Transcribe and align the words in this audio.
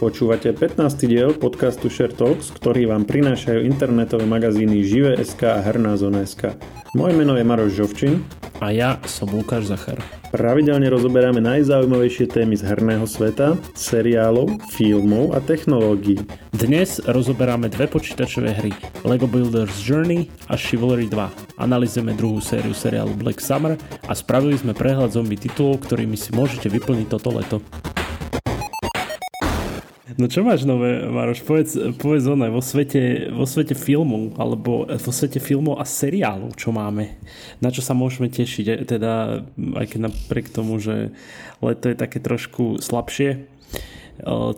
Počúvate 0.00 0.48
15. 0.56 0.80
diel 1.04 1.36
podcastu 1.36 1.92
Share 1.92 2.16
Talks, 2.16 2.48
ktorý 2.56 2.88
vám 2.88 3.04
prinášajú 3.04 3.68
internetové 3.68 4.24
magazíny 4.24 4.80
Žive.sk 4.80 5.44
a 5.44 5.60
Herná 5.60 5.92
zona.sk. 6.00 6.56
Moje 6.96 7.12
meno 7.20 7.36
je 7.36 7.44
Maroš 7.44 7.76
Žovčin. 7.76 8.24
A 8.64 8.72
ja 8.72 8.96
som 9.04 9.28
Lukáš 9.28 9.68
Zachar. 9.68 10.00
Pravidelne 10.32 10.88
rozoberáme 10.88 11.44
najzaujímavejšie 11.44 12.32
témy 12.32 12.56
z 12.56 12.64
herného 12.64 13.04
sveta, 13.04 13.60
seriálov, 13.76 14.72
filmov 14.72 15.36
a 15.36 15.44
technológií. 15.44 16.16
Dnes 16.48 16.96
rozoberáme 17.04 17.68
dve 17.68 17.84
počítačové 17.84 18.56
hry 18.56 18.72
LEGO 19.04 19.28
Builders 19.28 19.84
Journey 19.84 20.32
a 20.48 20.56
Chivalry 20.56 21.12
2. 21.12 21.60
Analizujeme 21.60 22.16
druhú 22.16 22.40
sériu 22.40 22.72
seriálu 22.72 23.12
Black 23.20 23.44
Summer 23.44 23.76
a 24.08 24.16
spravili 24.16 24.56
sme 24.56 24.72
prehľad 24.72 25.12
zombie 25.12 25.36
titulov, 25.36 25.84
ktorými 25.84 26.16
si 26.16 26.32
môžete 26.32 26.72
vyplniť 26.72 27.06
toto 27.12 27.36
leto. 27.36 27.60
No 30.20 30.28
čo 30.28 30.44
máš 30.44 30.68
nové, 30.68 31.00
Maroš? 31.08 31.40
Povedz, 31.48 31.72
povedz 31.96 32.28
ono, 32.28 32.44
vo 32.52 32.60
svete, 32.60 33.32
vo 33.32 33.48
svete 33.48 33.72
filmu, 33.72 34.36
alebo 34.36 34.84
vo 34.84 35.12
svete 35.16 35.40
filmov 35.40 35.80
a 35.80 35.88
seriálov, 35.88 36.60
čo 36.60 36.76
máme. 36.76 37.16
Na 37.64 37.72
čo 37.72 37.80
sa 37.80 37.96
môžeme 37.96 38.28
tešiť, 38.28 38.66
e, 38.68 38.74
teda 38.84 39.40
aj 39.80 39.86
keď 39.88 40.12
napriek 40.12 40.52
tomu, 40.52 40.76
že 40.76 41.16
leto 41.64 41.88
je 41.88 41.96
také 41.96 42.20
trošku 42.20 42.84
slabšie, 42.84 43.30
e, 43.32 43.38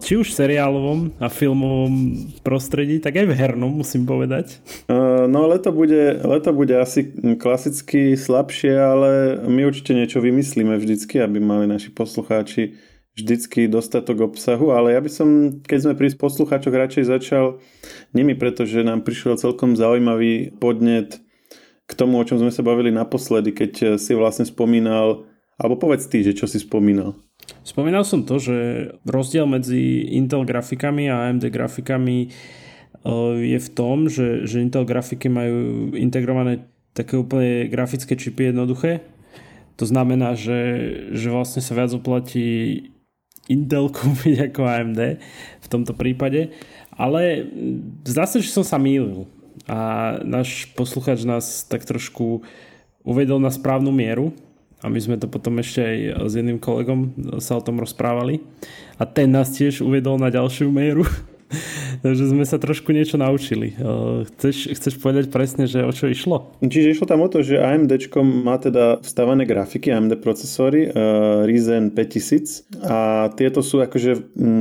či 0.02 0.12
už 0.18 0.34
v 0.34 0.38
seriálovom 0.42 1.14
a 1.22 1.30
filmovom 1.30 2.26
prostredí, 2.42 2.98
tak 2.98 3.22
aj 3.22 3.30
v 3.30 3.38
hernom 3.38 3.70
musím 3.70 4.02
povedať. 4.02 4.58
No 5.30 5.46
leto 5.46 5.70
bude, 5.70 6.18
leto 6.26 6.50
bude 6.50 6.74
asi 6.74 7.06
klasicky 7.38 8.18
slabšie, 8.18 8.74
ale 8.74 9.38
my 9.46 9.62
určite 9.62 9.94
niečo 9.94 10.18
vymyslíme 10.18 10.74
vždycky, 10.74 11.22
aby 11.22 11.38
mali 11.38 11.70
naši 11.70 11.94
poslucháči 11.94 12.91
vždycky 13.12 13.68
dostatok 13.68 14.32
obsahu, 14.32 14.72
ale 14.72 14.96
ja 14.96 15.00
by 15.04 15.10
som, 15.12 15.28
keď 15.60 15.78
sme 15.84 15.94
pri 15.98 16.16
poslucháčoch 16.16 16.72
radšej 16.72 17.12
začal 17.12 17.60
nimi, 18.16 18.32
pretože 18.32 18.80
nám 18.80 19.04
prišiel 19.04 19.36
celkom 19.36 19.76
zaujímavý 19.76 20.56
podnet 20.56 21.20
k 21.84 21.92
tomu, 21.92 22.16
o 22.16 22.24
čom 22.24 22.40
sme 22.40 22.48
sa 22.48 22.64
bavili 22.64 22.88
naposledy, 22.88 23.52
keď 23.52 24.00
si 24.00 24.16
vlastne 24.16 24.48
spomínal, 24.48 25.28
alebo 25.60 25.76
povedz 25.76 26.08
ty, 26.08 26.24
že 26.24 26.32
čo 26.32 26.48
si 26.48 26.56
spomínal. 26.56 27.12
Spomínal 27.60 28.06
som 28.08 28.24
to, 28.24 28.40
že 28.40 28.56
rozdiel 29.04 29.44
medzi 29.44 30.08
Intel 30.16 30.48
grafikami 30.48 31.12
a 31.12 31.28
AMD 31.28 31.52
grafikami 31.52 32.26
e, 32.26 32.28
je 33.44 33.58
v 33.58 33.68
tom, 33.76 34.08
že, 34.08 34.48
že 34.48 34.62
Intel 34.62 34.88
grafiky 34.88 35.28
majú 35.28 35.90
integrované 35.92 36.64
také 36.96 37.18
úplne 37.18 37.68
grafické 37.68 38.14
čipy 38.16 38.52
jednoduché. 38.54 39.04
To 39.80 39.84
znamená, 39.88 40.36
že, 40.36 40.60
že 41.16 41.32
vlastne 41.32 41.64
sa 41.64 41.74
viac 41.74 41.90
oplatí 41.96 42.91
Intel 43.50 43.90
kúpiť 43.96 44.52
ako 44.52 44.60
AMD 44.62 45.00
v 45.62 45.66
tomto 45.70 45.92
prípade, 45.96 46.54
ale 46.94 47.48
zdá 48.04 48.28
sa, 48.28 48.38
že 48.38 48.52
som 48.52 48.62
sa 48.62 48.76
mýlil. 48.76 49.26
A 49.70 50.18
náš 50.26 50.68
posluchač 50.74 51.22
nás 51.22 51.64
tak 51.66 51.86
trošku 51.86 52.42
uvedol 53.06 53.38
na 53.38 53.50
správnu 53.50 53.90
mieru. 53.94 54.34
A 54.82 54.90
my 54.90 54.98
sme 54.98 55.14
to 55.14 55.30
potom 55.30 55.62
ešte 55.62 55.78
aj 55.78 56.26
s 56.26 56.32
jedným 56.34 56.58
kolegom 56.58 57.14
sa 57.38 57.54
o 57.54 57.62
tom 57.62 57.78
rozprávali. 57.78 58.42
A 58.98 59.06
ten 59.06 59.30
nás 59.30 59.54
tiež 59.54 59.78
uvedol 59.78 60.18
na 60.18 60.26
ďalšiu 60.26 60.74
mieru 60.74 61.06
Takže 62.04 62.24
sme 62.32 62.44
sa 62.48 62.56
trošku 62.58 62.90
niečo 62.90 63.20
naučili. 63.20 63.76
Chceš, 64.26 64.74
chceš 64.74 64.94
povedať 64.98 65.28
presne, 65.28 65.68
že 65.68 65.84
o 65.84 65.92
čo 65.92 66.08
išlo? 66.08 66.56
Čiže 66.62 66.92
išlo 66.98 67.06
tam 67.06 67.22
o 67.22 67.28
to, 67.28 67.44
že 67.44 67.60
AMD 67.60 67.92
má 68.22 68.56
teda 68.58 68.98
vstavané 69.04 69.44
grafiky, 69.44 69.92
AMD 69.92 70.18
procesory, 70.18 70.88
uh, 70.88 71.44
Ryzen 71.46 71.94
5000 71.94 72.82
a 72.82 73.28
tieto 73.34 73.60
sú 73.60 73.80
akože 73.84 74.10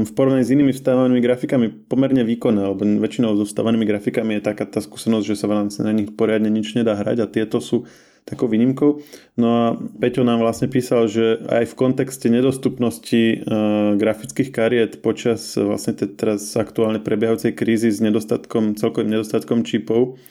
v 0.06 0.12
porovnaní 0.14 0.44
s 0.46 0.54
inými 0.54 0.72
vstávanými 0.76 1.22
grafikami 1.24 1.68
pomerne 1.70 2.22
výkonné, 2.28 2.62
lebo 2.62 2.84
väčšinou 3.02 3.36
so 3.40 3.46
vstávanými 3.48 3.86
grafikami 3.88 4.38
je 4.40 4.46
taká 4.46 4.68
tá 4.68 4.80
skúsenosť, 4.84 5.26
že 5.26 5.36
sa 5.40 5.50
vám 5.50 5.72
na 5.72 5.94
nich 5.94 6.14
poriadne 6.14 6.52
nič 6.52 6.76
nedá 6.78 6.94
hrať 6.98 7.18
a 7.24 7.32
tieto 7.32 7.58
sú 7.64 7.88
takou 8.26 8.48
výnimkou. 8.48 9.02
No 9.36 9.48
a 9.50 9.64
Peťo 9.76 10.22
nám 10.22 10.40
vlastne 10.40 10.70
písal, 10.70 11.10
že 11.10 11.42
aj 11.50 11.74
v 11.74 11.78
kontexte 11.78 12.30
nedostupnosti 12.30 13.42
uh, 13.42 13.98
grafických 13.98 14.50
kariet 14.54 14.92
počas 15.02 15.58
uh, 15.58 15.66
vlastne 15.66 15.98
teraz 15.98 16.54
aktuálne 16.54 17.02
prebiehajúcej 17.02 17.58
krízy 17.58 17.90
s 17.90 18.00
nedostatkom, 18.00 18.78
celkovým 18.78 19.18
nedostatkom 19.18 19.66
čipov 19.66 20.22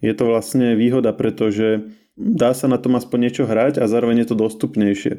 je 0.00 0.12
to 0.12 0.28
vlastne 0.28 0.76
výhoda, 0.76 1.12
pretože 1.16 1.88
dá 2.16 2.52
sa 2.52 2.68
na 2.68 2.76
tom 2.76 2.96
aspoň 2.96 3.18
niečo 3.28 3.44
hrať 3.48 3.80
a 3.80 3.88
zároveň 3.88 4.24
je 4.24 4.28
to 4.32 4.36
dostupnejšie. 4.36 5.14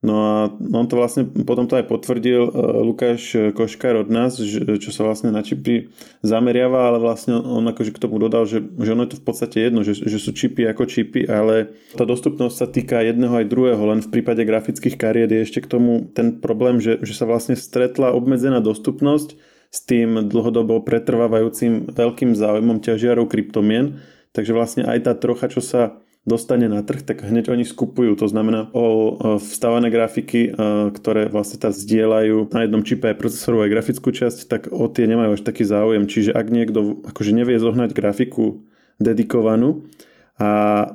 No 0.00 0.14
a 0.16 0.36
on 0.48 0.88
to 0.88 0.96
vlastne, 0.96 1.28
potom 1.44 1.68
to 1.68 1.76
aj 1.76 1.84
potvrdil 1.84 2.48
uh, 2.48 2.80
Lukáš 2.80 3.36
Koškár 3.52 4.00
od 4.00 4.08
nás, 4.08 4.40
že, 4.40 4.80
čo 4.80 4.96
sa 4.96 5.04
vlastne 5.04 5.28
na 5.28 5.44
čipy 5.44 5.92
zameriava, 6.24 6.88
ale 6.88 6.96
vlastne 6.96 7.36
on 7.36 7.68
akože 7.68 7.92
k 7.92 8.00
tomu 8.00 8.16
dodal, 8.16 8.48
že, 8.48 8.64
že 8.64 8.96
ono 8.96 9.04
je 9.04 9.12
to 9.12 9.20
v 9.20 9.24
podstate 9.28 9.56
jedno, 9.60 9.84
že, 9.84 9.92
že 10.00 10.16
sú 10.16 10.32
čipy 10.32 10.64
ako 10.72 10.88
čipy, 10.88 11.28
ale 11.28 11.76
tá 11.92 12.08
dostupnosť 12.08 12.54
sa 12.56 12.64
týka 12.64 13.04
jedného 13.04 13.44
aj 13.44 13.52
druhého, 13.52 13.82
len 13.92 14.00
v 14.00 14.08
prípade 14.08 14.40
grafických 14.40 14.96
kariet 14.96 15.36
je 15.36 15.44
ešte 15.44 15.60
k 15.60 15.68
tomu 15.68 16.08
ten 16.16 16.40
problém, 16.40 16.80
že, 16.80 16.96
že 17.04 17.12
sa 17.12 17.28
vlastne 17.28 17.52
stretla 17.52 18.16
obmedzená 18.16 18.64
dostupnosť 18.64 19.36
s 19.68 19.78
tým 19.84 20.32
dlhodobo 20.32 20.80
pretrvávajúcim 20.80 21.92
veľkým 21.92 22.32
záujmom 22.32 22.80
ťažiarov 22.80 23.28
kryptomien, 23.28 24.00
takže 24.32 24.56
vlastne 24.56 24.82
aj 24.88 24.98
tá 25.04 25.12
trocha, 25.12 25.52
čo 25.52 25.60
sa 25.60 26.00
dostane 26.20 26.68
na 26.68 26.84
trh, 26.84 27.00
tak 27.00 27.24
hneď 27.24 27.48
oni 27.48 27.64
skupujú. 27.64 28.12
To 28.20 28.28
znamená 28.28 28.68
o 28.76 29.16
vstávané 29.40 29.88
grafiky, 29.88 30.52
ktoré 30.92 31.32
vlastne 31.32 31.56
tá 31.56 31.72
zdieľajú 31.72 32.52
na 32.52 32.68
jednom 32.68 32.84
čipe 32.84 33.08
aj 33.08 33.16
procesoru 33.16 33.64
aj 33.64 33.72
grafickú 33.72 34.12
časť, 34.12 34.38
tak 34.44 34.62
o 34.68 34.84
tie 34.92 35.08
nemajú 35.08 35.40
až 35.40 35.42
taký 35.42 35.64
záujem. 35.64 36.04
Čiže 36.04 36.36
ak 36.36 36.46
niekto 36.52 37.00
akože 37.08 37.32
nevie 37.32 37.56
zohnať 37.56 37.96
grafiku 37.96 38.60
dedikovanú 39.00 39.88
a 40.36 40.50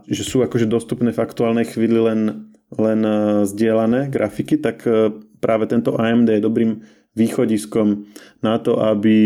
že 0.06 0.22
sú 0.22 0.46
akože 0.46 0.70
dostupné 0.70 1.10
v 1.10 1.22
aktuálnej 1.26 1.66
chvíli 1.74 1.98
len, 1.98 2.54
len 2.78 3.00
zdieľané 3.50 4.14
grafiky, 4.14 4.62
tak 4.62 4.86
práve 5.42 5.66
tento 5.66 5.98
AMD 5.98 6.38
je 6.38 6.42
dobrým 6.42 6.72
východiskom 7.18 8.06
na 8.46 8.62
to, 8.62 8.78
aby 8.78 9.18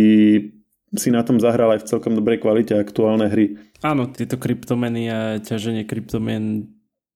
si 0.95 1.13
na 1.13 1.21
tom 1.21 1.37
zahral 1.37 1.75
aj 1.75 1.85
v 1.85 1.89
celkom 1.91 2.17
dobrej 2.17 2.41
kvalite 2.41 2.73
aktuálne 2.73 3.29
hry. 3.29 3.61
Áno, 3.79 4.11
tieto 4.11 4.35
kryptomeny 4.35 5.07
a 5.07 5.19
ťaženie 5.39 5.87
kryptomien 5.87 6.67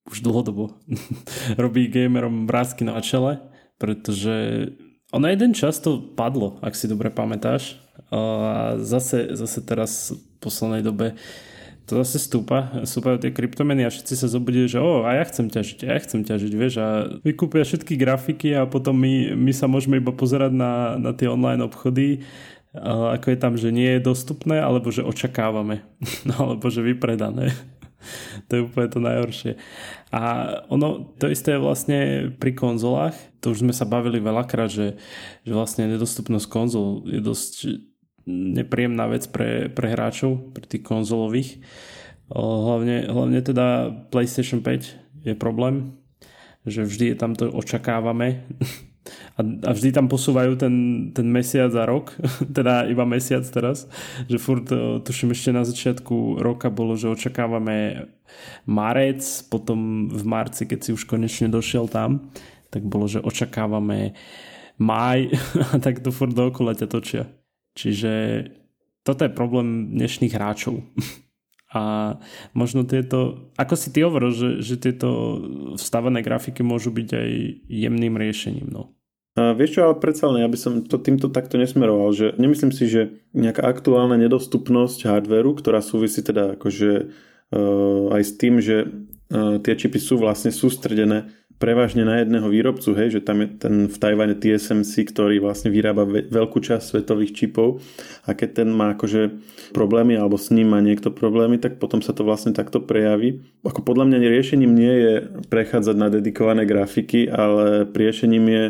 už 0.07 0.23
dlhodobo 0.23 0.79
robí 1.63 1.91
gamerom 1.91 2.47
vrázky 2.47 2.87
na 2.87 2.99
čele, 3.03 3.43
pretože 3.75 4.67
ono 5.11 5.27
jeden 5.27 5.51
čas 5.51 5.83
to 5.83 5.99
padlo, 5.99 6.57
ak 6.63 6.73
si 6.73 6.87
dobre 6.87 7.11
pamätáš. 7.11 7.77
A 8.09 8.73
zase, 8.81 9.37
zase 9.37 9.59
teraz 9.61 10.15
v 10.15 10.17
poslednej 10.41 10.81
dobe 10.81 11.13
to 11.83 11.99
zase 11.99 12.31
stúpa, 12.31 12.71
stúpajú 12.87 13.19
tie 13.19 13.35
kryptomeny 13.35 13.83
a 13.83 13.91
všetci 13.91 14.15
sa 14.15 14.31
zobudia, 14.31 14.71
že 14.71 14.79
o, 14.79 15.03
a 15.03 15.19
ja 15.19 15.23
chcem 15.27 15.51
ťažiť, 15.51 15.79
a 15.83 15.89
ja 15.93 15.99
chcem 15.99 16.23
ťažiť, 16.23 16.51
vieš, 16.55 16.73
a 16.79 17.19
vykúpia 17.27 17.67
všetky 17.67 17.99
grafiky 17.99 18.55
a 18.55 18.63
potom 18.63 18.95
my, 18.95 19.35
my 19.35 19.51
sa 19.51 19.67
môžeme 19.67 19.99
iba 19.99 20.15
pozerať 20.15 20.55
na, 20.55 20.95
na 20.95 21.11
tie 21.11 21.27
online 21.27 21.59
obchody 21.59 22.23
ako 22.73 23.25
je 23.29 23.37
tam, 23.37 23.53
že 23.53 23.69
nie 23.69 23.97
je 23.97 24.05
dostupné, 24.05 24.57
alebo 24.57 24.89
že 24.89 25.05
očakávame, 25.05 25.85
no, 26.29 26.53
alebo 26.53 26.69
že 26.73 26.81
vypredané. 26.81 27.53
to 28.47 28.51
je 28.57 28.65
úplne 28.65 28.89
to 28.89 28.99
najhoršie. 28.99 29.53
A 30.09 30.21
ono, 30.67 31.13
to 31.17 31.29
isté 31.29 31.55
je 31.55 31.63
vlastne 31.63 31.99
pri 32.37 32.51
konzolách, 32.57 33.15
to 33.39 33.53
už 33.53 33.63
sme 33.65 33.73
sa 33.75 33.85
bavili 33.85 34.17
veľakrát, 34.17 34.69
že, 34.69 34.97
že 35.45 35.51
vlastne 35.53 35.89
nedostupnosť 35.89 36.47
konzol 36.49 37.05
je 37.07 37.21
dosť 37.21 37.53
nepríjemná 38.27 39.11
vec 39.11 39.27
pre, 39.27 39.67
pre 39.67 39.91
hráčov, 39.91 40.55
pre 40.55 40.63
tých 40.63 40.83
konzolových. 40.83 41.59
Hlavne, 42.31 43.11
hlavne 43.11 43.39
teda 43.43 43.91
PlayStation 44.09 44.63
5 44.63 45.27
je 45.27 45.35
problém, 45.35 45.99
že 46.63 46.87
vždy 46.87 47.13
je 47.13 47.17
tam 47.19 47.35
to 47.35 47.51
očakávame 47.51 48.47
a, 49.33 49.41
a 49.41 49.71
vždy 49.73 49.89
tam 49.93 50.05
posúvajú 50.05 50.53
ten, 50.55 50.75
ten 51.09 51.25
mesiac 51.25 51.73
a 51.73 51.83
rok, 51.89 52.13
teda 52.57 52.85
iba 52.85 53.05
mesiac 53.05 53.41
teraz, 53.49 53.89
že 54.29 54.37
furt 54.37 54.69
e, 54.69 55.01
tuším 55.01 55.33
ešte 55.33 55.49
na 55.49 55.65
začiatku 55.65 56.37
roka 56.41 56.69
bolo, 56.69 56.93
že 56.93 57.09
očakávame 57.09 58.09
marec, 58.69 59.21
potom 59.49 60.09
v 60.09 60.23
marci, 60.25 60.69
keď 60.69 60.79
si 60.85 60.89
už 60.93 61.09
konečne 61.09 61.49
došiel 61.49 61.89
tam, 61.89 62.29
tak 62.69 62.85
bolo, 62.85 63.09
že 63.09 63.21
očakávame 63.21 64.13
maj 64.77 65.29
a 65.73 65.81
tak 65.81 66.01
to 66.01 66.13
furt 66.13 66.33
dookola 66.33 66.77
ťa 66.77 66.87
točia. 66.89 67.23
Čiže 67.73 68.13
toto 69.03 69.25
je 69.25 69.33
problém 69.33 69.93
dnešných 69.97 70.33
hráčov. 70.33 70.81
A 71.73 72.15
možno 72.53 72.85
tieto, 72.85 73.49
ako 73.57 73.73
si 73.73 73.89
ty 73.89 74.05
hovoril, 74.05 74.29
že, 74.29 74.49
že 74.61 74.77
tieto 74.77 75.41
vstavené 75.73 76.21
grafiky 76.21 76.61
môžu 76.61 76.93
byť 76.93 77.09
aj 77.17 77.29
jemným 77.65 78.13
riešením. 78.13 78.69
No. 78.69 78.93
A 79.33 79.57
vieš 79.57 79.77
čo, 79.77 79.89
ale 79.89 79.97
predsa 79.97 80.29
len, 80.29 80.45
ja 80.45 80.49
som 80.53 80.85
to 80.85 81.01
týmto 81.01 81.25
takto 81.33 81.57
nesmeroval, 81.57 82.13
že 82.13 82.37
nemyslím 82.37 82.69
si, 82.69 82.85
že 82.85 83.17
nejaká 83.33 83.65
aktuálna 83.65 84.13
nedostupnosť 84.21 85.09
hardveru, 85.09 85.57
ktorá 85.57 85.81
súvisí 85.81 86.21
teda 86.21 86.53
akože 86.53 86.91
uh, 87.09 88.13
aj 88.13 88.21
s 88.21 88.31
tým, 88.37 88.61
že 88.61 88.85
uh, 88.85 89.57
tie 89.57 89.73
čipy 89.73 89.97
sú 89.97 90.21
vlastne 90.21 90.53
sústredené 90.53 91.33
prevažne 91.57 92.03
na 92.03 92.21
jedného 92.21 92.45
výrobcu, 92.51 92.91
hej, 92.93 93.17
že 93.17 93.21
tam 93.23 93.39
je 93.39 93.47
ten 93.55 93.73
v 93.87 93.95
Tajvane 93.95 94.35
TSMC, 94.35 95.15
ktorý 95.15 95.39
vlastne 95.39 95.71
vyrába 95.71 96.03
veľkú 96.05 96.59
časť 96.59 96.83
svetových 96.91 97.31
čipov 97.31 97.79
a 98.27 98.35
keď 98.35 98.61
ten 98.61 98.69
má 98.69 98.93
akože 98.93 99.39
problémy 99.71 100.19
alebo 100.19 100.35
s 100.35 100.51
ním 100.51 100.75
má 100.75 100.83
niekto 100.83 101.07
problémy, 101.07 101.57
tak 101.63 101.79
potom 101.79 102.03
sa 102.03 102.11
to 102.11 102.27
vlastne 102.27 102.51
takto 102.51 102.83
prejaví. 102.83 103.47
Ako 103.63 103.79
podľa 103.79 104.11
mňa 104.11 104.17
riešením 104.27 104.73
nie 104.75 104.93
je 104.93 105.13
prechádzať 105.47 105.95
na 105.95 106.11
dedikované 106.11 106.67
grafiky, 106.67 107.31
ale 107.31 107.87
riešením 107.87 108.45
je 108.51 108.65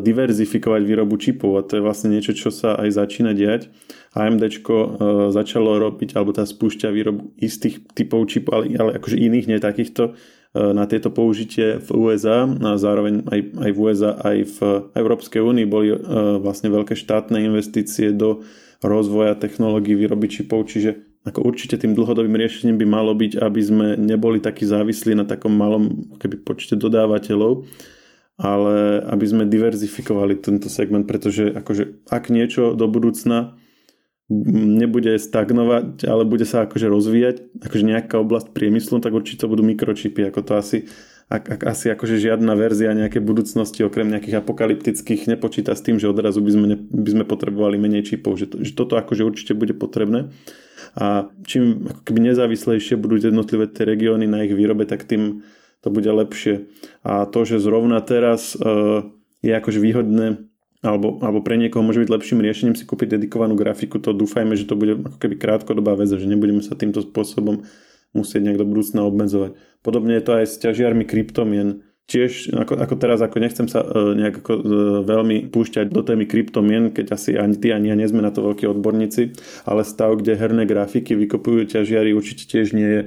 diverzifikovať 0.00 0.82
výrobu 0.84 1.16
čipov 1.16 1.56
a 1.56 1.64
to 1.64 1.78
je 1.78 1.84
vlastne 1.84 2.12
niečo, 2.12 2.36
čo 2.36 2.52
sa 2.52 2.76
aj 2.76 3.00
začína 3.00 3.32
diať. 3.32 3.72
AMD 4.14 4.42
e, 4.46 4.50
začalo 5.34 5.80
robiť, 5.80 6.14
alebo 6.14 6.36
tá 6.36 6.46
spúšťa 6.46 6.88
výrobu 6.92 7.34
istých 7.40 7.82
typov 7.96 8.28
čipov, 8.30 8.62
ale, 8.62 8.64
ale 8.76 8.90
akože 9.00 9.16
iných, 9.18 9.48
nie 9.50 9.58
takýchto, 9.58 10.14
na 10.54 10.86
tieto 10.86 11.10
použitie 11.10 11.82
v 11.82 11.88
USA 11.98 12.46
a. 12.46 12.78
Zároveň 12.78 13.26
aj, 13.26 13.40
aj 13.58 13.70
v 13.74 13.78
USA, 13.82 14.14
aj 14.22 14.38
v 14.54 14.58
Európskej 14.94 15.42
únii 15.42 15.66
boli 15.66 15.90
e, 15.90 15.98
vlastne 16.38 16.70
veľké 16.70 16.94
štátne 16.94 17.42
investície 17.42 18.14
do 18.14 18.46
rozvoja 18.78 19.34
technológií 19.34 19.98
výroby 19.98 20.30
čipov, 20.30 20.70
čiže 20.70 20.94
ako 21.24 21.40
určite 21.42 21.80
tým 21.80 21.96
dlhodobým 21.96 22.36
riešením 22.36 22.76
by 22.78 22.86
malo 22.86 23.16
byť, 23.16 23.40
aby 23.40 23.60
sme 23.64 23.86
neboli 23.96 24.38
takí 24.38 24.68
závislí 24.68 25.16
na 25.16 25.24
takom 25.26 25.56
malom 25.56 26.14
keby 26.20 26.44
počte 26.44 26.76
dodávateľov, 26.76 27.64
ale 28.34 28.98
aby 29.06 29.24
sme 29.30 29.44
diverzifikovali 29.46 30.42
tento 30.42 30.66
segment, 30.66 31.06
pretože 31.06 31.54
akože 31.54 32.06
ak 32.10 32.34
niečo 32.34 32.74
do 32.74 32.90
budúcna 32.90 33.54
nebude 34.32 35.20
stagnovať, 35.20 36.08
ale 36.08 36.24
bude 36.24 36.48
sa 36.48 36.64
akože 36.64 36.88
rozvíjať, 36.88 37.60
akože 37.60 37.84
nejaká 37.84 38.16
oblasť 38.16 38.56
priemyslu, 38.56 38.98
tak 39.04 39.12
určite 39.12 39.44
budú 39.44 39.60
mikročipy, 39.60 40.24
ako 40.32 40.40
to 40.40 40.52
asi, 40.56 40.78
ak, 41.28 41.44
ak 41.44 41.60
asi 41.68 41.92
akože 41.92 42.16
žiadna 42.16 42.56
verzia 42.56 42.96
nejakej 42.96 43.20
budúcnosti 43.20 43.84
okrem 43.84 44.08
nejakých 44.08 44.40
apokalyptických 44.40 45.28
nepočíta 45.28 45.76
s 45.76 45.84
tým, 45.84 46.00
že 46.00 46.08
odrazu 46.08 46.40
by 46.40 46.50
sme, 46.56 46.66
ne, 46.72 46.76
by 46.80 47.10
sme 47.20 47.24
potrebovali 47.28 47.76
menej 47.76 48.16
čipov, 48.16 48.40
že, 48.40 48.48
to, 48.48 48.64
že 48.64 48.72
toto 48.72 48.96
akože 48.96 49.22
určite 49.28 49.52
bude 49.52 49.76
potrebné. 49.76 50.32
A 50.96 51.28
čím 51.44 51.84
ako 51.92 52.00
keby 52.08 52.32
nezávislejšie 52.32 52.96
budú 52.96 53.20
jednotlivé 53.20 53.68
tie 53.68 53.84
regióny 53.84 54.24
na 54.24 54.48
ich 54.48 54.56
výrobe, 54.56 54.88
tak 54.88 55.04
tým 55.04 55.44
to 55.84 55.92
bude 55.92 56.08
lepšie. 56.08 56.72
A 57.04 57.28
to, 57.28 57.44
že 57.44 57.60
zrovna 57.60 58.00
teraz 58.00 58.56
uh, 58.56 59.04
je 59.44 59.52
akože 59.52 59.76
výhodné 59.76 60.48
alebo, 60.84 61.16
alebo 61.24 61.40
pre 61.40 61.56
niekoho 61.56 61.80
môže 61.80 62.04
byť 62.04 62.12
lepším 62.12 62.44
riešením 62.44 62.76
si 62.76 62.84
kúpiť 62.84 63.16
dedikovanú 63.16 63.56
grafiku, 63.56 63.96
to 63.96 64.12
dúfajme, 64.12 64.52
že 64.52 64.68
to 64.68 64.76
bude 64.76 65.00
ako 65.00 65.16
keby 65.16 65.40
krátkodobá 65.40 65.96
vec, 65.96 66.12
že 66.12 66.28
nebudeme 66.28 66.60
sa 66.60 66.76
týmto 66.76 67.00
spôsobom 67.00 67.64
musieť 68.12 68.44
nejak 68.44 68.60
do 68.60 68.68
budúcna 68.68 69.00
obmedzovať. 69.08 69.56
Podobne 69.80 70.20
je 70.20 70.24
to 70.28 70.32
aj 70.36 70.44
s 70.44 70.60
ťažiarmi 70.60 71.08
kryptomien. 71.08 71.82
Tiež, 72.04 72.52
ako, 72.52 72.84
ako 72.84 72.94
teraz, 73.00 73.24
ako 73.24 73.40
nechcem 73.40 73.64
sa 73.64 73.80
uh, 73.80 74.12
nejak 74.12 74.44
ako, 74.44 74.52
uh, 74.60 74.64
veľmi 75.08 75.48
púšťať 75.48 75.88
do 75.88 76.04
témy 76.04 76.28
kryptomien, 76.28 76.92
keď 76.92 77.16
asi 77.16 77.32
ani 77.32 77.56
ty, 77.56 77.72
ani 77.72 77.88
ja 77.88 77.96
nie 77.96 78.04
sme 78.04 78.20
na 78.20 78.28
to 78.28 78.44
veľkí 78.44 78.68
odborníci, 78.68 79.32
ale 79.64 79.88
stav, 79.88 80.20
kde 80.20 80.36
herné 80.36 80.68
grafiky 80.68 81.16
vykopujú 81.16 81.64
ťažiary, 81.64 82.12
určite 82.12 82.44
tiež 82.44 82.76
nie 82.76 82.84
je 82.84 83.00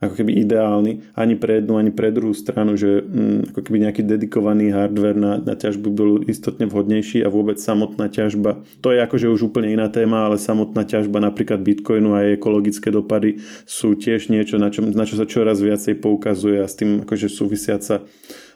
ako 0.00 0.24
keby 0.24 0.32
ideálny 0.32 1.12
ani 1.12 1.36
pre 1.36 1.60
jednu, 1.60 1.76
ani 1.76 1.92
pre 1.92 2.08
druhú 2.08 2.32
stranu, 2.32 2.72
že 2.72 3.04
mm, 3.04 3.52
ako 3.52 3.60
keby 3.60 3.76
nejaký 3.84 4.02
dedikovaný 4.08 4.72
hardware 4.72 5.20
na, 5.20 5.36
na 5.36 5.52
ťažbu 5.52 5.88
bol 5.92 6.10
istotne 6.24 6.64
vhodnejší 6.64 7.20
a 7.20 7.28
vôbec 7.28 7.60
samotná 7.60 8.08
ťažba. 8.08 8.64
To 8.80 8.96
je 8.96 8.98
akože 9.04 9.28
už 9.28 9.52
úplne 9.52 9.76
iná 9.76 9.92
téma, 9.92 10.24
ale 10.24 10.40
samotná 10.40 10.88
ťažba 10.88 11.20
napríklad 11.20 11.60
Bitcoinu 11.60 12.16
a 12.16 12.24
jej 12.24 12.40
ekologické 12.40 12.88
dopady 12.88 13.44
sú 13.68 13.92
tiež 13.92 14.32
niečo, 14.32 14.56
na 14.56 14.72
čo, 14.72 14.80
na 14.80 15.04
čo 15.04 15.20
sa 15.20 15.28
čoraz 15.28 15.60
viacej 15.60 16.00
poukazuje 16.00 16.64
a 16.64 16.66
s 16.66 16.80
tým 16.80 17.04
akože 17.04 17.28
súvisiaca 17.28 18.00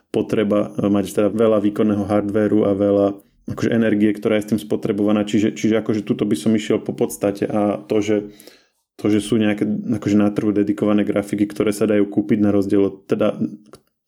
potreba 0.08 0.72
e, 0.72 0.88
mať 0.88 1.12
teda 1.12 1.28
veľa 1.28 1.60
výkonného 1.60 2.08
hardwareu 2.08 2.64
a 2.64 2.72
veľa 2.72 3.06
akože 3.52 3.68
energie, 3.68 4.08
ktorá 4.16 4.40
je 4.40 4.44
s 4.48 4.50
tým 4.56 4.60
spotrebovaná. 4.64 5.28
Čiže, 5.28 5.52
čiže 5.52 5.84
akože 5.84 6.08
tuto 6.08 6.24
by 6.24 6.32
som 6.32 6.56
išiel 6.56 6.80
po 6.80 6.96
podstate 6.96 7.44
a 7.44 7.76
to, 7.84 8.00
že 8.00 8.16
to, 8.94 9.10
že 9.10 9.20
sú 9.20 9.36
nejaké 9.36 9.66
akože 9.66 10.16
na 10.16 10.30
trhu 10.30 10.54
dedikované 10.54 11.02
grafiky, 11.02 11.50
ktoré 11.50 11.74
sa 11.74 11.90
dajú 11.90 12.06
kúpiť 12.06 12.38
na 12.38 12.54
rozdiel 12.54 12.82
od, 12.86 12.94
teda 13.10 13.34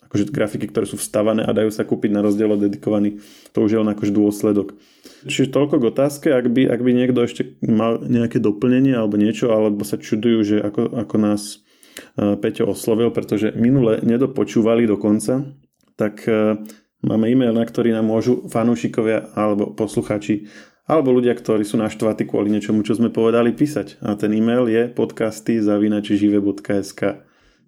akože 0.07 0.31
grafiky, 0.31 0.71
ktoré 0.71 0.87
sú 0.87 0.97
vstavané 0.97 1.43
a 1.43 1.51
dajú 1.51 1.75
sa 1.75 1.83
kúpiť 1.83 2.11
na 2.15 2.23
rozdiel 2.23 2.55
od 2.55 2.63
dedikovaných, 2.63 3.19
to 3.51 3.59
už 3.67 3.71
je 3.75 3.81
len 3.83 3.91
akože 3.91 4.13
dôsledok. 4.15 4.79
Čiže 5.27 5.51
toľko 5.51 5.83
k 5.83 5.89
otázke, 5.91 6.27
ak 6.31 6.47
by, 6.47 6.71
ak 6.71 6.81
by 6.81 6.91
niekto 6.95 7.21
ešte 7.27 7.59
mal 7.67 7.99
nejaké 7.99 8.39
doplnenie 8.39 8.95
alebo 8.95 9.19
niečo, 9.19 9.51
alebo 9.51 9.83
sa 9.83 9.99
čudujú, 9.99 10.39
že 10.47 10.57
ako, 10.63 10.95
ako 10.95 11.17
nás 11.19 11.67
uh, 12.15 12.39
Peťo 12.39 12.71
oslovil, 12.71 13.11
pretože 13.11 13.51
minule 13.59 13.99
nedopočúvali 14.07 14.87
do 14.87 14.95
konca, 14.95 15.51
tak 15.99 16.23
uh, 16.31 16.63
máme 17.03 17.27
e-mail, 17.27 17.51
na 17.51 17.67
ktorý 17.67 17.91
nám 17.91 18.07
môžu 18.07 18.47
fanúšikovia 18.47 19.35
alebo 19.35 19.75
posluchači 19.75 20.47
alebo 20.87 21.11
ľudia, 21.11 21.35
ktorí 21.35 21.67
sú 21.67 21.77
naštvatí 21.83 22.31
kvôli 22.31 22.55
niečomu, 22.55 22.87
čo 22.87 22.95
sme 22.95 23.11
povedali, 23.11 23.51
písať. 23.51 23.99
A 24.07 24.15
ten 24.15 24.31
e-mail 24.31 24.71
je 24.71 24.87
podcasty 24.87 25.59
zavinačižive.sk 25.59 27.27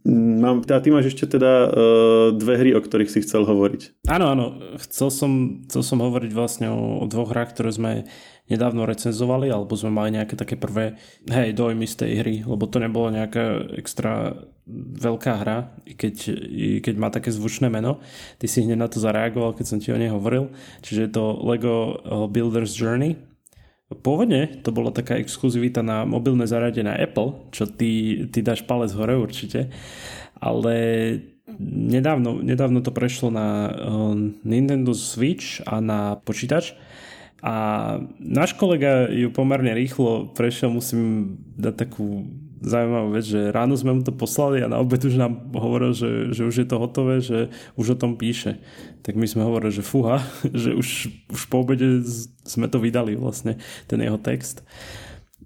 Mám, 0.08 0.62
a 0.70 0.78
ty 0.78 0.88
máš 0.94 1.12
ešte 1.12 1.36
teda 1.36 1.52
uh, 1.68 1.68
dve 2.32 2.54
hry, 2.56 2.70
o 2.72 2.80
ktorých 2.80 3.10
si 3.10 3.20
chcel 3.20 3.44
hovoriť. 3.44 4.06
Áno, 4.08 4.30
áno. 4.30 4.46
Chcel 4.80 5.10
som, 5.10 5.30
chcel 5.68 5.82
som 5.84 5.98
hovoriť 6.00 6.32
vlastne 6.32 6.70
o, 6.70 7.02
o 7.02 7.04
dvoch 7.10 7.34
hrách, 7.34 7.52
ktoré 7.52 7.74
sme 7.74 7.92
nedávno 8.48 8.88
recenzovali, 8.88 9.52
alebo 9.52 9.76
sme 9.76 9.92
mali 9.92 10.16
nejaké 10.16 10.34
také 10.34 10.56
prvé 10.56 10.96
hej, 11.28 11.52
dojmy 11.52 11.84
z 11.84 11.94
tej 12.04 12.12
hry, 12.20 12.34
lebo 12.44 12.64
to 12.64 12.80
nebolo 12.80 13.12
nejaká 13.12 13.76
extra 13.76 14.36
veľká 14.76 15.32
hra, 15.44 15.72
i 15.88 15.96
keď, 15.96 16.14
i 16.36 16.66
keď 16.84 16.94
má 17.00 17.08
také 17.08 17.32
zvučné 17.32 17.72
meno. 17.72 18.04
Ty 18.36 18.46
si 18.48 18.64
hneď 18.64 18.78
na 18.80 18.88
to 18.88 19.00
zareagoval, 19.00 19.56
keď 19.56 19.66
som 19.68 19.78
ti 19.80 19.92
o 19.92 20.00
nej 20.00 20.12
hovoril. 20.12 20.52
Čiže 20.84 21.00
je 21.08 21.12
to 21.12 21.24
Lego 21.40 21.74
eh, 21.96 22.28
Builder's 22.28 22.76
Journey. 22.76 23.16
Pôvodne 23.88 24.60
to 24.60 24.68
bola 24.68 24.92
taká 24.92 25.16
exkluzivita 25.16 25.80
na 25.80 26.04
mobilné 26.04 26.44
zariadenie 26.44 26.92
Apple, 26.92 27.48
čo 27.56 27.64
ty, 27.64 28.20
ty 28.28 28.44
dáš 28.44 28.60
palec 28.68 28.92
hore 28.92 29.16
určite, 29.16 29.72
ale 30.36 30.76
nedávno, 31.56 32.44
nedávno 32.44 32.84
to 32.84 32.92
prešlo 32.92 33.32
na 33.32 33.72
uh, 33.72 34.12
Nintendo 34.44 34.92
Switch 34.92 35.64
a 35.64 35.80
na 35.80 36.20
počítač 36.20 36.76
a 37.38 37.54
náš 38.18 38.58
kolega 38.58 39.06
ju 39.06 39.30
pomerne 39.30 39.70
rýchlo 39.70 40.34
prešiel, 40.34 40.74
musím 40.74 41.34
dať 41.54 41.74
takú 41.86 42.26
zaujímavú 42.58 43.14
vec, 43.14 43.22
že 43.22 43.54
ráno 43.54 43.78
sme 43.78 43.94
mu 43.94 44.02
to 44.02 44.10
poslali 44.10 44.58
a 44.58 44.70
na 44.70 44.82
obed 44.82 44.98
už 44.98 45.14
nám 45.14 45.54
hovoril, 45.54 45.94
že, 45.94 46.34
že 46.34 46.42
už 46.42 46.54
je 46.58 46.66
to 46.66 46.82
hotové, 46.82 47.22
že 47.22 47.54
už 47.78 47.94
o 47.94 48.00
tom 48.00 48.18
píše. 48.18 48.58
Tak 49.06 49.14
my 49.14 49.26
sme 49.30 49.46
hovorili, 49.46 49.70
že 49.70 49.86
fúha, 49.86 50.18
že 50.66 50.74
už, 50.74 50.88
už 51.30 51.42
po 51.46 51.62
obede 51.62 52.02
sme 52.42 52.66
to 52.66 52.82
vydali 52.82 53.14
vlastne, 53.14 53.62
ten 53.86 54.02
jeho 54.02 54.18
text. 54.18 54.66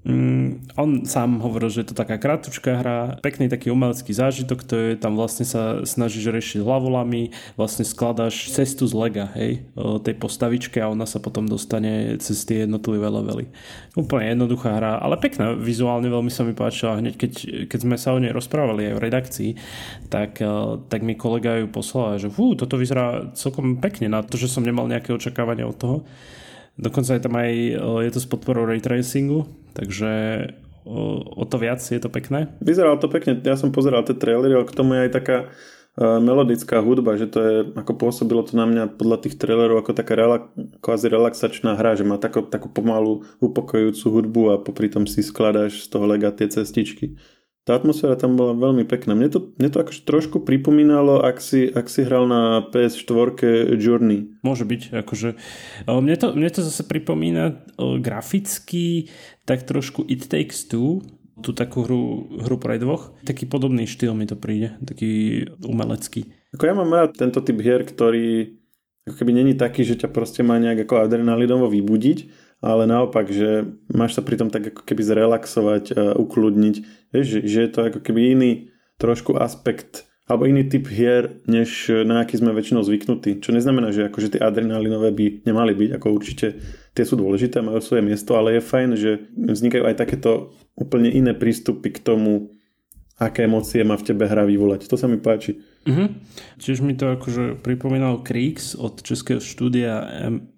Mm, 0.03 0.67
on 0.75 1.07
sám 1.07 1.39
hovoril, 1.39 1.71
že 1.71 1.87
je 1.87 1.95
to 1.95 2.01
taká 2.03 2.19
kratučká 2.19 2.83
hra, 2.83 3.23
pekný 3.23 3.47
taký 3.47 3.71
umelecký 3.71 4.11
zážitok, 4.11 4.67
to 4.67 4.75
je 4.75 4.91
tam 4.99 5.15
vlastne 5.15 5.47
sa 5.47 5.87
snažíš 5.87 6.27
riešiť 6.27 6.59
hlavolami, 6.59 7.31
vlastne 7.55 7.87
skladáš 7.87 8.51
cestu 8.51 8.83
z 8.91 8.99
lega, 8.99 9.31
hej, 9.39 9.63
tej 10.03 10.15
postavičke 10.19 10.83
a 10.83 10.91
ona 10.91 11.07
sa 11.07 11.23
potom 11.23 11.47
dostane 11.47 12.19
cez 12.19 12.43
tie 12.43 12.67
jednotlivé 12.67 13.07
levely. 13.07 13.47
Úplne 13.95 14.35
jednoduchá 14.35 14.75
hra, 14.75 14.99
ale 14.99 15.23
pekná, 15.23 15.55
vizuálne 15.55 16.11
veľmi 16.11 16.35
sa 16.35 16.43
mi 16.43 16.51
páčila. 16.51 16.99
Hneď 16.99 17.15
keď, 17.15 17.33
keď 17.71 17.79
sme 17.79 17.95
sa 17.95 18.11
o 18.11 18.19
nej 18.19 18.35
rozprávali 18.35 18.91
aj 18.91 18.95
v 18.99 19.05
redakcii, 19.07 19.51
tak, 20.11 20.43
tak 20.91 21.01
mi 21.07 21.15
kolega 21.15 21.63
ju 21.63 21.71
poslal, 21.71 22.19
že 22.19 22.27
fú, 22.27 22.59
toto 22.59 22.75
vyzerá 22.75 23.31
celkom 23.39 23.79
pekne 23.79 24.11
na 24.11 24.27
to, 24.27 24.35
že 24.35 24.51
som 24.51 24.67
nemal 24.67 24.91
nejaké 24.91 25.15
očakávania 25.15 25.63
od 25.63 25.79
toho. 25.79 25.97
Dokonca 26.75 27.15
je 27.15 27.23
tam 27.23 27.37
aj, 27.37 27.53
je 28.09 28.11
to 28.11 28.19
s 28.19 28.27
podporou 28.27 28.65
ray 28.65 28.81
tracingu, 28.81 29.45
takže 29.75 30.11
o, 30.85 31.25
o 31.43 31.45
to 31.49 31.57
viac 31.59 31.81
je 31.83 31.99
to 31.99 32.13
pekné. 32.13 32.53
Vyzeralo 32.61 33.01
to 33.01 33.09
pekne, 33.09 33.41
ja 33.43 33.57
som 33.59 33.75
pozeral 33.75 34.07
tie 34.07 34.15
trailery, 34.15 34.55
k 34.65 34.77
tomu 34.77 34.95
je 34.95 35.05
aj 35.09 35.13
taká 35.13 35.37
uh, 35.49 36.21
melodická 36.21 36.79
hudba, 36.85 37.19
že 37.19 37.27
to 37.27 37.39
je, 37.41 37.57
ako 37.75 37.93
pôsobilo 37.97 38.45
to 38.45 38.55
na 38.55 38.69
mňa 38.69 39.01
podľa 39.01 39.27
tých 39.27 39.41
trailerov 39.41 39.83
ako 39.83 39.93
taká 39.97 40.15
relak, 40.15 40.53
kvázi 40.85 41.07
relaxačná 41.11 41.75
hra, 41.75 41.97
že 41.97 42.05
má 42.05 42.21
takú, 42.21 42.45
takú 42.45 42.71
pomalú 42.71 43.25
upokojujúcu 43.41 44.07
hudbu 44.09 44.43
a 44.53 44.55
popri 44.61 44.93
tom 44.93 45.09
si 45.09 45.25
skladáš 45.25 45.85
z 45.85 45.89
toho 45.91 46.05
lega 46.07 46.31
tie 46.31 46.47
cestičky 46.47 47.19
tá 47.63 47.79
atmosféra 47.79 48.19
tam 48.19 48.35
bola 48.35 48.59
veľmi 48.59 48.83
pekná. 48.83 49.15
Mne 49.15 49.31
to, 49.31 49.55
mne 49.55 49.71
to 49.71 49.87
akože 49.87 50.03
trošku 50.03 50.43
pripomínalo, 50.43 51.23
ak 51.23 51.39
si, 51.39 51.71
ak 51.71 51.87
si 51.87 52.03
hral 52.03 52.27
na 52.27 52.67
PS4 52.75 53.39
Journey. 53.79 54.35
Môže 54.43 54.67
byť, 54.67 54.99
akože. 54.99 55.39
Mne 55.87 56.17
to, 56.19 56.35
mne 56.35 56.51
to 56.51 56.61
zase 56.67 56.83
pripomína 56.83 57.63
graficky 58.03 59.15
tak 59.47 59.63
trošku 59.63 60.03
It 60.11 60.27
Takes 60.27 60.67
Two, 60.67 61.07
tú 61.39 61.55
takú 61.55 61.87
hru, 61.87 62.35
hru 62.43 62.57
pre 62.59 62.83
dvoch. 62.83 63.15
Taký 63.23 63.47
podobný 63.47 63.87
štýl 63.87 64.15
mi 64.15 64.27
to 64.27 64.35
príde, 64.35 64.75
taký 64.83 65.47
umelecký. 65.63 66.35
Ako 66.59 66.67
ja 66.67 66.75
mám 66.75 66.91
rád 66.91 67.15
tento 67.15 67.41
typ 67.47 67.63
hier, 67.63 67.87
ktorý 67.87 68.59
ako 69.03 69.19
keby 69.19 69.33
není 69.35 69.55
taký, 69.59 69.83
že 69.83 69.99
ťa 69.99 70.15
proste 70.15 70.47
má 70.47 70.59
nejak 70.63 70.87
ako 70.87 71.03
adrenalinovo 71.03 71.67
vybudiť, 71.67 72.19
ale 72.63 72.87
naopak, 72.87 73.27
že 73.27 73.67
máš 73.91 74.15
sa 74.15 74.23
pri 74.23 74.39
tom 74.39 74.49
tak 74.49 74.71
ako 74.71 74.87
keby 74.87 75.03
zrelaxovať, 75.03 76.15
ukludniť, 76.15 76.75
vieš, 77.11 77.27
že, 77.27 77.41
že 77.43 77.59
je 77.67 77.71
to 77.75 77.81
ako 77.91 78.01
keby 78.01 78.39
iný 78.39 78.53
trošku 79.03 79.35
aspekt 79.35 80.07
alebo 80.31 80.47
iný 80.47 80.65
typ 80.71 80.87
hier, 80.87 81.43
než 81.51 81.91
na 82.07 82.23
aký 82.23 82.39
sme 82.39 82.55
väčšinou 82.55 82.87
zvyknutí. 82.87 83.43
Čo 83.43 83.53
neznamená, 83.53 83.91
že 83.91 84.07
akože 84.07 84.39
tie 84.39 84.41
adrenalinové 84.41 85.11
by 85.11 85.27
nemali 85.45 85.75
byť, 85.75 85.91
ako 85.99 86.07
určite 86.15 86.63
tie 86.95 87.05
sú 87.05 87.19
dôležité, 87.19 87.59
majú 87.61 87.83
svoje 87.83 88.07
miesto, 88.07 88.39
ale 88.39 88.57
je 88.57 88.63
fajn, 88.65 88.89
že 88.97 89.11
vznikajú 89.35 89.83
aj 89.83 89.99
takéto 89.99 90.55
úplne 90.79 91.11
iné 91.11 91.35
prístupy 91.35 91.91
k 91.91 92.01
tomu, 92.01 92.55
aké 93.19 93.45
emócie 93.45 93.83
má 93.83 93.99
v 93.99 94.15
tebe 94.15 94.25
hra 94.25 94.47
vyvolať. 94.47 94.87
To 94.89 94.97
sa 94.97 95.11
mi 95.11 95.19
páči. 95.19 95.59
Mm-hmm. 95.85 96.09
Čiže 96.63 96.81
mi 96.87 96.95
to 96.95 97.13
akože 97.19 97.59
pripomínal 97.61 98.23
Kriegs 98.23 98.79
od 98.79 99.03
českého 99.03 99.43
štúdia 99.43 100.07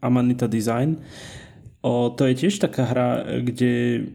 Amanita 0.05 0.45
Design. 0.45 1.01
O, 1.85 2.09
to 2.09 2.25
je 2.25 2.49
tiež 2.49 2.65
taká 2.65 2.89
hra, 2.89 3.09
kde 3.45 4.09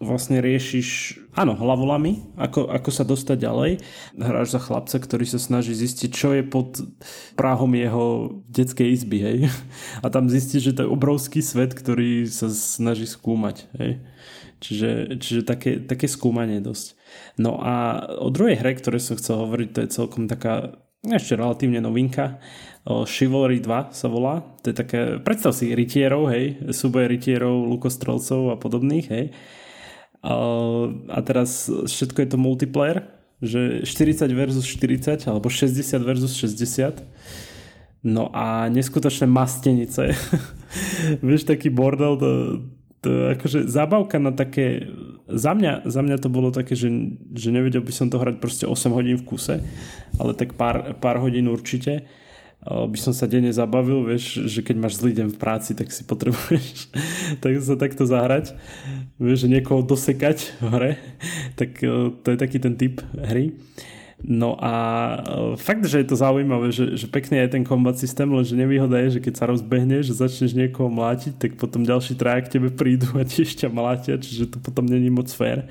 vlastne 0.00 0.40
riešiš, 0.40 1.20
áno, 1.36 1.52
hlavolami, 1.56 2.36
ako, 2.36 2.72
ako 2.72 2.90
sa 2.92 3.04
dostať 3.04 3.36
ďalej. 3.36 3.72
Hráš 4.16 4.56
za 4.56 4.60
chlapca, 4.60 4.96
ktorý 4.96 5.24
sa 5.28 5.36
snaží 5.36 5.76
zistiť, 5.76 6.10
čo 6.12 6.36
je 6.36 6.44
pod 6.44 6.80
práhom 7.36 7.72
jeho 7.72 8.38
detskej 8.48 8.96
izby, 8.96 9.18
hej. 9.20 9.38
A 10.04 10.12
tam 10.12 10.28
zistíš, 10.32 10.72
že 10.72 10.76
to 10.76 10.82
je 10.84 10.92
obrovský 10.92 11.40
svet, 11.44 11.76
ktorý 11.76 12.24
sa 12.28 12.48
snaží 12.48 13.04
skúmať, 13.08 13.68
hej. 13.76 14.00
Čiže, 14.60 15.20
čiže 15.20 15.40
také, 15.44 15.80
také 15.80 16.04
skúmanie 16.04 16.60
dosť. 16.60 16.96
No 17.40 17.56
a 17.60 18.04
o 18.20 18.28
druhej 18.28 18.60
hre, 18.60 18.76
ktoré 18.76 19.00
som 19.00 19.16
chcel 19.16 19.40
hovoriť, 19.40 19.68
to 19.72 19.80
je 19.84 19.94
celkom 19.96 20.28
taká 20.28 20.76
ešte 21.00 21.32
relatívne 21.32 21.80
novinka. 21.80 22.44
Chivalry 22.86 23.60
2 23.60 23.92
sa 23.92 24.08
volá. 24.08 24.40
To 24.64 24.72
je 24.72 24.76
také, 24.76 25.00
predstav 25.20 25.52
si 25.52 25.72
rytierov, 25.76 26.32
hej, 26.32 26.72
súboje 26.72 27.12
rytierov, 27.12 27.68
lukostrelcov 27.68 28.52
a 28.52 28.56
podobných, 28.56 29.06
hej 29.08 29.26
a 31.08 31.18
teraz 31.24 31.68
všetko 31.68 32.18
je 32.20 32.28
to 32.28 32.36
multiplayer, 32.36 33.08
že 33.40 33.88
40 33.88 34.28
versus 34.36 34.68
40 34.68 35.24
alebo 35.24 35.48
60 35.48 35.80
versus 36.04 36.36
60. 36.36 37.00
No 38.04 38.28
a 38.32 38.68
neskutočné 38.68 39.28
mastenice. 39.28 40.12
Vieš, 41.24 41.48
taký 41.48 41.72
bordel, 41.72 42.16
to, 42.20 42.30
to 43.00 43.08
akože 43.36 43.68
zábavka 43.68 44.20
na 44.20 44.32
také... 44.32 44.88
Za 45.30 45.56
mňa, 45.56 45.88
za 45.88 46.00
mňa 46.04 46.16
to 46.20 46.28
bolo 46.32 46.52
také, 46.52 46.76
že, 46.76 46.88
že 47.32 47.48
nevedel 47.52 47.84
by 47.84 47.92
som 47.92 48.12
to 48.12 48.20
hrať 48.20 48.40
proste 48.40 48.64
8 48.64 48.92
hodín 48.92 49.16
v 49.20 49.24
kuse, 49.24 49.56
ale 50.20 50.32
tak 50.36 50.56
pár, 50.56 50.96
pár 51.00 51.20
hodín 51.20 51.48
určite 51.48 52.08
by 52.60 52.98
som 53.00 53.16
sa 53.16 53.24
denne 53.24 53.48
zabavil, 53.48 54.04
vieš, 54.04 54.44
že 54.44 54.60
keď 54.60 54.76
máš 54.76 55.00
zlý 55.00 55.16
deň 55.16 55.28
v 55.32 55.40
práci, 55.40 55.72
tak 55.72 55.88
si 55.88 56.04
potrebuješ 56.04 56.92
tak 57.42 57.56
sa 57.64 57.74
takto 57.80 58.04
zahrať, 58.04 58.52
vieš, 59.16 59.48
že 59.48 59.52
niekoho 59.52 59.80
dosekať 59.80 60.60
v 60.60 60.68
hre, 60.68 60.92
tak 61.56 61.80
e, 61.80 62.12
to 62.12 62.28
je 62.28 62.36
taký 62.36 62.60
ten 62.60 62.76
typ 62.76 63.00
hry. 63.16 63.56
No 64.20 64.60
a 64.60 64.74
e, 64.76 65.56
fakt, 65.56 65.88
že 65.88 66.04
je 66.04 66.12
to 66.12 66.20
zaujímavé, 66.20 66.68
že, 66.68 67.00
že 67.00 67.08
pekný 67.08 67.40
je 67.40 67.56
ten 67.56 67.64
kombat 67.64 67.96
systém, 67.96 68.28
lenže 68.28 68.52
nevýhoda 68.52 69.00
je, 69.08 69.16
že 69.16 69.20
keď 69.24 69.34
sa 69.40 69.48
rozbehneš, 69.48 70.12
že 70.12 70.20
začneš 70.20 70.52
niekoho 70.52 70.92
mlátiť, 70.92 71.40
tak 71.40 71.50
potom 71.56 71.88
ďalší 71.88 72.20
traja 72.20 72.44
k 72.44 72.60
tebe 72.60 72.68
prídu 72.68 73.08
a 73.16 73.24
tiež 73.24 73.56
ťa 73.56 73.72
mlátia, 73.72 74.20
čiže 74.20 74.52
to 74.52 74.58
potom 74.60 74.84
není 74.84 75.08
moc 75.08 75.32
fér. 75.32 75.64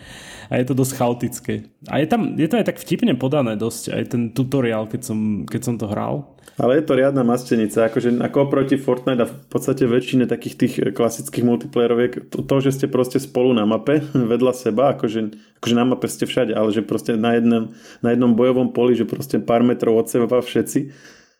A 0.50 0.58
je 0.58 0.65
to 0.65 0.74
dosť 0.74 0.98
chaotické. 0.98 1.69
A 1.86 2.01
je, 2.01 2.10
tam, 2.10 2.34
je 2.34 2.50
to 2.50 2.58
aj 2.58 2.65
tak 2.74 2.81
vtipne 2.81 3.13
podané 3.13 3.53
dosť, 3.53 3.93
aj 3.93 4.03
ten 4.10 4.22
tutoriál, 4.34 4.89
keď 4.89 5.01
som, 5.05 5.46
keď 5.46 5.62
som 5.62 5.75
to 5.77 5.86
hral. 5.86 6.34
Ale 6.56 6.79
je 6.79 6.84
to 6.88 6.98
riadna 6.98 7.24
mastenica, 7.27 7.88
akože 7.88 8.20
ako 8.20 8.38
oproti 8.50 8.75
Fortnite 8.79 9.24
a 9.24 9.29
v 9.29 9.36
podstate 9.51 9.86
väčšine 9.86 10.25
takých 10.25 10.56
tých 10.56 10.74
klasických 10.96 11.46
multiplayeroviek, 11.46 12.32
to, 12.32 12.41
to, 12.44 12.56
že 12.63 12.79
ste 12.79 12.86
proste 12.88 13.20
spolu 13.20 13.53
na 13.53 13.68
mape, 13.68 14.01
vedľa 14.34 14.53
seba, 14.56 14.98
akože, 14.98 15.20
akože 15.62 15.75
na 15.75 15.86
mape 15.86 16.08
ste 16.10 16.25
všade, 16.25 16.56
ale 16.56 16.74
že 16.74 16.82
proste 16.82 17.20
na 17.20 17.38
jednom, 17.38 17.75
na 18.01 18.15
jednom 18.15 18.34
bojovom 18.34 18.74
poli, 18.74 18.98
že 18.98 19.06
proste 19.06 19.38
pár 19.38 19.62
metrov 19.62 20.00
od 20.00 20.08
seba 20.08 20.25
všetci, 20.25 20.91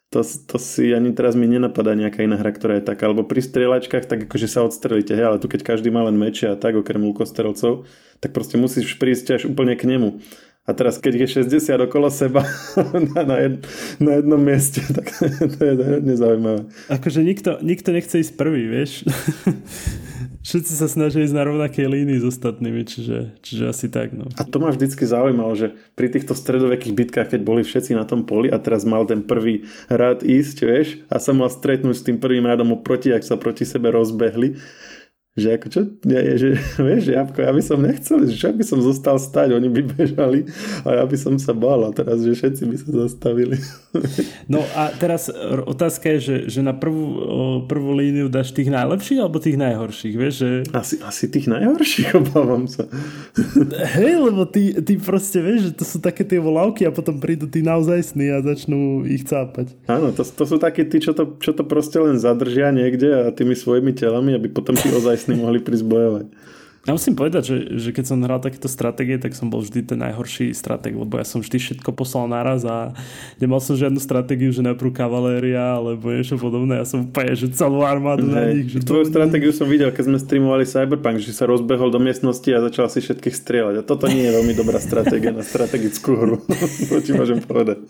to, 0.10 0.25
to 0.25 0.58
si 0.58 0.89
ani 0.89 1.13
teraz 1.13 1.38
mi 1.38 1.46
nenapadá 1.46 1.94
nejaká 1.94 2.25
iná 2.25 2.34
hra, 2.34 2.50
ktorá 2.50 2.82
je 2.82 2.89
taká. 2.89 3.06
Alebo 3.06 3.30
pri 3.30 3.46
strieľačkách, 3.46 4.10
tak 4.10 4.25
akože 4.25 4.50
sa 4.50 4.66
odstrelíte, 4.66 5.13
hej, 5.13 5.25
ale 5.30 5.38
tu 5.38 5.46
keď 5.46 5.62
každý 5.62 5.94
má 5.94 6.01
len 6.01 6.18
meče 6.18 6.50
a 6.50 6.58
tak, 6.58 6.74
okrem 6.74 7.06
lukostrelcov, 7.06 7.86
tak 8.18 8.34
proste 8.34 8.58
musíš 8.58 8.98
prísť 8.98 9.38
až 9.38 9.42
úplne 9.46 9.78
k 9.78 9.86
nemu. 9.86 10.18
A 10.69 10.77
teraz, 10.77 11.01
keď 11.01 11.25
je 11.25 11.41
60 11.49 11.89
okolo 11.89 12.13
seba 12.13 12.45
na, 13.17 13.25
na, 13.25 13.35
jed, 13.41 13.65
na 13.97 14.21
jednom 14.21 14.38
mieste, 14.38 14.85
tak 14.93 15.09
to 15.57 15.59
je 15.65 15.73
hodne 15.73 16.13
zaujímavé. 16.13 16.61
Akože 16.93 17.25
nikto, 17.25 17.57
nikto 17.65 17.89
nechce 17.89 18.21
ísť 18.21 18.38
prvý, 18.38 18.69
vieš. 18.69 19.01
Všetci 20.49 20.73
sa 20.77 20.85
snažia 20.85 21.25
ísť 21.25 21.35
na 21.35 21.43
rovnakej 21.49 21.89
línii 21.89 22.21
s 22.21 22.25
ostatnými, 22.25 22.85
čiže, 22.85 23.38
čiže 23.41 23.63
asi 23.65 23.89
tak. 23.89 24.13
No. 24.13 24.29
A 24.38 24.45
to 24.45 24.61
ma 24.61 24.69
vždycky 24.69 25.09
zaujímalo, 25.09 25.57
že 25.57 25.73
pri 25.97 26.13
týchto 26.13 26.38
stredovekých 26.38 26.95
bitkách, 26.95 27.33
keď 27.33 27.41
boli 27.41 27.65
všetci 27.65 27.97
na 27.97 28.05
tom 28.05 28.23
poli 28.23 28.47
a 28.53 28.61
teraz 28.61 28.85
mal 28.85 29.09
ten 29.09 29.25
prvý 29.25 29.65
rád 29.89 30.21
ísť, 30.21 30.57
vieš, 30.63 30.88
a 31.09 31.17
sa 31.17 31.33
mal 31.33 31.49
stretnúť 31.49 31.97
s 31.97 32.05
tým 32.05 32.21
prvým 32.21 32.45
rádom 32.45 32.77
oproti, 32.77 33.09
ak 33.09 33.25
sa 33.25 33.41
proti 33.41 33.65
sebe 33.65 33.89
rozbehli, 33.89 34.55
že 35.39 35.50
ako 35.55 35.67
čo, 35.72 35.81
ja, 36.05 36.22
že, 36.36 36.60
vieš, 36.88 37.03
ja, 37.10 37.24
ja 37.24 37.51
by 37.55 37.63
som 37.63 37.79
nechcel, 37.79 38.27
že 38.27 38.36
čo 38.36 38.51
by 38.51 38.63
som 38.67 38.79
zostal 38.84 39.17
stať, 39.17 39.55
oni 39.55 39.72
by 39.72 39.81
bežali 39.96 40.46
a 40.84 41.01
ja 41.01 41.03
by 41.08 41.17
som 41.17 41.39
sa 41.39 41.55
bál 41.55 41.88
a 41.88 41.96
teraz, 41.96 42.22
že 42.22 42.36
všetci 42.36 42.63
by 42.67 42.75
sa 42.75 42.89
zastavili. 43.08 43.58
No 44.50 44.65
a 44.74 44.89
teraz 44.98 45.29
otázka 45.65 46.17
je, 46.17 46.19
že, 46.19 46.36
že 46.58 46.60
na 46.65 46.74
prvú, 46.74 47.22
prvú 47.69 47.93
líniu 47.93 48.25
dáš 48.29 48.50
tých 48.50 48.69
najlepších 48.69 49.22
alebo 49.22 49.38
tých 49.38 49.58
najhorších, 49.62 50.15
vieš, 50.17 50.36
že... 50.41 50.50
Asi, 50.74 50.98
asi 51.01 51.29
tých 51.29 51.46
najhorších, 51.46 52.13
obávam 52.22 52.65
sa. 52.65 52.89
Hej, 53.98 54.13
lebo 54.25 54.50
ty, 54.50 54.74
ty 54.81 54.98
proste 54.98 55.41
vieš, 55.41 55.69
že 55.69 55.72
to 55.77 55.86
sú 55.86 55.98
také 56.01 56.25
tie 56.25 56.41
volávky 56.41 56.86
a 56.89 56.93
potom 56.93 57.22
prídu 57.22 57.46
tí 57.46 57.62
naozajstní 57.62 58.25
a 58.34 58.41
začnú 58.41 59.05
ich 59.05 59.25
cápať. 59.25 59.77
Áno, 59.86 60.10
to, 60.13 60.25
to 60.25 60.43
sú 60.46 60.58
takí 60.58 60.86
tí, 60.89 60.98
čo 60.98 61.13
to, 61.13 61.38
čo 61.38 61.53
to 61.53 61.62
proste 61.62 62.01
len 62.01 62.17
zadržia 62.17 62.74
niekde 62.74 63.29
a 63.29 63.29
tými 63.29 63.53
svojimi 63.53 63.93
telami, 63.93 64.34
aby 64.34 64.50
potom 64.50 64.74
tí 64.74 64.89
ozajstní 64.89 65.28
vlastne 65.29 65.45
mohli 65.45 65.59
prísť 65.62 65.86
bojovať. 65.86 66.25
Ja 66.88 66.95
musím 66.95 67.13
povedať, 67.13 67.43
že, 67.43 67.57
že 67.75 67.89
keď 67.91 68.05
som 68.07 68.24
hral 68.24 68.41
takéto 68.41 68.65
stratégie, 68.65 69.19
tak 69.19 69.36
som 69.38 69.51
bol 69.51 69.62
vždy 69.62 69.93
ten 69.93 70.00
najhorší 70.01 70.55
stratég, 70.55 70.95
lebo 70.95 71.19
ja 71.19 71.27
som 71.27 71.43
vždy 71.43 71.59
všetko 71.59 71.91
poslal 71.91 72.25
naraz 72.31 72.63
a 72.63 72.95
nemal 73.38 73.59
som 73.59 73.75
žiadnu 73.75 74.00
stratégiu, 74.00 74.50
že 74.50 74.63
najprv 74.63 74.95
kavaléria 74.95 75.75
alebo 75.77 76.09
niečo 76.09 76.39
podobné. 76.39 76.79
Ja 76.79 76.88
som 76.88 77.05
úplne, 77.05 77.36
že 77.36 77.51
celú 77.51 77.83
armádu 77.83 78.31
hey, 78.31 78.33
na 78.33 78.41
nich. 78.55 78.74
Že 78.74 78.89
tvoju 78.89 79.05
to... 79.05 79.12
stratégiu 79.12 79.51
som 79.51 79.67
videl, 79.67 79.91
keď 79.91 80.07
sme 80.07 80.17
streamovali 80.17 80.65
Cyberpunk, 80.65 81.19
že 81.19 81.36
sa 81.36 81.45
rozbehol 81.45 81.91
do 81.91 82.00
miestnosti 82.00 82.48
a 82.48 82.63
začal 82.63 82.88
si 82.88 83.03
všetkých 83.03 83.36
strieľať. 83.36 83.75
A 83.77 83.86
toto 83.86 84.07
nie 84.07 84.25
je 84.25 84.33
veľmi 84.39 84.55
dobrá 84.55 84.79
stratégia 84.79 85.36
na 85.36 85.43
strategickú 85.43 86.15
hru. 86.15 86.36
to 86.89 86.98
ti 87.03 87.12
môžem 87.12 87.43
povedať. 87.43 87.86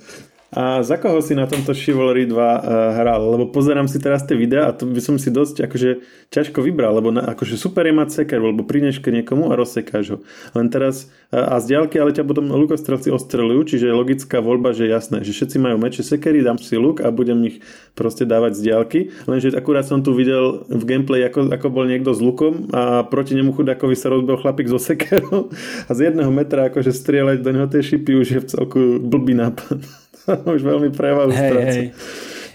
A 0.49 0.81
za 0.81 0.97
koho 0.97 1.21
si 1.21 1.37
na 1.37 1.45
tomto 1.45 1.77
Chivalry 1.77 2.25
2 2.25 2.33
uh, 2.33 2.41
eh, 2.41 2.57
hral? 2.97 3.21
Lebo 3.21 3.53
pozerám 3.53 3.85
si 3.85 4.01
teraz 4.01 4.25
tie 4.25 4.33
videá 4.33 4.65
a 4.65 4.73
to 4.73 4.89
by 4.89 4.97
som 4.97 5.21
si 5.21 5.29
dosť 5.29 5.69
akože 5.69 5.89
ťažko 6.33 6.65
vybral, 6.65 6.97
lebo 6.97 7.13
na, 7.13 7.21
akože 7.21 7.53
super 7.53 7.85
je 7.85 7.93
mať 7.93 8.09
seker, 8.09 8.41
lebo 8.41 8.65
prineš 8.65 8.97
k 8.97 9.13
niekomu 9.13 9.53
a 9.53 9.57
rozsekáš 9.57 10.05
ho. 10.09 10.17
Len 10.57 10.73
teraz 10.73 11.13
uh, 11.29 11.53
a 11.53 11.61
z 11.61 11.77
diaľky, 11.77 12.01
ale 12.01 12.17
ťa 12.17 12.25
potom 12.25 12.49
lukostrelci 12.49 13.13
ostrelujú, 13.13 13.77
čiže 13.77 13.93
je 13.93 13.93
logická 13.93 14.41
voľba, 14.41 14.73
že 14.73 14.89
jasné, 14.89 15.21
že 15.21 15.37
všetci 15.37 15.61
majú 15.61 15.77
meče 15.77 16.01
sekery, 16.01 16.41
dám 16.41 16.57
si 16.57 16.81
luk 16.81 16.97
a 17.05 17.13
budem 17.13 17.45
ich 17.45 17.61
proste 17.93 18.25
dávať 18.25 18.57
z 18.57 18.61
diaľky. 18.73 18.99
Lenže 19.29 19.53
akurát 19.53 19.85
som 19.85 20.01
tu 20.01 20.17
videl 20.17 20.65
v 20.65 20.83
gameplay, 20.89 21.29
ako, 21.29 21.53
ako 21.53 21.67
bol 21.69 21.85
niekto 21.85 22.09
s 22.09 22.25
lukom 22.25 22.73
a 22.73 23.05
proti 23.05 23.37
nemu 23.37 23.53
chudákovi 23.53 23.93
sa 23.93 24.09
rozbil 24.09 24.41
chlapík 24.41 24.65
zo 24.65 24.81
sekerou 24.81 25.53
a 25.87 25.91
z 25.93 26.09
jedného 26.09 26.33
metra 26.33 26.73
akože 26.73 26.89
strieľať 26.89 27.37
do 27.45 27.49
neho 27.53 27.69
tie 27.69 27.85
šipy 27.85 28.17
už 28.17 28.27
je 28.33 28.39
v 28.41 28.49
celku 28.49 28.81
blbý 28.97 29.37
nápad. 29.37 29.98
už 30.55 30.61
veľmi 30.61 30.89
prevahu 30.93 31.31
hej, 31.31 31.53
hej. 31.65 31.87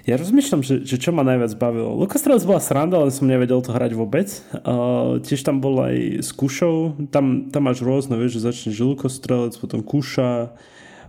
Ja 0.04 0.20
rozmýšľam, 0.20 0.60
že, 0.60 0.84
že 0.84 1.00
čo 1.00 1.16
ma 1.16 1.24
najviac 1.24 1.56
bavilo. 1.56 1.96
Lukostrelec 1.96 2.44
bola 2.44 2.60
sranda, 2.60 3.00
ale 3.00 3.08
som 3.08 3.24
nevedel 3.24 3.64
to 3.64 3.72
hrať 3.72 3.96
vôbec. 3.96 4.28
Uh, 4.52 5.16
tiež 5.24 5.40
tam 5.40 5.64
bol 5.64 5.80
aj 5.80 6.20
s 6.20 6.28
kušou. 6.36 7.08
Tam, 7.08 7.48
tam 7.48 7.62
máš 7.64 7.80
rôzne, 7.80 8.20
vieš, 8.20 8.36
že 8.36 8.52
začneš 8.52 8.84
lukostrelec, 8.84 9.56
potom 9.56 9.80
kuša, 9.80 10.52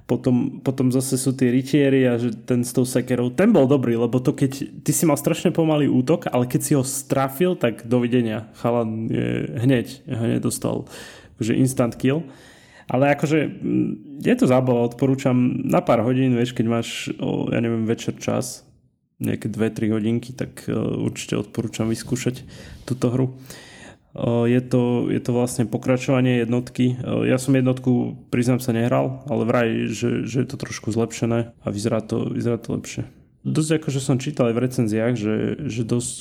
potom, 0.08 0.64
potom 0.64 0.96
zase 0.96 1.20
sú 1.20 1.36
tie 1.36 1.52
rytieri 1.52 2.08
a 2.08 2.16
že 2.16 2.32
ten 2.46 2.64
s 2.64 2.72
tou 2.72 2.88
sekerou, 2.88 3.34
ten 3.34 3.50
bol 3.50 3.66
dobrý, 3.66 3.98
lebo 3.98 4.22
to 4.22 4.38
keď, 4.38 4.86
ty 4.86 4.92
si 4.94 5.04
mal 5.04 5.18
strašne 5.18 5.50
pomalý 5.50 5.90
útok, 5.90 6.30
ale 6.30 6.46
keď 6.46 6.62
si 6.62 6.72
ho 6.78 6.84
strafil, 6.86 7.58
tak 7.58 7.84
dovidenia. 7.90 8.48
Chalan 8.62 9.12
je 9.12 9.60
hneď, 9.60 10.08
hneď 10.08 10.40
dostal 10.40 10.88
akože 11.36 11.58
instant 11.58 11.98
kill. 11.98 12.24
Ale 12.86 13.18
akože 13.18 13.40
mm, 13.50 14.22
je 14.22 14.36
to 14.38 14.46
zábava, 14.46 14.86
odporúčam 14.86 15.36
na 15.66 15.82
pár 15.82 16.06
hodín, 16.06 16.38
vieš, 16.38 16.54
keď 16.54 16.66
máš, 16.70 16.90
ja 17.52 17.60
neviem, 17.62 17.90
večer 17.90 18.18
čas, 18.22 18.66
nejaké 19.20 19.48
2-3 19.48 19.96
hodinky, 19.96 20.36
tak 20.36 20.68
uh, 20.68 20.76
určite 21.00 21.40
odporúčam 21.40 21.88
vyskúšať 21.88 22.44
túto 22.84 23.08
hru. 23.12 23.28
Uh, 24.16 24.48
je, 24.48 24.60
to, 24.64 25.12
je 25.12 25.20
to 25.20 25.32
vlastne 25.36 25.68
pokračovanie 25.68 26.44
jednotky. 26.44 27.00
Uh, 27.00 27.24
ja 27.24 27.40
som 27.40 27.56
jednotku, 27.56 28.16
priznám 28.28 28.60
sa, 28.60 28.76
nehral, 28.76 29.24
ale 29.28 29.44
vraj, 29.48 29.70
že, 29.92 30.28
že 30.28 30.44
je 30.44 30.48
to 30.52 30.60
trošku 30.60 30.92
zlepšené 30.92 31.56
a 31.56 31.68
vyzerá 31.72 32.04
to, 32.04 32.28
vyzerá 32.32 32.60
to 32.60 32.76
lepšie. 32.76 33.04
Dosť 33.46 33.72
ako, 33.78 33.88
že 33.94 34.02
som 34.02 34.18
čítal 34.18 34.50
aj 34.50 34.56
v 34.58 34.64
recenziách, 34.66 35.14
že, 35.14 35.36
že 35.70 35.82
dosť 35.86 36.18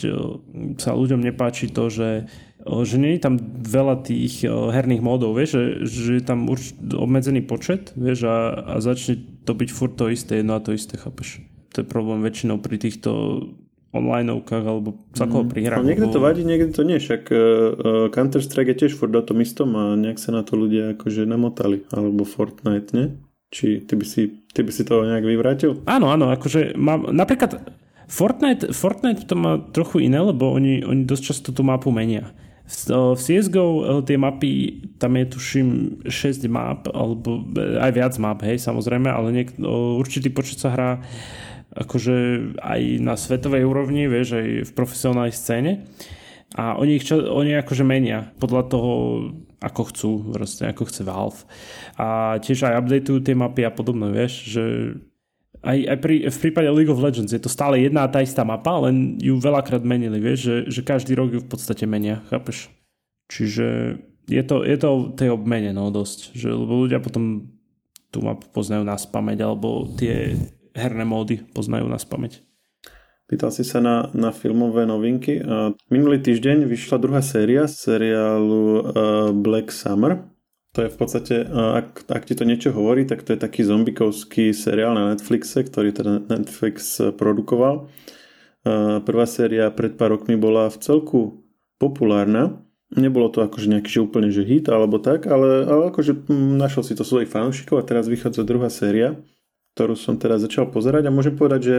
sa 0.76 0.92
ľuďom 0.92 1.24
nepáči 1.24 1.72
to, 1.72 1.88
že, 1.88 2.28
že 2.60 2.96
nie 3.00 3.16
je 3.16 3.24
tam 3.24 3.40
veľa 3.64 4.04
tých 4.04 4.44
herných 4.44 5.00
módov, 5.00 5.40
vieš, 5.40 5.56
že, 5.56 5.64
že 5.88 6.10
je 6.20 6.24
tam 6.24 6.46
urč, 6.52 6.76
obmedzený 6.92 7.48
počet, 7.48 7.96
vieš, 7.96 8.28
a, 8.28 8.76
a 8.76 8.84
začne 8.84 9.24
to 9.48 9.56
byť 9.56 9.68
furt 9.72 9.96
to 9.96 10.12
isté, 10.12 10.44
jedno 10.44 10.54
a 10.54 10.60
to 10.60 10.76
isté, 10.76 11.00
chápeš? 11.00 11.40
To 11.72 11.82
je 11.82 11.86
problém 11.88 12.20
väčšinou 12.20 12.60
pri 12.60 12.76
týchto 12.76 13.10
onlineovkách 13.94 14.64
alebo 14.66 15.00
celkovo 15.14 15.46
mm. 15.46 15.50
pri 15.54 15.60
hrách. 15.64 15.80
No, 15.80 15.86
niekde 15.86 16.08
to 16.10 16.20
vadí, 16.20 16.42
niekde 16.42 16.74
to 16.74 16.82
nie, 16.82 16.98
však 16.98 17.30
uh, 17.30 17.38
Counter-Strike 18.10 18.74
je 18.74 18.78
tiež 18.84 18.92
furt 18.98 19.14
o 19.14 19.22
tom 19.22 19.38
istom 19.40 19.72
a 19.78 19.94
nejak 19.94 20.18
sa 20.18 20.34
na 20.34 20.42
to 20.42 20.58
ľudia 20.58 20.98
akože 20.98 21.24
namotali, 21.24 21.86
alebo 21.94 22.26
Fortnite, 22.26 22.90
nie? 22.92 23.06
Či 23.54 23.86
ty 23.86 23.94
by 23.94 24.02
si, 24.02 24.43
ty 24.54 24.62
by 24.62 24.72
si 24.72 24.86
to 24.86 25.02
nejak 25.02 25.26
vyvrátil? 25.26 25.82
Áno, 25.84 26.14
áno, 26.14 26.30
akože 26.30 26.78
mám, 26.78 27.10
napríklad 27.10 27.60
Fortnite, 28.06 28.70
Fortnite 28.70 29.26
to 29.26 29.34
má 29.34 29.58
trochu 29.74 30.06
iné, 30.06 30.22
lebo 30.22 30.54
oni, 30.54 30.86
oni 30.86 31.02
dosť 31.04 31.22
často 31.24 31.48
tú 31.50 31.66
mapu 31.66 31.90
menia. 31.90 32.30
V 32.64 33.20
CSGO 33.20 34.00
tie 34.08 34.16
mapy, 34.16 34.80
tam 34.96 35.20
je 35.20 35.24
tuším 35.36 35.68
6 36.08 36.48
map, 36.48 36.88
alebo 36.88 37.44
aj 37.58 37.92
viac 37.92 38.14
map, 38.16 38.40
hej, 38.40 38.56
samozrejme, 38.56 39.12
ale 39.12 39.28
niek- 39.36 39.60
určitý 40.00 40.32
počet 40.32 40.64
sa 40.64 40.72
hrá 40.72 40.90
akože 41.76 42.16
aj 42.62 42.80
na 43.04 43.20
svetovej 43.20 43.68
úrovni, 43.68 44.08
vieš, 44.08 44.40
aj 44.40 44.48
v 44.64 44.70
profesionálnej 44.72 45.34
scéne. 45.34 45.84
A 46.54 46.78
oni, 46.78 47.02
ich 47.02 47.04
čo, 47.04 47.18
oni 47.18 47.58
akože 47.58 47.82
menia 47.82 48.30
podľa 48.38 48.62
toho, 48.70 48.92
ako 49.60 49.82
chcú, 49.90 50.10
vlastne 50.34 50.70
ako 50.70 50.88
chce 50.88 51.02
Valve. 51.06 51.42
A 51.98 52.38
tiež 52.40 52.66
aj 52.66 52.80
updateujú 52.82 53.20
tie 53.22 53.36
mapy 53.36 53.62
a 53.66 53.70
podobné, 53.74 54.10
vieš, 54.10 54.54
že 54.54 54.64
aj, 55.64 55.78
aj 55.88 55.98
pri, 56.04 56.14
v 56.28 56.38
prípade 56.44 56.68
League 56.68 56.92
of 56.92 57.00
Legends 57.00 57.32
je 57.32 57.40
to 57.40 57.48
stále 57.48 57.80
jedna 57.80 58.04
a 58.04 58.12
tá 58.12 58.20
istá 58.20 58.44
mapa, 58.44 58.76
len 58.84 59.16
ju 59.16 59.40
veľakrát 59.40 59.80
menili, 59.80 60.20
vieš, 60.20 60.38
že, 60.44 60.56
že 60.68 60.80
každý 60.84 61.16
rok 61.16 61.32
ju 61.32 61.40
v 61.40 61.48
podstate 61.48 61.88
menia, 61.88 62.20
chápeš? 62.28 62.68
Čiže 63.32 63.96
je 64.28 64.42
to, 64.44 64.64
je 64.64 64.76
to 64.76 65.16
tej 65.16 65.32
obmene, 65.32 65.72
no 65.72 65.88
dosť, 65.88 66.36
že 66.36 66.52
lebo 66.52 66.84
ľudia 66.84 67.00
potom 67.00 67.48
tú 68.12 68.20
mapu 68.20 68.46
poznajú 68.52 68.84
na 68.84 68.94
spameť, 68.94 69.38
alebo 69.40 69.88
tie 69.96 70.36
herné 70.76 71.02
módy 71.08 71.40
poznajú 71.50 71.88
na 71.88 71.96
spameť. 71.96 72.44
Pýtal 73.24 73.48
si 73.56 73.64
sa 73.64 73.80
na, 73.80 74.12
na 74.12 74.36
filmové 74.36 74.84
novinky. 74.84 75.40
Minulý 75.88 76.20
týždeň 76.20 76.68
vyšla 76.68 77.00
druhá 77.00 77.24
séria 77.24 77.64
seriálu 77.64 78.84
Black 79.40 79.72
Summer. 79.72 80.28
To 80.76 80.84
je 80.84 80.92
v 80.92 80.98
podstate, 80.98 81.34
ak, 81.48 82.04
ak 82.04 82.22
ti 82.28 82.36
to 82.36 82.44
niečo 82.44 82.76
hovorí, 82.76 83.08
tak 83.08 83.24
to 83.24 83.32
je 83.32 83.40
taký 83.40 83.64
zombikovský 83.64 84.52
seriál 84.52 84.92
na 84.92 85.16
Netflixe, 85.16 85.64
ktorý 85.64 85.96
teda 85.96 86.20
Netflix 86.28 87.00
produkoval. 87.16 87.88
Prvá 89.08 89.24
séria 89.24 89.72
pred 89.72 89.96
pár 89.96 90.20
rokmi 90.20 90.36
bola 90.36 90.68
v 90.68 90.76
celku 90.84 91.20
populárna. 91.80 92.60
Nebolo 92.92 93.32
to 93.32 93.40
akože 93.40 93.72
nejaký 93.72 93.88
že 93.88 94.00
úplne 94.04 94.28
že 94.28 94.44
hit 94.44 94.68
alebo 94.68 95.00
tak, 95.00 95.24
ale, 95.24 95.64
ale 95.64 95.88
akože 95.88 96.28
našiel 96.60 96.84
si 96.84 96.92
to 96.92 97.08
svojich 97.08 97.32
fanúšikov 97.32 97.80
a 97.80 97.86
teraz 97.88 98.04
vychádza 98.04 98.44
druhá 98.44 98.68
séria 98.68 99.16
ktorú 99.74 99.98
som 99.98 100.14
teraz 100.14 100.46
začal 100.46 100.70
pozerať 100.70 101.10
a 101.10 101.14
môžem 101.14 101.34
povedať, 101.34 101.60
že 101.66 101.74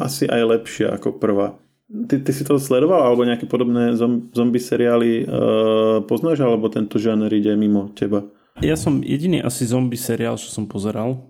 asi 0.00 0.24
aj 0.24 0.42
lepšia 0.48 0.96
ako 0.96 1.20
prvá. 1.20 1.60
Ty, 1.84 2.24
ty 2.24 2.32
si 2.32 2.42
to 2.48 2.56
sledoval 2.56 3.04
alebo 3.04 3.28
nejaké 3.28 3.44
podobné 3.44 3.92
zombie 4.32 4.58
seriály 4.58 5.28
uh, 5.28 6.00
poznáš 6.08 6.40
alebo 6.40 6.72
tento 6.72 6.96
žáner 6.96 7.28
ide 7.28 7.52
mimo 7.52 7.92
teba? 7.92 8.24
Ja 8.64 8.80
som 8.80 9.04
jediný 9.04 9.44
asi 9.44 9.68
zombie 9.68 10.00
seriál, 10.00 10.40
čo 10.40 10.48
som 10.48 10.64
pozeral 10.64 11.20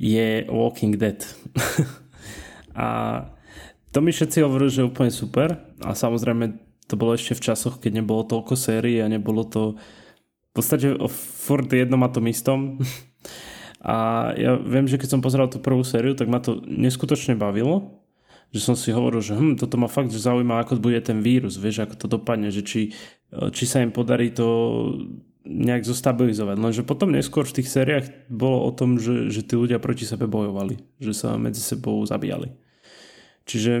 je 0.00 0.48
Walking 0.48 0.96
Dead. 0.96 1.20
a 2.72 2.86
to 3.92 4.00
mi 4.00 4.16
všetci 4.16 4.40
hovorili, 4.40 4.72
že 4.72 4.80
je 4.80 4.88
úplne 4.88 5.12
super 5.12 5.60
a 5.84 5.92
samozrejme 5.92 6.56
to 6.88 6.96
bolo 6.96 7.12
ešte 7.12 7.36
v 7.36 7.44
časoch, 7.52 7.76
keď 7.78 8.00
nebolo 8.00 8.24
toľko 8.24 8.56
sérií 8.56 9.04
a 9.04 9.12
nebolo 9.12 9.44
to 9.44 9.76
v 10.50 10.52
podstate 10.56 10.96
furt 11.12 11.68
jednom 11.68 12.00
a 12.02 12.08
tom 12.08 12.24
istom. 12.26 12.80
A 13.80 14.28
ja 14.36 14.60
viem, 14.60 14.84
že 14.84 15.00
keď 15.00 15.16
som 15.16 15.24
pozeral 15.24 15.48
tú 15.48 15.56
prvú 15.56 15.80
sériu, 15.80 16.12
tak 16.12 16.28
ma 16.28 16.40
to 16.40 16.60
neskutočne 16.68 17.32
bavilo. 17.36 18.04
Že 18.52 18.60
som 18.60 18.74
si 18.76 18.92
hovoril, 18.92 19.24
že 19.24 19.32
hm, 19.32 19.56
toto 19.56 19.78
ma 19.80 19.88
fakt 19.88 20.12
že 20.12 20.20
zaujíma, 20.20 20.60
ako 20.60 20.82
bude 20.82 21.00
ten 21.00 21.24
vírus, 21.24 21.56
vieš, 21.56 21.86
ako 21.86 21.94
to 21.96 22.06
dopadne, 22.10 22.50
že 22.50 22.66
či, 22.66 22.92
či 23.30 23.64
sa 23.64 23.80
im 23.80 23.94
podarí 23.94 24.34
to 24.34 24.46
nejak 25.46 25.88
zostabilizovať. 25.88 26.56
Lenže 26.60 26.82
potom 26.84 27.14
neskôr 27.14 27.48
v 27.48 27.62
tých 27.62 27.72
sériách 27.72 28.06
bolo 28.28 28.68
o 28.68 28.70
tom, 28.74 29.00
že, 29.00 29.32
že 29.32 29.40
tí 29.46 29.56
ľudia 29.56 29.80
proti 29.80 30.04
sebe 30.04 30.28
bojovali, 30.28 30.82
že 31.00 31.16
sa 31.16 31.40
medzi 31.40 31.64
sebou 31.64 32.04
zabíjali. 32.04 32.52
Čiže 33.48 33.72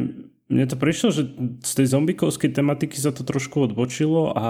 mne 0.50 0.66
to 0.66 0.74
prišlo, 0.74 1.08
že 1.14 1.22
z 1.62 1.72
tej 1.78 1.86
zombikovskej 1.94 2.50
tematiky 2.50 2.98
sa 2.98 3.14
to 3.14 3.22
trošku 3.22 3.70
odbočilo 3.70 4.34
a 4.34 4.46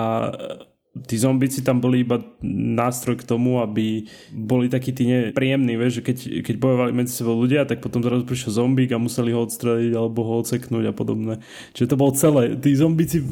tí 0.91 1.17
zombici 1.19 1.63
tam 1.63 1.79
boli 1.79 2.03
iba 2.03 2.19
nástroj 2.43 3.23
k 3.23 3.29
tomu, 3.29 3.63
aby 3.63 4.11
boli 4.35 4.67
takí 4.67 4.91
tí 4.91 5.07
nepríjemní, 5.07 5.79
vieš, 5.79 6.03
že 6.03 6.07
keď, 6.07 6.17
keď 6.43 6.55
bojovali 6.59 6.91
medzi 6.91 7.13
sebou 7.15 7.39
ľudia, 7.39 7.63
tak 7.63 7.79
potom 7.79 8.03
zrazu 8.03 8.27
prišiel 8.27 8.67
zombík 8.67 8.91
a 8.91 8.99
museli 8.99 9.31
ho 9.31 9.47
odstreliť 9.47 9.93
alebo 9.95 10.27
ho 10.27 10.43
odseknúť 10.43 10.91
a 10.91 10.95
podobné. 10.95 11.35
Čiže 11.79 11.95
to 11.95 12.01
bolo 12.01 12.13
celé. 12.19 12.59
Tí 12.59 12.75
zombici 12.75 13.23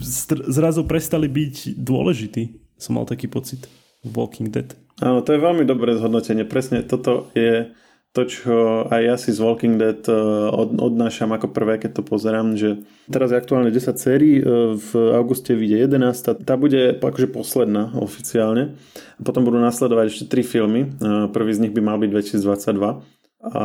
zrazu 0.47 0.87
prestali 0.87 1.27
byť 1.27 1.75
dôležití. 1.75 2.43
Som 2.79 3.03
mal 3.03 3.11
taký 3.11 3.27
pocit. 3.27 3.67
Walking 4.07 4.55
Dead. 4.55 4.79
Áno, 5.03 5.27
to 5.27 5.35
je 5.35 5.43
veľmi 5.43 5.67
dobré 5.67 5.99
zhodnotenie. 5.99 6.47
Presne 6.47 6.87
toto 6.87 7.31
je 7.35 7.71
to, 8.17 8.25
čo 8.25 8.55
aj 8.89 9.01
ja 9.05 9.17
si 9.21 9.31
z 9.31 9.39
Walking 9.39 9.77
Dead 9.77 10.01
e, 10.09 10.17
od, 10.49 10.81
odnášam 10.81 11.29
ako 11.31 11.53
prvé, 11.53 11.77
keď 11.77 12.01
to 12.01 12.03
pozerám, 12.03 12.57
že 12.57 12.83
teraz 13.13 13.31
je 13.31 13.39
aktuálne 13.39 13.69
10 13.69 13.95
sérií, 14.01 14.41
e, 14.41 14.45
v 14.75 14.91
auguste 15.13 15.53
vyjde 15.53 15.93
11, 15.93 16.43
tá, 16.43 16.55
bude 16.57 16.97
akože 16.97 17.29
posledná 17.29 17.93
oficiálne. 18.01 18.81
Potom 19.21 19.45
budú 19.45 19.61
nasledovať 19.61 20.07
ešte 20.09 20.25
3 20.25 20.41
filmy, 20.41 20.81
e, 20.89 21.29
prvý 21.31 21.53
z 21.53 21.69
nich 21.69 21.73
by 21.77 21.81
mal 21.85 22.01
byť 22.01 22.11
2022. 22.41 23.05
A 23.45 23.65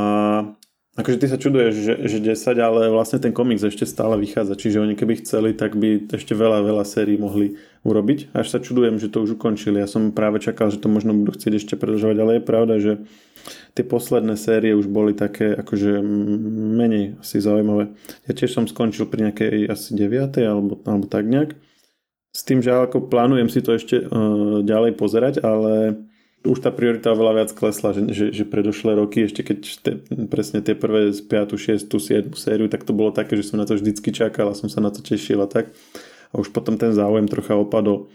akože 0.94 1.18
ty 1.18 1.26
sa 1.26 1.42
čuduješ, 1.42 1.74
že, 1.74 1.94
že 2.06 2.18
10, 2.22 2.54
ale 2.60 2.94
vlastne 2.94 3.18
ten 3.18 3.34
komiks 3.34 3.66
ešte 3.66 3.90
stále 3.90 4.20
vychádza, 4.22 4.60
čiže 4.60 4.84
oni 4.84 4.94
keby 4.94 5.24
chceli, 5.26 5.58
tak 5.58 5.74
by 5.74 6.14
ešte 6.14 6.38
veľa, 6.38 6.62
veľa 6.62 6.86
sérií 6.86 7.18
mohli 7.18 7.58
urobiť. 7.82 8.36
Až 8.38 8.54
sa 8.54 8.60
čudujem, 8.62 9.02
že 9.02 9.10
to 9.10 9.26
už 9.26 9.40
ukončili. 9.40 9.82
Ja 9.82 9.90
som 9.90 10.14
práve 10.14 10.38
čakal, 10.38 10.70
že 10.70 10.78
to 10.78 10.92
možno 10.92 11.18
budú 11.18 11.34
chcieť 11.34 11.54
ešte 11.58 11.74
predlžovať, 11.80 12.18
ale 12.22 12.32
je 12.38 12.44
pravda, 12.44 12.76
že 12.78 12.94
tie 13.74 13.86
posledné 13.86 14.38
série 14.38 14.78
už 14.78 14.86
boli 14.86 15.18
také 15.18 15.58
akože 15.58 16.02
menej 16.78 17.18
asi 17.18 17.42
zaujímavé. 17.42 17.90
Ja 18.30 18.32
tiež 18.38 18.54
som 18.54 18.70
skončil 18.70 19.10
pri 19.10 19.30
nejakej 19.30 19.66
asi 19.70 19.98
9. 19.98 20.38
alebo, 20.46 20.78
alebo 20.86 21.06
tak 21.10 21.26
nejak. 21.26 21.58
S 22.34 22.42
tým, 22.46 22.62
že 22.62 22.74
ako 22.74 23.10
plánujem 23.10 23.50
si 23.50 23.62
to 23.62 23.78
ešte 23.78 24.10
uh, 24.10 24.66
ďalej 24.66 24.98
pozerať, 24.98 25.42
ale 25.46 26.02
už 26.44 26.60
tá 26.60 26.76
priorita 26.76 27.16
veľa 27.16 27.34
viac 27.40 27.50
klesla, 27.56 27.96
že, 27.96 28.02
že, 28.12 28.26
že 28.36 28.44
predošlé 28.44 29.00
roky, 29.00 29.26
ešte 29.26 29.48
keď 29.48 29.60
te, 29.80 29.92
presne 30.28 30.60
tie 30.60 30.76
prvé 30.76 31.16
z 31.16 31.24
5., 31.24 31.56
6., 31.56 31.88
7. 31.88 32.34
sériu, 32.36 32.68
tak 32.68 32.84
to 32.84 32.92
bolo 32.92 33.16
také, 33.16 33.40
že 33.40 33.48
som 33.48 33.62
na 33.62 33.66
to 33.66 33.80
vždycky 33.80 34.12
čakal 34.12 34.52
a 34.52 34.58
som 34.58 34.68
sa 34.68 34.84
na 34.84 34.92
to 34.92 35.00
tešil 35.00 35.40
a 35.40 35.48
tak. 35.48 35.72
A 36.34 36.42
už 36.42 36.52
potom 36.52 36.76
ten 36.76 36.92
záujem 36.92 37.30
trocha 37.32 37.56
opadol. 37.56 38.12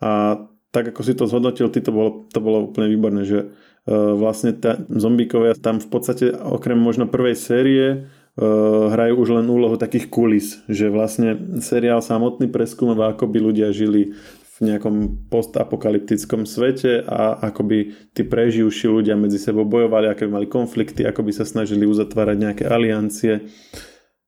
A 0.00 0.40
tak 0.72 0.94
ako 0.94 1.00
si 1.04 1.12
to 1.12 1.28
zhodnotil, 1.28 1.68
ty 1.68 1.84
to 1.84 1.92
bolo, 1.92 2.24
to 2.32 2.40
bolo 2.40 2.70
úplne 2.70 2.88
výborné, 2.88 3.28
že 3.28 3.52
vlastne 3.90 4.50
tá, 4.50 4.82
zombíkovia 4.90 5.54
tam 5.54 5.78
v 5.78 5.88
podstate 5.88 6.34
okrem 6.34 6.74
možno 6.74 7.06
prvej 7.06 7.38
série 7.38 7.86
e, 7.86 7.96
hrajú 8.90 9.14
už 9.22 9.28
len 9.38 9.46
úlohu 9.46 9.78
takých 9.78 10.10
kulis, 10.10 10.58
že 10.66 10.90
vlastne 10.90 11.38
seriál 11.62 12.02
samotný 12.02 12.50
preskúmava, 12.50 13.14
ako 13.14 13.30
by 13.30 13.38
ľudia 13.38 13.70
žili 13.70 14.18
v 14.56 14.72
nejakom 14.72 15.28
postapokalyptickom 15.28 16.48
svete 16.48 17.04
a 17.04 17.36
ako 17.44 17.62
by 17.62 17.78
tí 18.16 18.24
preživší 18.24 18.88
ľudia 18.88 19.14
medzi 19.14 19.36
sebou 19.36 19.68
bojovali, 19.68 20.08
aké 20.08 20.24
by 20.26 20.42
mali 20.42 20.48
konflikty, 20.48 21.04
ako 21.04 21.22
by 21.22 21.32
sa 21.36 21.44
snažili 21.44 21.84
uzatvárať 21.84 22.36
nejaké 22.40 22.64
aliancie 22.64 23.46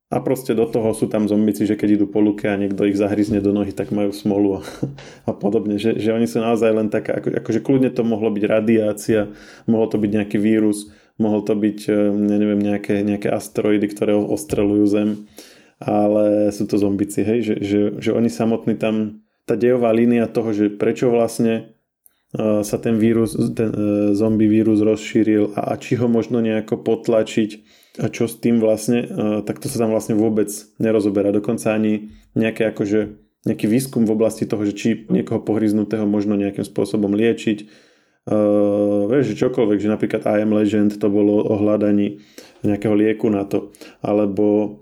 a 0.08 0.24
proste 0.24 0.56
do 0.56 0.64
toho 0.64 0.96
sú 0.96 1.04
tam 1.04 1.28
zombici, 1.28 1.68
že 1.68 1.76
keď 1.76 2.00
idú 2.00 2.06
po 2.08 2.24
luke 2.24 2.48
a 2.48 2.56
niekto 2.56 2.88
ich 2.88 2.96
zahryzne 2.96 3.44
do 3.44 3.52
nohy, 3.52 3.76
tak 3.76 3.92
majú 3.92 4.08
smolu 4.08 4.48
a, 4.56 4.60
a 5.30 5.32
podobne. 5.36 5.76
Že, 5.76 6.00
že 6.00 6.10
oni 6.16 6.24
sú 6.24 6.40
naozaj 6.40 6.70
len 6.72 6.88
taká, 6.88 7.20
ako, 7.20 7.36
akože 7.44 7.60
kľudne 7.60 7.92
to 7.92 8.08
mohlo 8.08 8.32
byť 8.32 8.44
radiácia, 8.48 9.28
mohlo 9.68 9.84
to 9.84 10.00
byť 10.00 10.10
nejaký 10.10 10.38
vírus, 10.40 10.88
mohol 11.20 11.44
to 11.44 11.52
byť, 11.52 11.78
ja 11.92 12.08
e, 12.08 12.12
neviem, 12.16 12.56
nejaké, 12.56 13.04
nejaké 13.04 13.28
asteroidy, 13.28 13.84
ktoré 13.92 14.16
ostrelujú 14.16 14.84
Zem, 14.88 15.28
ale 15.76 16.56
sú 16.56 16.64
to 16.64 16.80
zombici, 16.80 17.20
hej, 17.20 17.40
že, 17.44 17.54
že, 17.60 17.80
že 18.00 18.10
oni 18.16 18.32
samotní 18.32 18.80
tam, 18.80 19.20
tá 19.44 19.60
dejová 19.60 19.92
línia 19.92 20.24
toho, 20.24 20.56
že 20.56 20.72
prečo 20.72 21.12
vlastne 21.12 21.77
sa 22.36 22.76
ten 22.76 23.00
vírus, 23.00 23.32
ten 23.56 23.72
e, 23.72 24.12
zombie 24.12 24.52
vírus 24.52 24.84
rozšíril 24.84 25.56
a, 25.56 25.72
a 25.72 25.74
či 25.80 25.96
ho 25.96 26.12
možno 26.12 26.44
nejako 26.44 26.76
potlačiť, 26.84 27.50
a 28.04 28.12
čo 28.12 28.28
s 28.28 28.36
tým 28.36 28.60
vlastne, 28.60 29.00
e, 29.00 29.08
tak 29.48 29.64
to 29.64 29.72
sa 29.72 29.80
tam 29.80 29.96
vlastne 29.96 30.12
vôbec 30.12 30.52
nerozoberá. 30.76 31.32
Dokonca 31.32 31.72
ani 31.72 32.12
nejaké 32.36 32.68
akože 32.68 33.16
nejaký 33.48 33.64
výskum 33.64 34.04
v 34.04 34.12
oblasti 34.12 34.44
toho, 34.44 34.60
že 34.66 34.76
či 34.76 34.88
niekoho 35.08 35.40
pohryznutého 35.40 36.04
možno 36.04 36.36
nejakým 36.36 36.66
spôsobom 36.66 37.16
liečiť. 37.16 37.88
Uh, 38.28 39.08
vieš, 39.08 39.32
že 39.32 39.48
čokoľvek, 39.48 39.78
že 39.80 39.88
napríklad 39.88 40.22
I 40.28 40.44
am 40.44 40.52
Legend 40.52 41.00
to 41.00 41.08
bolo 41.08 41.40
o 41.48 41.54
hľadaní 41.56 42.20
nejakého 42.60 42.92
lieku 42.92 43.32
na 43.32 43.48
to, 43.48 43.72
alebo 44.04 44.76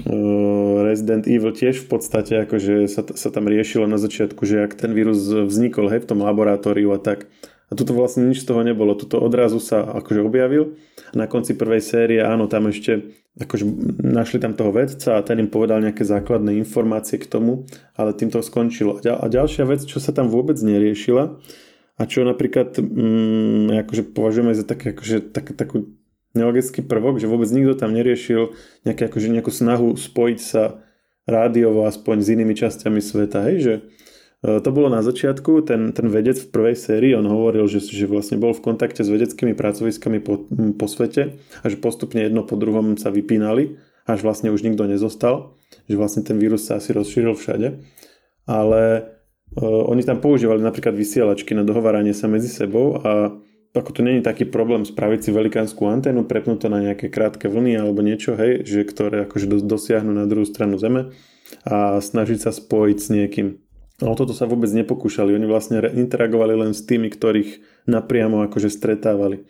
Resident 0.00 1.28
Evil 1.28 1.52
tiež 1.52 1.84
v 1.84 1.88
podstate 1.92 2.46
akože 2.48 2.88
sa, 2.88 3.04
sa 3.04 3.28
tam 3.28 3.50
riešilo 3.50 3.84
na 3.84 4.00
začiatku, 4.00 4.42
že 4.48 4.64
ak 4.64 4.78
ten 4.78 4.96
vírus 4.96 5.20
vznikol 5.28 5.92
hej, 5.92 6.06
v 6.06 6.08
tom 6.08 6.24
laboratóriu 6.24 6.94
a 6.94 6.98
tak. 7.02 7.28
A 7.70 7.78
tuto 7.78 7.94
vlastne 7.94 8.26
nič 8.26 8.42
z 8.42 8.50
toho 8.50 8.66
nebolo. 8.66 8.98
Tuto 8.98 9.22
odrazu 9.22 9.62
sa 9.62 9.86
akože 9.86 10.26
objavil. 10.26 10.74
Na 11.14 11.30
konci 11.30 11.54
prvej 11.54 11.78
série, 11.78 12.18
áno, 12.18 12.50
tam 12.50 12.66
ešte 12.66 13.14
akože 13.38 13.64
našli 14.02 14.42
tam 14.42 14.58
toho 14.58 14.74
vedca 14.74 15.14
a 15.14 15.22
ten 15.22 15.38
im 15.38 15.46
povedal 15.46 15.78
nejaké 15.78 16.02
základné 16.02 16.58
informácie 16.58 17.22
k 17.22 17.30
tomu, 17.30 17.70
ale 17.94 18.10
tým 18.10 18.26
to 18.26 18.42
skončilo. 18.42 18.98
A 18.98 19.24
ďalšia 19.30 19.70
vec, 19.70 19.86
čo 19.86 20.02
sa 20.02 20.10
tam 20.10 20.26
vôbec 20.26 20.58
neriešila 20.58 21.38
a 21.94 22.02
čo 22.08 22.26
napríklad 22.26 22.74
mm, 22.74 23.86
akože 23.86 24.02
považujeme 24.16 24.56
za 24.56 24.66
také, 24.66 24.90
akože, 24.90 25.30
tak, 25.30 25.54
takú 25.54 25.99
nelogický 26.34 26.86
prvok, 26.86 27.18
že 27.18 27.26
vôbec 27.26 27.50
nikto 27.50 27.74
tam 27.74 27.90
neriešil 27.94 28.54
nejaké, 28.86 29.10
akože 29.10 29.28
nejakú 29.30 29.50
snahu 29.50 29.98
spojiť 29.98 30.38
sa 30.38 30.84
rádiovo 31.26 31.86
aspoň 31.86 32.16
s 32.22 32.28
inými 32.32 32.54
časťami 32.54 33.00
sveta, 33.02 33.38
hej, 33.50 33.56
že 33.60 33.74
e, 33.78 33.80
to 34.62 34.70
bolo 34.70 34.90
na 34.90 35.02
začiatku, 35.02 35.62
ten, 35.66 35.90
ten 35.94 36.06
vedec 36.10 36.38
v 36.38 36.50
prvej 36.50 36.76
sérii, 36.78 37.12
on 37.14 37.26
hovoril, 37.26 37.66
že, 37.66 37.82
že 37.82 38.06
vlastne 38.06 38.38
bol 38.38 38.54
v 38.54 38.62
kontakte 38.62 39.02
s 39.02 39.10
vedeckými 39.10 39.54
pracoviskami 39.54 40.18
po, 40.22 40.46
po 40.74 40.86
svete 40.86 41.38
a 41.62 41.64
že 41.66 41.78
postupne 41.78 42.22
jedno 42.22 42.46
po 42.46 42.58
druhom 42.58 42.98
sa 42.98 43.10
vypínali, 43.14 43.78
až 44.06 44.26
vlastne 44.26 44.50
už 44.50 44.66
nikto 44.66 44.86
nezostal, 44.90 45.54
že 45.86 45.94
vlastne 45.94 46.26
ten 46.26 46.38
vírus 46.38 46.66
sa 46.66 46.82
asi 46.82 46.90
rozšíril 46.90 47.36
všade. 47.36 47.78
Ale 48.48 48.82
uh, 49.54 49.82
oni 49.86 50.02
tam 50.02 50.18
používali 50.18 50.58
napríklad 50.58 50.96
vysielačky 50.98 51.54
na 51.54 51.62
dohováranie 51.62 52.10
sa 52.10 52.26
medzi 52.26 52.50
sebou 52.50 52.98
a 52.98 53.38
ako 53.70 53.90
to 53.94 54.00
není 54.02 54.18
taký 54.18 54.50
problém 54.50 54.82
spraviť 54.82 55.20
si 55.22 55.30
velikánsku 55.30 55.78
anténu, 55.86 56.26
prepnúť 56.26 56.66
to 56.66 56.68
na 56.68 56.82
nejaké 56.82 57.06
krátke 57.06 57.46
vlny 57.46 57.78
alebo 57.78 58.02
niečo, 58.02 58.34
hej, 58.34 58.66
že 58.66 58.82
ktoré 58.82 59.30
akože 59.30 59.46
dosiahnu 59.62 60.10
na 60.10 60.26
druhú 60.26 60.42
stranu 60.42 60.74
Zeme 60.74 61.14
a 61.62 62.02
snažiť 62.02 62.38
sa 62.42 62.50
spojiť 62.50 62.98
s 62.98 63.08
niekým. 63.14 63.48
O 64.00 64.16
toto 64.16 64.32
sa 64.32 64.48
vôbec 64.48 64.72
nepokúšali. 64.72 65.36
Oni 65.36 65.44
vlastne 65.44 65.84
interagovali 65.84 66.56
len 66.56 66.72
s 66.72 66.82
tými, 66.82 67.12
ktorých 67.12 67.84
napriamo 67.84 68.42
akože 68.48 68.72
stretávali. 68.72 69.44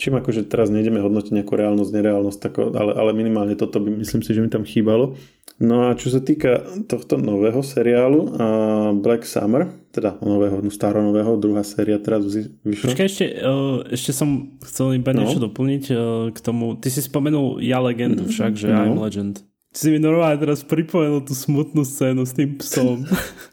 Čím 0.00 0.16
akože 0.16 0.48
teraz 0.48 0.72
nejdeme 0.72 1.04
hodnotiť 1.04 1.36
nejakú 1.36 1.52
reálnosť, 1.60 1.92
nereálnosť, 1.92 2.38
tako, 2.40 2.72
ale, 2.72 2.96
ale 2.96 3.12
minimálne 3.12 3.52
toto 3.52 3.84
by 3.84 4.00
myslím 4.00 4.24
si, 4.24 4.32
že 4.32 4.40
mi 4.40 4.48
tam 4.48 4.64
chýbalo. 4.64 5.12
No 5.60 5.92
a 5.92 5.92
čo 5.92 6.08
sa 6.08 6.24
týka 6.24 6.64
tohto 6.88 7.20
nového 7.20 7.60
seriálu 7.60 8.32
uh, 8.32 8.96
Black 8.96 9.28
Summer, 9.28 9.68
teda 9.92 10.16
nového, 10.24 10.64
no 10.64 10.72
staronového, 10.72 11.36
druhá 11.36 11.60
séria 11.60 12.00
teraz 12.00 12.24
vyšla. 12.64 12.96
Počkaj, 12.96 13.06
ešte, 13.12 13.26
uh, 13.44 13.84
ešte 13.92 14.16
som 14.16 14.56
chcel 14.64 14.96
iba 14.96 15.12
no. 15.12 15.20
niečo 15.20 15.36
doplniť 15.36 15.84
uh, 15.92 15.98
k 16.32 16.38
tomu. 16.40 16.80
Ty 16.80 16.88
si 16.88 17.04
spomenul 17.04 17.60
Ja 17.60 17.84
legendu 17.84 18.24
však, 18.24 18.56
že 18.56 18.72
no. 18.72 18.80
I'm 18.80 18.96
Legend. 18.96 19.44
Ty 19.70 19.78
si 19.84 19.88
mi 19.92 20.00
normálne 20.00 20.40
teraz 20.40 20.64
pripomenul 20.64 21.28
tú 21.28 21.36
smutnú 21.36 21.84
scénu 21.84 22.24
s 22.24 22.32
tým 22.32 22.56
psom. 22.56 23.04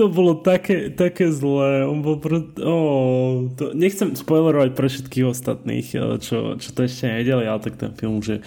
to 0.00 0.08
bolo 0.08 0.40
také, 0.40 0.88
také 0.88 1.28
zlé. 1.28 1.84
On 1.84 2.00
bol 2.00 2.16
pro... 2.16 2.40
oh, 2.64 3.52
to... 3.52 3.76
Nechcem 3.76 4.16
spoilerovať 4.16 4.72
pre 4.72 4.88
všetkých 4.88 5.26
ostatných, 5.28 5.92
čo, 6.24 6.56
čo 6.56 6.68
to 6.72 6.88
ešte 6.88 7.04
nevedeli, 7.04 7.44
ale 7.44 7.60
tak 7.60 7.76
ten 7.76 7.92
film 7.92 8.24
už 8.24 8.26
je 8.32 8.38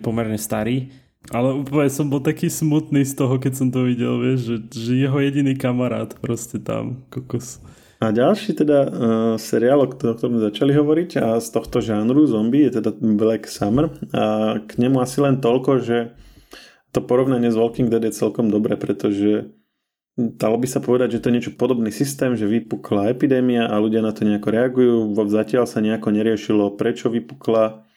pomerne 0.00 0.40
starý. 0.40 0.88
Ale 1.28 1.60
úplne 1.60 1.92
som 1.92 2.08
bol 2.08 2.24
taký 2.24 2.48
smutný 2.48 3.04
z 3.04 3.12
toho, 3.12 3.36
keď 3.36 3.52
som 3.52 3.68
to 3.68 3.84
videl, 3.84 4.24
vieš, 4.24 4.40
že, 4.48 4.56
že 4.72 4.92
jeho 5.04 5.20
jediný 5.20 5.52
kamarát 5.52 6.16
proste 6.16 6.56
tam, 6.56 7.04
kokos. 7.12 7.60
A 8.00 8.10
ďalší 8.10 8.58
teda 8.58 8.78
uh, 8.82 8.90
seriál, 9.38 9.84
o 9.84 9.92
ktorom 9.92 10.42
začali 10.42 10.74
hovoriť 10.74 11.10
a 11.22 11.26
z 11.38 11.48
tohto 11.54 11.78
žánru 11.78 12.26
zombie 12.26 12.66
je 12.66 12.82
teda 12.82 12.90
Black 12.98 13.46
Summer 13.46 13.94
a 14.10 14.58
k 14.58 14.72
nemu 14.80 14.98
asi 14.98 15.22
len 15.22 15.38
toľko, 15.38 15.78
že 15.78 16.10
to 16.90 16.98
porovnanie 16.98 17.52
s 17.52 17.60
Walking 17.60 17.86
Dead 17.86 18.02
je 18.02 18.10
celkom 18.10 18.50
dobré, 18.50 18.74
pretože 18.74 19.54
dalo 20.16 20.56
by 20.60 20.68
sa 20.68 20.80
povedať, 20.84 21.16
že 21.16 21.20
to 21.22 21.28
je 21.30 21.36
niečo 21.40 21.52
podobný 21.56 21.88
systém, 21.88 22.36
že 22.36 22.44
vypukla 22.44 23.12
epidémia 23.12 23.68
a 23.68 23.80
ľudia 23.80 24.04
na 24.04 24.12
to 24.12 24.28
nejako 24.28 24.48
reagujú. 24.52 24.96
Zatiaľ 25.28 25.64
sa 25.64 25.80
nejako 25.80 26.08
neriešilo, 26.12 26.76
prečo 26.76 27.08
vypukla 27.08 27.88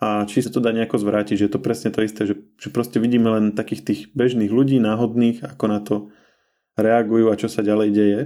a 0.00 0.28
či 0.28 0.44
sa 0.44 0.52
to 0.52 0.60
dá 0.60 0.74
nejako 0.74 1.00
zvrátiť, 1.00 1.34
že 1.40 1.46
je 1.48 1.52
to 1.52 1.62
presne 1.62 1.88
to 1.88 2.04
isté, 2.04 2.28
že, 2.28 2.34
že 2.60 2.68
proste 2.68 3.00
vidíme 3.00 3.30
len 3.30 3.56
takých 3.56 3.82
tých 3.86 4.00
bežných 4.12 4.52
ľudí, 4.52 4.76
náhodných, 4.82 5.46
ako 5.46 5.64
na 5.70 5.80
to 5.80 6.12
reagujú 6.76 7.30
a 7.32 7.38
čo 7.38 7.48
sa 7.48 7.64
ďalej 7.64 7.88
deje 7.94 8.20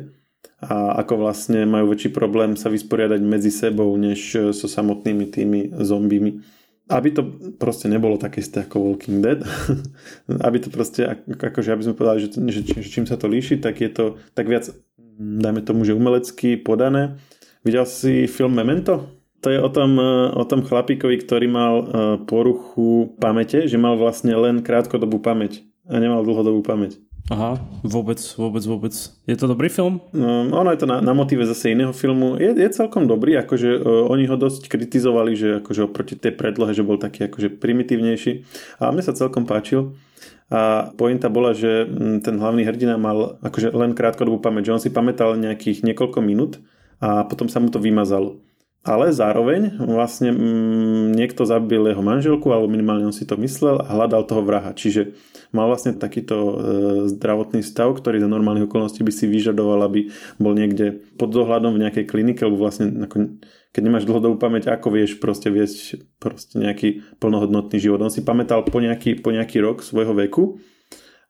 a 0.58 0.98
ako 0.98 1.22
vlastne 1.22 1.62
majú 1.70 1.94
väčší 1.94 2.10
problém 2.10 2.58
sa 2.58 2.66
vysporiadať 2.66 3.20
medzi 3.22 3.54
sebou, 3.54 3.94
než 3.94 4.50
so 4.50 4.66
samotnými 4.66 5.24
tými 5.30 5.60
zombími. 5.70 6.57
Aby 6.88 7.08
to 7.12 7.22
proste 7.60 7.84
nebolo 7.88 8.16
také 8.16 8.40
isté 8.40 8.64
ako 8.64 8.80
Walking 8.80 9.20
Dead, 9.20 9.44
aby 10.46 10.56
to 10.56 10.72
proste, 10.72 11.04
akože 11.28 11.76
aby 11.76 11.84
sme 11.84 11.94
povedali, 11.94 12.24
že, 12.24 12.28
že, 12.48 12.60
že 12.64 12.88
čím 12.88 13.04
sa 13.04 13.20
to 13.20 13.28
líši, 13.28 13.60
tak 13.60 13.84
je 13.84 13.92
to 13.92 14.16
tak 14.32 14.48
viac, 14.48 14.72
dajme 15.18 15.60
tomu, 15.60 15.84
že 15.84 15.92
umelecky 15.92 16.56
podané. 16.56 17.20
Videl 17.60 17.84
si 17.84 18.24
film 18.24 18.56
Memento? 18.56 19.18
To 19.44 19.54
je 19.54 19.60
o 19.62 19.70
tom, 19.70 20.00
e, 20.00 20.34
o 20.34 20.44
tom 20.48 20.66
chlapíkovi, 20.66 21.22
ktorý 21.22 21.46
mal 21.46 21.74
e, 21.78 21.84
poruchu 22.26 23.14
pamäte, 23.22 23.70
že 23.70 23.78
mal 23.78 23.94
vlastne 23.94 24.34
len 24.34 24.66
krátkodobú 24.66 25.22
pamäť 25.22 25.62
a 25.86 26.02
nemal 26.02 26.26
dlhodobú 26.26 26.64
pamäť. 26.66 26.98
Aha, 27.28 27.60
vôbec, 27.84 28.16
vôbec, 28.40 28.64
vôbec. 28.64 28.94
Je 29.28 29.36
to 29.36 29.52
dobrý 29.52 29.68
film? 29.68 30.00
No, 30.16 30.48
ono 30.48 30.72
je 30.72 30.80
to 30.80 30.88
na, 30.88 31.04
na 31.04 31.12
motíve 31.12 31.44
zase 31.44 31.76
iného 31.76 31.92
filmu. 31.92 32.40
Je, 32.40 32.56
je 32.56 32.68
celkom 32.72 33.04
dobrý, 33.04 33.36
akože 33.36 33.84
uh, 33.84 34.08
oni 34.08 34.24
ho 34.24 34.40
dosť 34.40 34.64
kritizovali, 34.72 35.36
že 35.36 35.48
akože 35.60 35.92
oproti 35.92 36.16
tej 36.16 36.32
predlohe, 36.32 36.72
že 36.72 36.80
bol 36.80 36.96
taký 36.96 37.28
akože 37.28 37.60
primitívnejší. 37.60 38.48
A 38.80 38.88
mne 38.88 39.04
sa 39.04 39.12
celkom 39.12 39.44
páčil. 39.44 39.92
A 40.48 40.88
pointa 40.96 41.28
bola, 41.28 41.52
že 41.52 41.84
ten 42.24 42.40
hlavný 42.40 42.64
hrdina 42.64 42.96
mal 42.96 43.36
akože 43.44 43.76
len 43.76 43.92
krátkodobú 43.92 44.40
pamäť, 44.40 44.72
že 44.72 44.74
on 44.74 44.80
si 44.80 44.88
pamätal 44.88 45.36
nejakých 45.36 45.84
niekoľko 45.84 46.24
minút 46.24 46.56
a 47.04 47.28
potom 47.28 47.52
sa 47.52 47.60
mu 47.60 47.68
to 47.68 47.76
vymazalo 47.76 48.40
ale 48.88 49.12
zároveň 49.12 49.76
vlastne 49.84 50.32
mm, 50.32 51.12
niekto 51.12 51.44
zabil 51.44 51.92
jeho 51.92 52.00
manželku, 52.00 52.48
alebo 52.48 52.72
minimálne 52.72 53.04
on 53.04 53.12
si 53.12 53.28
to 53.28 53.36
myslel 53.36 53.84
a 53.84 53.92
hľadal 53.92 54.24
toho 54.24 54.40
vraha. 54.40 54.72
Čiže 54.72 55.12
mal 55.52 55.68
vlastne 55.68 55.92
takýto 55.92 56.36
e, 56.36 56.54
zdravotný 57.12 57.60
stav, 57.60 57.92
ktorý 57.92 58.16
za 58.16 58.32
normálnych 58.32 58.64
okolností 58.64 59.04
by 59.04 59.12
si 59.12 59.28
vyžadoval, 59.28 59.84
aby 59.84 60.08
bol 60.40 60.56
niekde 60.56 61.04
pod 61.20 61.28
dohľadom 61.36 61.76
v 61.76 61.84
nejakej 61.84 62.08
klinike, 62.08 62.40
lebo 62.48 62.56
vlastne 62.56 63.04
ako, 63.04 63.36
keď 63.76 63.82
nemáš 63.84 64.08
dlhodobú 64.08 64.40
pamäť, 64.40 64.72
ako 64.72 64.88
vieš 64.88 65.20
proste 65.20 65.52
viesť 65.52 66.00
proste 66.16 66.56
nejaký 66.56 67.20
plnohodnotný 67.20 67.76
život. 67.76 68.00
On 68.00 68.12
si 68.12 68.24
pamätal 68.24 68.64
po 68.64 68.80
nejaký, 68.80 69.20
po 69.20 69.36
nejaký 69.36 69.60
rok 69.60 69.84
svojho 69.84 70.16
veku 70.16 70.64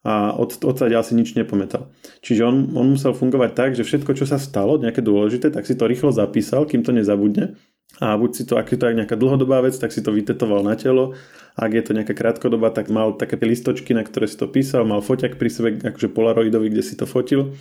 a 0.09 0.33
od, 0.33 0.57
odsaď 0.65 1.05
asi 1.05 1.13
nič 1.13 1.37
nepamätal. 1.37 1.93
Čiže 2.25 2.49
on, 2.49 2.73
on 2.73 2.97
musel 2.97 3.13
fungovať 3.13 3.51
tak, 3.53 3.71
že 3.77 3.85
všetko, 3.85 4.17
čo 4.17 4.25
sa 4.25 4.41
stalo, 4.41 4.81
nejaké 4.81 5.05
dôležité, 5.05 5.53
tak 5.53 5.69
si 5.69 5.77
to 5.77 5.85
rýchlo 5.85 6.17
zapísal, 6.17 6.65
kým 6.65 6.81
to 6.81 6.97
nezabudne. 6.97 7.61
A 8.01 8.17
buď 8.17 8.31
si 8.33 8.43
to, 8.49 8.57
ak 8.57 8.73
je 8.73 8.81
to 8.81 8.89
nejaká 8.89 9.21
dlhodobá 9.21 9.61
vec, 9.61 9.77
tak 9.77 9.93
si 9.93 10.01
to 10.01 10.09
vytetoval 10.09 10.65
na 10.65 10.81
telo. 10.81 11.13
Ak 11.61 11.77
je 11.77 11.85
to 11.85 11.93
nejaká 11.93 12.17
krátkodobá, 12.17 12.73
tak 12.73 12.89
mal 12.89 13.21
také 13.21 13.37
listočky, 13.37 13.93
na 13.93 14.01
ktoré 14.01 14.25
si 14.25 14.41
to 14.41 14.49
písal, 14.49 14.89
mal 14.89 15.05
foťak 15.05 15.37
pri 15.37 15.51
sebe, 15.53 15.69
akože 15.77 16.09
polaroidový, 16.09 16.73
kde 16.73 16.85
si 16.87 16.97
to 16.97 17.05
fotil. 17.05 17.53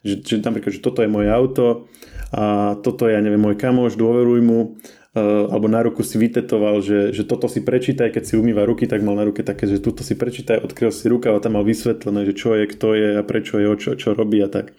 Že, 0.00 0.14
že 0.24 0.34
napríklad, 0.40 0.72
že 0.72 0.80
toto 0.80 1.04
je 1.04 1.12
moje 1.12 1.28
auto 1.28 1.90
a 2.32 2.78
toto 2.80 3.04
je, 3.04 3.12
ja 3.12 3.20
neviem, 3.20 3.42
môj 3.42 3.60
kamoš, 3.60 4.00
dôveruj 4.00 4.40
mu 4.40 4.80
alebo 5.14 5.66
na 5.66 5.82
ruku 5.82 6.06
si 6.06 6.14
vytetoval, 6.22 6.78
že, 6.86 7.10
že 7.10 7.26
toto 7.26 7.50
si 7.50 7.58
prečítaj, 7.66 8.14
keď 8.14 8.22
si 8.30 8.34
umýva 8.38 8.62
ruky, 8.62 8.86
tak 8.86 9.02
mal 9.02 9.18
na 9.18 9.26
ruke 9.26 9.42
také, 9.42 9.66
že 9.66 9.82
toto 9.82 10.06
si 10.06 10.14
prečítaj, 10.14 10.62
odkryl 10.62 10.94
si 10.94 11.10
ruka 11.10 11.34
a 11.34 11.42
tam 11.42 11.58
mal 11.58 11.66
vysvetlené, 11.66 12.30
že 12.30 12.34
čo 12.38 12.54
je, 12.54 12.70
kto 12.70 12.94
je 12.94 13.08
a 13.18 13.22
prečo 13.26 13.58
je, 13.58 13.66
čo, 13.74 13.98
čo 13.98 14.14
robí 14.14 14.38
a 14.38 14.46
tak. 14.46 14.70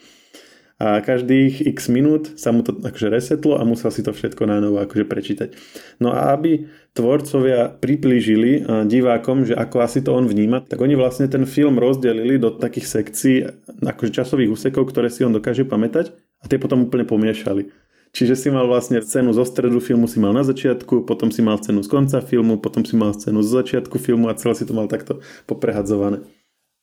A 0.82 0.98
každých 0.98 1.78
x 1.78 1.94
minút 1.94 2.42
sa 2.42 2.50
mu 2.50 2.66
to 2.66 2.74
akože 2.74 3.14
resetlo 3.14 3.54
a 3.54 3.62
musel 3.62 3.94
si 3.94 4.02
to 4.02 4.10
všetko 4.10 4.50
na 4.50 4.58
novo 4.58 4.82
akože 4.82 5.06
prečítať. 5.06 5.54
No 6.02 6.10
a 6.10 6.34
aby 6.34 6.66
tvorcovia 6.98 7.70
priplížili 7.70 8.52
eh, 8.58 8.88
divákom, 8.90 9.46
že 9.46 9.54
ako 9.54 9.78
asi 9.86 10.02
to 10.02 10.18
on 10.18 10.26
vníma, 10.26 10.66
tak 10.66 10.82
oni 10.82 10.98
vlastne 10.98 11.30
ten 11.30 11.46
film 11.46 11.78
rozdelili 11.78 12.42
do 12.42 12.50
takých 12.50 12.88
sekcií, 12.88 13.36
akože 13.86 14.10
časových 14.10 14.50
úsekov, 14.50 14.90
ktoré 14.90 15.14
si 15.14 15.22
on 15.22 15.36
dokáže 15.36 15.70
pamätať 15.70 16.18
a 16.42 16.50
tie 16.50 16.58
potom 16.58 16.90
úplne 16.90 17.06
pomiešali. 17.06 17.81
Čiže 18.12 18.36
si 18.36 18.48
mal 18.52 18.68
vlastne 18.68 19.00
scénu 19.00 19.32
zo 19.32 19.48
stredu 19.48 19.80
filmu 19.80 20.04
si 20.04 20.20
mal 20.20 20.36
na 20.36 20.44
začiatku, 20.44 21.08
potom 21.08 21.32
si 21.32 21.40
mal 21.40 21.56
scénu 21.56 21.80
z 21.80 21.88
konca 21.88 22.20
filmu, 22.20 22.60
potom 22.60 22.84
si 22.84 23.00
mal 23.00 23.16
scénu 23.16 23.40
zo 23.40 23.64
začiatku 23.64 23.96
filmu 23.96 24.28
a 24.28 24.36
celé 24.36 24.54
si 24.60 24.68
to 24.68 24.76
mal 24.76 24.92
takto 24.92 25.24
poprehadzované. 25.48 26.20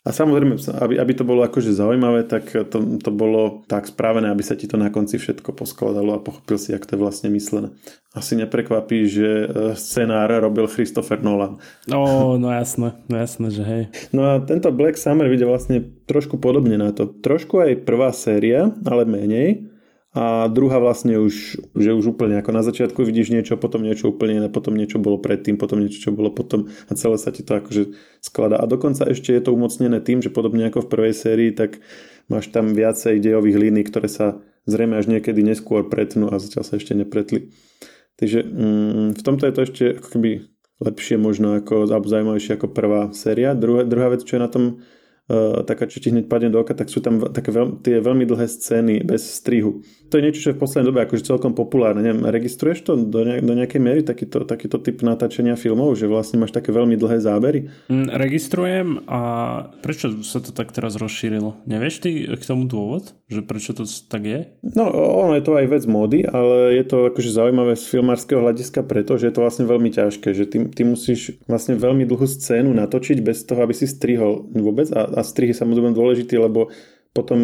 A 0.08 0.14
samozrejme, 0.14 0.56
aby, 0.80 0.96
aby 0.96 1.12
to 1.12 1.26
bolo 1.28 1.44
akože 1.44 1.68
zaujímavé, 1.68 2.24
tak 2.24 2.48
to, 2.48 2.78
to 2.96 3.10
bolo 3.12 3.60
tak 3.68 3.84
spravené, 3.84 4.32
aby 4.32 4.40
sa 4.40 4.56
ti 4.56 4.64
to 4.64 4.80
na 4.80 4.88
konci 4.88 5.20
všetko 5.20 5.52
poskladalo 5.52 6.16
a 6.16 6.24
pochopil 6.24 6.56
si, 6.56 6.72
jak 6.72 6.88
to 6.88 6.96
je 6.96 7.02
vlastne 7.02 7.28
myslené. 7.28 7.76
Asi 8.16 8.32
neprekvapí, 8.32 9.04
že 9.04 9.28
e, 9.28 9.46
scenár 9.76 10.32
robil 10.32 10.64
Christopher 10.64 11.20
Nolan. 11.20 11.60
No, 11.84 12.40
no 12.40 12.48
jasné, 12.48 12.96
no 13.04 13.20
jasné, 13.20 13.52
že 13.52 13.62
hej. 13.68 13.82
No 14.16 14.24
a 14.24 14.40
tento 14.40 14.72
Black 14.72 14.96
Summer 14.96 15.28
vidie 15.28 15.44
vlastne 15.44 15.84
trošku 16.08 16.40
podobne 16.40 16.80
na 16.80 16.88
to. 16.96 17.04
Trošku 17.04 17.60
aj 17.60 17.84
prvá 17.84 18.08
séria, 18.16 18.72
ale 18.88 19.04
menej 19.04 19.67
a 20.18 20.50
druhá 20.50 20.82
vlastne 20.82 21.14
už, 21.22 21.62
že 21.78 21.94
už 21.94 22.18
úplne 22.18 22.42
ako 22.42 22.50
na 22.50 22.66
začiatku 22.66 23.06
vidíš 23.06 23.30
niečo, 23.30 23.54
potom 23.54 23.86
niečo 23.86 24.10
úplne 24.10 24.42
iné, 24.42 24.48
potom 24.50 24.74
niečo 24.74 24.98
bolo 24.98 25.22
predtým, 25.22 25.54
potom 25.54 25.78
niečo, 25.78 26.02
čo 26.02 26.10
bolo 26.10 26.34
potom 26.34 26.66
a 26.90 26.92
celé 26.98 27.22
sa 27.22 27.30
ti 27.30 27.46
to 27.46 27.54
akože 27.54 27.94
skladá. 28.18 28.58
A 28.58 28.66
dokonca 28.66 29.06
ešte 29.06 29.30
je 29.30 29.38
to 29.38 29.54
umocnené 29.54 30.02
tým, 30.02 30.18
že 30.18 30.34
podobne 30.34 30.66
ako 30.66 30.82
v 30.82 30.90
prvej 30.90 31.14
sérii, 31.14 31.50
tak 31.54 31.78
máš 32.26 32.50
tam 32.50 32.74
viacej 32.74 33.22
dejových 33.22 33.62
línií, 33.62 33.86
ktoré 33.86 34.10
sa 34.10 34.42
zrejme 34.66 34.98
až 34.98 35.06
niekedy 35.06 35.38
neskôr 35.46 35.86
pretnú 35.86 36.34
a 36.34 36.42
zatiaľ 36.42 36.66
sa 36.66 36.82
ešte 36.82 36.98
nepretli. 36.98 37.54
Takže 38.18 38.42
mm, 38.42 39.08
v 39.14 39.22
tomto 39.22 39.46
je 39.46 39.54
to 39.54 39.60
ešte 39.70 39.84
ako 40.02 40.08
keby 40.18 40.30
lepšie 40.82 41.14
možno 41.14 41.62
ako, 41.62 41.86
alebo 41.86 42.10
zaujímavejšie 42.10 42.58
ako 42.58 42.66
prvá 42.74 43.14
séria. 43.14 43.54
Druhá, 43.54 43.86
druhá 43.86 44.10
vec, 44.10 44.26
čo 44.26 44.34
je 44.34 44.42
na 44.42 44.50
tom 44.50 44.82
taká, 45.68 45.84
čo 45.84 46.00
ti 46.00 46.08
hneď 46.08 46.24
padne 46.24 46.48
do 46.48 46.64
oka, 46.64 46.72
tak 46.72 46.88
sú 46.88 47.04
tam 47.04 47.20
také 47.20 47.52
veľ, 47.52 47.84
tie 47.84 48.00
veľmi 48.00 48.24
dlhé 48.24 48.48
scény 48.48 49.04
bez 49.04 49.28
strihu. 49.28 49.84
To 50.08 50.16
je 50.16 50.24
niečo, 50.24 50.40
čo 50.40 50.48
je 50.50 50.56
v 50.56 50.62
poslednej 50.64 50.88
dobe 50.88 51.04
akože 51.04 51.28
celkom 51.28 51.52
populárne. 51.52 52.00
Neviem, 52.00 52.24
registruješ 52.24 52.80
to 52.88 52.96
do, 52.96 53.28
ne, 53.28 53.44
do 53.44 53.52
nejakej 53.52 53.76
miery, 53.76 54.00
takýto, 54.00 54.48
takýto 54.48 54.80
typ 54.80 55.04
natáčania 55.04 55.52
filmov, 55.52 56.00
že 56.00 56.08
vlastne 56.08 56.40
máš 56.40 56.56
také 56.56 56.72
veľmi 56.72 56.96
dlhé 56.96 57.20
zábery? 57.20 57.68
Mm, 57.92 58.08
registrujem 58.16 59.04
a 59.04 59.20
prečo 59.84 60.24
sa 60.24 60.40
to 60.40 60.56
tak 60.56 60.72
teraz 60.72 60.96
rozšírilo? 60.96 61.60
Nevieš 61.68 62.00
ty 62.00 62.24
k 62.24 62.44
tomu 62.48 62.64
dôvod? 62.64 63.12
Že 63.28 63.44
prečo 63.44 63.76
to 63.76 63.84
tak 63.84 64.24
je? 64.24 64.40
No, 64.64 64.88
ono 64.88 65.36
je 65.36 65.44
to 65.44 65.60
aj 65.60 65.66
vec 65.68 65.84
módy, 65.84 66.24
ale 66.24 66.80
je 66.80 66.84
to 66.88 67.12
akože 67.12 67.28
zaujímavé 67.28 67.76
z 67.76 67.84
filmárskeho 67.84 68.40
hľadiska 68.40 68.80
preto, 68.88 69.20
že 69.20 69.28
je 69.28 69.34
to 69.36 69.44
vlastne 69.44 69.68
veľmi 69.68 69.92
ťažké, 69.92 70.32
že 70.32 70.48
ty, 70.48 70.64
ty 70.72 70.88
musíš 70.88 71.36
vlastne 71.44 71.76
veľmi 71.76 72.08
dlhú 72.08 72.24
scénu 72.24 72.72
natočiť 72.72 73.20
bez 73.20 73.44
toho, 73.44 73.60
aby 73.60 73.76
si 73.76 73.84
strihol 73.84 74.48
vôbec 74.56 74.88
a, 74.96 75.17
a 75.18 75.26
strihy 75.26 75.50
samozrejme 75.50 75.92
dôležitý, 75.92 76.38
lebo 76.38 76.70
potom 77.10 77.38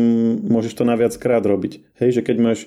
môžeš 0.46 0.78
to 0.78 0.84
na 0.87 0.94
viac 0.94 1.10
krát 1.18 1.42
robiť. 1.42 1.98
Hej, 1.98 2.20
že 2.20 2.22
keď 2.22 2.37
máš 2.38 2.58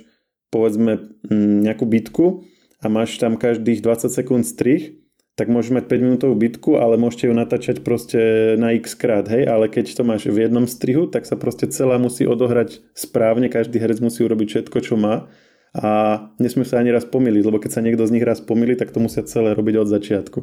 povedzme 0.52 1.15
mm, 1.28 1.63
nejakú 1.63 1.88
bitku 1.88 2.43
a 2.84 2.91
máš 2.91 3.15
tam 3.15 3.39
každých 3.39 3.80
20 3.80 4.12
sekúnd 4.12 4.43
strih, 4.43 5.00
tak 5.38 5.54
môžeš 5.54 5.70
mať 5.70 5.86
5 5.86 6.04
minútovú 6.04 6.34
bitku, 6.34 6.82
ale 6.82 6.98
môžete 6.98 7.30
ju 7.30 7.34
natáčať 7.38 7.86
proste 7.86 8.20
na 8.58 8.74
x 8.74 8.98
krát, 8.98 9.30
hej, 9.30 9.46
ale 9.46 9.70
keď 9.70 9.93
to 9.93 10.02
máš 10.02 10.26
v 10.26 10.50
jednom 10.50 10.65
strihu, 10.65 11.06
tak 11.06 11.30
sa 11.30 11.38
proste 11.38 11.70
celá 11.70 12.02
musí 12.02 12.26
odohrať 12.26 12.82
správne, 12.98 13.46
každý 13.46 13.78
herec 13.78 14.02
musí 14.02 14.26
urobiť 14.26 14.48
všetko, 14.50 14.78
čo 14.82 14.98
má 14.98 15.30
a 15.78 15.89
nesmie 16.41 16.65
sa 16.65 16.82
ani 16.82 16.89
raz 16.89 17.06
pomýliť, 17.06 17.43
lebo 17.46 17.62
keď 17.62 17.72
sa 17.78 17.86
niekto 17.86 18.10
z 18.10 18.17
nich 18.17 18.26
raz 18.26 18.41
pomýli, 18.41 18.74
tak 18.74 18.89
to 18.89 18.98
musia 18.98 19.22
celé 19.30 19.54
robiť 19.54 19.76
od 19.78 19.88
začiatku. 19.93 20.39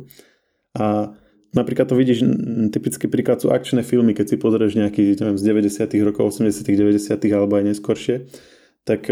A 0.78 1.16
Napríklad 1.54 1.86
to 1.86 1.94
vidíš, 1.94 2.26
typický 2.74 3.06
príklad 3.06 3.38
sú 3.38 3.54
akčné 3.54 3.86
filmy, 3.86 4.10
keď 4.10 4.34
si 4.34 4.36
pozrieš 4.36 4.74
nejaký 4.74 5.14
neviem, 5.14 5.38
z 5.38 5.44
90 5.54 5.86
rokov, 6.02 6.34
80 6.34 6.66
90 6.66 7.14
alebo 7.30 7.54
aj 7.54 7.64
neskôršie, 7.70 8.26
tak 8.82 9.06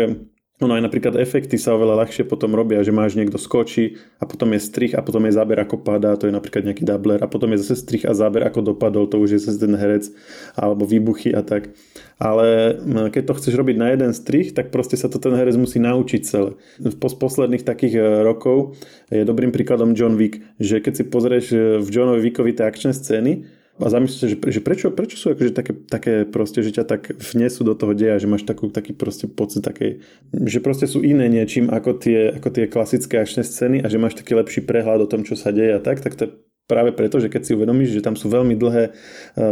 ono 0.63 0.79
aj 0.79 0.87
napríklad 0.87 1.19
efekty 1.19 1.59
sa 1.59 1.75
oveľa 1.75 2.07
ľahšie 2.07 2.23
potom 2.31 2.55
robia, 2.55 2.87
že 2.87 2.95
máš 2.95 3.19
niekto 3.19 3.35
skočí 3.35 3.99
a 4.23 4.25
potom 4.31 4.55
je 4.55 4.63
strich 4.63 4.95
a 4.95 5.03
potom 5.03 5.27
je 5.27 5.35
záber 5.35 5.59
ako 5.59 5.83
padá, 5.83 6.15
to 6.15 6.31
je 6.31 6.35
napríklad 6.35 6.63
nejaký 6.63 6.87
doubler 6.87 7.19
a 7.19 7.27
potom 7.27 7.51
je 7.53 7.67
zase 7.67 7.83
strich 7.83 8.07
a 8.07 8.15
záber 8.15 8.47
ako 8.47 8.73
dopadol, 8.73 9.11
to 9.11 9.19
už 9.19 9.37
je 9.37 9.41
zase 9.43 9.59
ten 9.59 9.75
herec 9.75 10.07
alebo 10.55 10.87
výbuchy 10.87 11.35
a 11.35 11.43
tak. 11.43 11.75
Ale 12.23 12.79
keď 13.11 13.23
to 13.27 13.37
chceš 13.43 13.59
robiť 13.59 13.77
na 13.83 13.91
jeden 13.91 14.15
strich, 14.15 14.55
tak 14.55 14.71
proste 14.71 14.95
sa 14.95 15.11
to 15.11 15.19
ten 15.19 15.35
herec 15.35 15.59
musí 15.59 15.83
naučiť 15.83 16.23
celé. 16.23 16.55
Z 16.79 16.95
posledných 16.95 17.67
takých 17.67 17.99
e, 17.99 18.03
rokov 18.23 18.79
je 19.11 19.27
dobrým 19.27 19.51
príkladom 19.51 19.99
John 19.99 20.15
Wick, 20.15 20.39
že 20.63 20.79
keď 20.79 21.03
si 21.03 21.05
pozrieš 21.11 21.47
e, 21.51 21.59
v 21.83 21.89
Johnovi 21.91 22.31
Wickovi 22.31 22.55
tie 22.55 22.71
akčné 22.71 22.95
scény, 22.95 23.43
a 23.81 23.89
zamyslíte, 23.89 24.27
že, 24.29 24.37
že 24.39 24.61
prečo, 24.61 24.93
prečo 24.93 25.17
sú 25.17 25.33
akože 25.33 25.57
také, 25.57 25.73
také 25.73 26.15
proste, 26.29 26.61
že 26.61 26.77
ťa 26.77 26.85
tak 26.85 27.03
vnesú 27.17 27.65
do 27.65 27.73
toho 27.73 27.97
deja, 27.97 28.21
že 28.21 28.29
máš 28.29 28.45
takú, 28.45 28.69
taký 28.69 28.93
proste 28.93 29.27
pocit 29.27 29.65
takej, 29.65 30.05
že 30.31 30.59
proste 30.61 30.85
sú 30.85 31.01
iné 31.01 31.27
niečím 31.27 31.73
ako 31.73 31.97
tie, 31.97 32.37
ako 32.37 32.49
tie 32.53 32.69
klasické 32.69 33.17
akčné 33.19 33.43
scény 33.43 33.81
a 33.81 33.89
že 33.89 33.97
máš 33.97 34.21
taký 34.21 34.37
lepší 34.37 34.61
prehľad 34.63 35.09
o 35.09 35.11
tom, 35.11 35.25
čo 35.25 35.41
sa 35.41 35.51
deje 35.57 35.73
a 35.73 35.81
tak, 35.81 36.05
tak 36.05 36.21
to 36.21 36.37
práve 36.69 36.93
preto, 36.93 37.17
že 37.17 37.33
keď 37.33 37.43
si 37.49 37.57
uvedomíš, 37.57 37.97
že 37.97 38.05
tam 38.05 38.13
sú 38.13 38.29
veľmi 38.29 38.55
dlhé 38.61 38.85
e, 38.87 38.91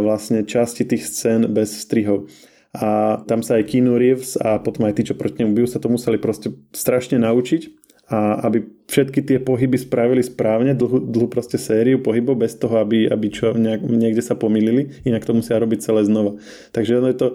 vlastne 0.05 0.45
časti 0.45 0.85
tých 0.85 1.09
scén 1.09 1.49
bez 1.49 1.73
strihov 1.81 2.29
a 2.71 3.19
tam 3.27 3.43
sa 3.43 3.59
aj 3.59 3.67
Keanu 3.67 3.99
Reeves 3.99 4.39
a 4.39 4.55
potom 4.63 4.87
aj 4.87 4.95
tí, 4.95 5.11
čo 5.11 5.19
proti 5.19 5.43
nemu 5.43 5.59
bijú, 5.59 5.67
sa 5.67 5.83
to 5.83 5.91
museli 5.91 6.15
proste 6.15 6.55
strašne 6.71 7.19
naučiť 7.19 7.81
a 8.11 8.43
aby 8.47 8.67
všetky 8.91 9.23
tie 9.23 9.39
pohyby 9.39 9.79
spravili 9.79 10.19
správne, 10.19 10.75
dlhú, 10.75 10.99
dlhú 10.99 11.31
proste 11.31 11.55
sériu 11.55 12.03
pohybov 12.03 12.43
bez 12.43 12.59
toho, 12.59 12.83
aby, 12.83 13.07
aby 13.07 13.27
čo 13.31 13.55
nejak, 13.55 13.87
niekde 13.87 14.19
sa 14.19 14.35
pomýlili, 14.35 14.99
inak 15.07 15.23
to 15.23 15.31
musia 15.31 15.55
robiť 15.55 15.79
celé 15.79 16.03
znova. 16.03 16.35
Takže 16.75 16.99
ono 16.99 17.07
je 17.07 17.17
to 17.17 17.27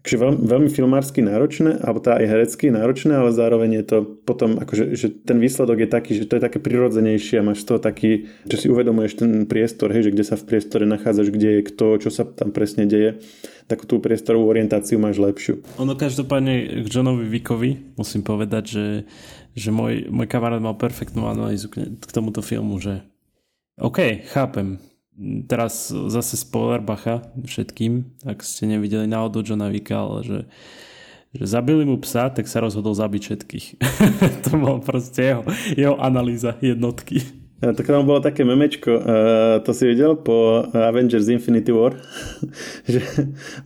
takže 0.00 0.16
veľmi, 0.16 0.38
veľmi 0.48 0.70
filmársky 0.72 1.20
náročné, 1.20 1.80
alebo 1.84 2.00
tá 2.00 2.16
aj 2.16 2.26
herecky 2.26 2.72
náročné, 2.72 3.12
ale 3.16 3.36
zároveň 3.36 3.70
je 3.80 3.84
to 3.84 3.98
potom, 4.24 4.56
akože, 4.56 4.96
že 4.96 5.12
ten 5.12 5.36
výsledok 5.36 5.84
je 5.84 5.88
taký, 5.88 6.12
že 6.16 6.24
to 6.24 6.40
je 6.40 6.44
také 6.44 6.58
prirodzenejšie 6.58 7.40
a 7.40 7.46
máš 7.46 7.64
to 7.68 7.76
taký, 7.76 8.28
že 8.48 8.56
si 8.56 8.66
uvedomuješ 8.72 9.20
ten 9.20 9.44
priestor, 9.44 9.92
hej, 9.92 10.08
že 10.08 10.12
kde 10.16 10.24
sa 10.24 10.40
v 10.40 10.46
priestore 10.48 10.88
nachádzaš, 10.88 11.28
kde 11.28 11.60
je 11.60 11.66
kto, 11.68 11.86
čo 12.00 12.10
sa 12.10 12.24
tam 12.24 12.52
presne 12.52 12.88
deje, 12.88 13.20
takú 13.68 13.84
tú 13.84 14.00
priestorovú 14.00 14.48
orientáciu 14.48 14.96
máš 14.96 15.20
lepšiu. 15.20 15.60
Ono 15.78 15.92
každopádne 15.94 16.82
k 16.82 16.86
Johnovi 16.88 17.28
Vickovi 17.28 17.94
musím 17.94 18.24
povedať, 18.24 18.64
že 18.66 18.84
že 19.50 19.74
môj, 19.74 20.06
môj 20.10 20.30
kamarát 20.30 20.62
mal 20.62 20.78
perfektnú 20.78 21.26
analýzu 21.26 21.66
k, 21.66 21.98
k 21.98 22.10
tomuto 22.14 22.38
filmu, 22.38 22.78
že 22.78 23.02
OK, 23.80 24.28
chápem. 24.30 24.78
Teraz 25.20 25.92
zase 25.92 26.40
spoiler 26.40 26.80
bacha 26.80 27.20
všetkým, 27.44 28.24
ak 28.24 28.40
ste 28.40 28.64
nevideli 28.64 29.04
náhodou 29.04 29.44
Johna 29.44 29.68
Vicka, 29.68 30.00
ale 30.00 30.24
že, 30.24 30.38
že 31.36 31.44
zabili 31.44 31.84
mu 31.84 32.00
psa, 32.00 32.32
tak 32.32 32.48
sa 32.48 32.64
rozhodol 32.64 32.96
zabiť 32.96 33.22
všetkých. 33.28 33.66
to 34.48 34.50
bol 34.56 34.80
proste 34.80 35.20
jeho, 35.20 35.44
jeho 35.76 36.00
analýza 36.00 36.56
jednotky. 36.64 37.20
Ja, 37.60 37.76
tak 37.76 37.92
tam 37.92 38.08
bolo 38.08 38.24
také 38.24 38.48
memečko, 38.48 38.90
uh, 38.96 39.04
to 39.60 39.76
si 39.76 39.84
videl 39.92 40.16
po 40.16 40.64
Avengers 40.72 41.28
Infinity 41.28 41.68
War, 41.76 41.92
že 42.88 43.04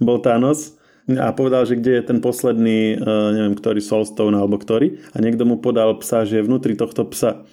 bol 0.02 0.18
Thanos 0.18 0.74
a 1.06 1.30
povedal, 1.30 1.62
že 1.70 1.78
kde 1.78 2.02
je 2.02 2.02
ten 2.02 2.18
posledný, 2.18 2.98
uh, 2.98 3.30
neviem, 3.30 3.54
ktorý 3.54 3.78
Soulstone 3.78 4.34
alebo 4.34 4.58
ktorý 4.58 4.98
a 5.14 5.22
niekto 5.22 5.46
mu 5.46 5.62
podal 5.62 5.94
psa, 6.02 6.26
že 6.26 6.42
je 6.42 6.46
vnútri 6.50 6.74
tohto 6.74 7.06
psa. 7.14 7.46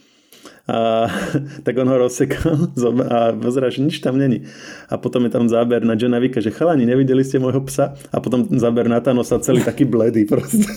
A, 0.71 1.12
tak 1.67 1.75
on 1.77 1.88
ho 1.91 1.97
rozsekal 2.07 2.71
a 3.12 3.36
pozerá, 3.36 3.67
že 3.67 3.84
nič 3.84 3.99
tam 3.99 4.15
není. 4.15 4.47
A 4.88 4.95
potom 4.95 5.27
je 5.27 5.31
tam 5.36 5.51
záber 5.51 5.84
na 5.84 5.99
Johna 5.99 6.23
Vicka, 6.23 6.39
že 6.39 6.55
chalani, 6.55 6.88
nevideli 6.88 7.27
ste 7.27 7.43
môjho 7.43 7.60
psa? 7.67 7.99
A 8.15 8.23
potom 8.23 8.47
záber 8.55 8.88
na 8.88 9.03
Thanosa 9.03 9.43
celý 9.43 9.67
taký 9.67 9.84
bledý 9.84 10.23
proste. 10.23 10.63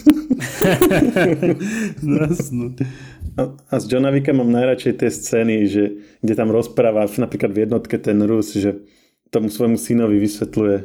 a, 3.38 3.42
a 3.70 3.74
z 3.78 3.84
Johna 3.86 4.10
Vicka 4.10 4.34
mám 4.34 4.50
najradšej 4.50 4.94
tie 4.98 5.10
scény, 5.14 5.70
že, 5.70 5.84
kde 6.18 6.34
tam 6.34 6.50
rozpráva 6.50 7.06
napríklad 7.06 7.54
v 7.54 7.62
jednotke 7.70 7.94
ten 8.02 8.18
Rus, 8.26 8.58
že 8.58 8.82
tomu 9.30 9.46
svojmu 9.46 9.78
synovi 9.78 10.18
vysvetľuje, 10.18 10.76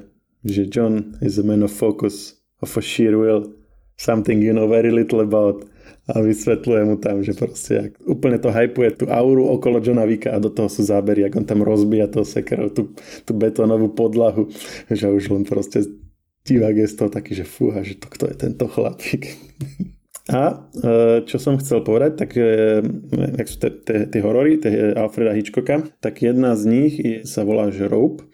že 0.45 0.69
John 0.69 1.17
is 1.25 1.41
a 1.41 1.45
man 1.45 1.65
of 1.65 1.73
focus, 1.73 2.37
of 2.61 2.69
a 2.77 2.81
sheer 2.81 3.17
will, 3.17 3.49
something 3.97 4.41
you 4.41 4.53
know 4.53 4.69
very 4.69 4.93
little 4.93 5.19
about 5.19 5.65
a 6.09 6.13
vysvetľuje 6.19 6.81
mu 6.85 6.95
tam, 6.97 7.21
že 7.21 7.37
proste 7.37 7.71
jak, 7.77 7.91
úplne 8.05 8.41
to 8.41 8.49
hypuje 8.49 8.97
tú 8.97 9.05
auru 9.07 9.45
okolo 9.53 9.81
Johna 9.83 10.09
Vicka 10.09 10.33
a 10.33 10.41
do 10.41 10.49
toho 10.49 10.67
sú 10.67 10.81
zábery, 10.81 11.27
ako 11.27 11.43
on 11.43 11.47
tam 11.47 11.61
rozbíja 11.61 12.09
toho 12.09 12.25
sekerov, 12.25 12.73
tú, 12.73 12.93
tú 13.27 13.31
betónovú 13.37 13.93
podlahu, 13.93 14.49
že 14.89 15.05
už 15.09 15.33
len 15.33 15.43
proste 15.45 15.85
divák 16.49 16.75
je 16.81 16.87
z 16.89 16.95
toho 16.97 17.09
taký, 17.13 17.37
že 17.37 17.45
fúha, 17.45 17.85
že 17.85 17.99
to 17.99 18.09
kto 18.09 18.25
je 18.31 18.35
tento 18.35 18.65
chlapík. 18.65 19.23
A 20.29 20.69
e, 20.77 21.25
čo 21.25 21.41
som 21.41 21.57
chcel 21.57 21.81
povedať, 21.81 22.21
tak 22.21 22.37
e, 22.37 22.85
jak 23.33 23.47
sú 23.49 23.57
tie 23.81 24.21
horory, 24.21 24.61
tie 24.61 24.93
Alfreda 24.93 25.33
Hitchcocka, 25.33 25.89
tak 25.97 26.21
jedna 26.21 26.53
z 26.53 26.63
nich 26.69 26.93
sa 27.25 27.41
volá 27.41 27.73
že 27.73 27.89
Rope 27.89 28.29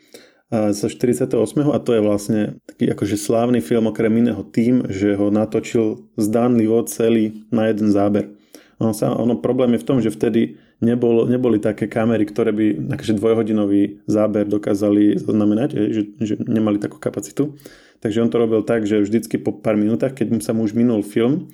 zo 0.54 0.88
48. 0.88 1.34
a 1.74 1.78
to 1.82 1.92
je 1.98 2.02
vlastne 2.06 2.42
taký 2.70 2.94
akože 2.94 3.18
slávny 3.18 3.66
film 3.66 3.90
okrem 3.90 4.14
iného 4.22 4.46
tým, 4.46 4.86
že 4.94 5.18
ho 5.18 5.34
natočil 5.34 6.06
zdánlivo 6.22 6.86
celý 6.86 7.46
na 7.50 7.74
jeden 7.74 7.90
záber. 7.90 8.30
Ono, 8.78 8.92
sa, 8.92 9.16
ono 9.16 9.40
problém 9.40 9.74
je 9.76 9.82
v 9.82 9.88
tom, 9.88 9.98
že 10.04 10.12
vtedy 10.14 10.60
nebol, 10.84 11.26
neboli 11.26 11.58
také 11.58 11.88
kamery, 11.88 12.28
ktoré 12.28 12.52
by 12.52 12.94
akože 12.94 13.18
dvojhodinový 13.18 14.04
záber 14.06 14.46
dokázali 14.46 15.18
zaznamenať, 15.18 15.70
že, 15.90 16.02
že 16.20 16.34
nemali 16.44 16.78
takú 16.78 17.00
kapacitu. 17.00 17.56
Takže 18.04 18.22
on 18.22 18.30
to 18.30 18.38
robil 18.38 18.62
tak, 18.62 18.84
že 18.84 19.02
vždycky 19.02 19.40
po 19.40 19.56
pár 19.56 19.80
minútach, 19.80 20.14
keď 20.14 20.44
sa 20.44 20.52
mu 20.52 20.68
už 20.68 20.76
minul 20.76 21.02
film, 21.02 21.48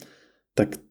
tak 0.58 0.82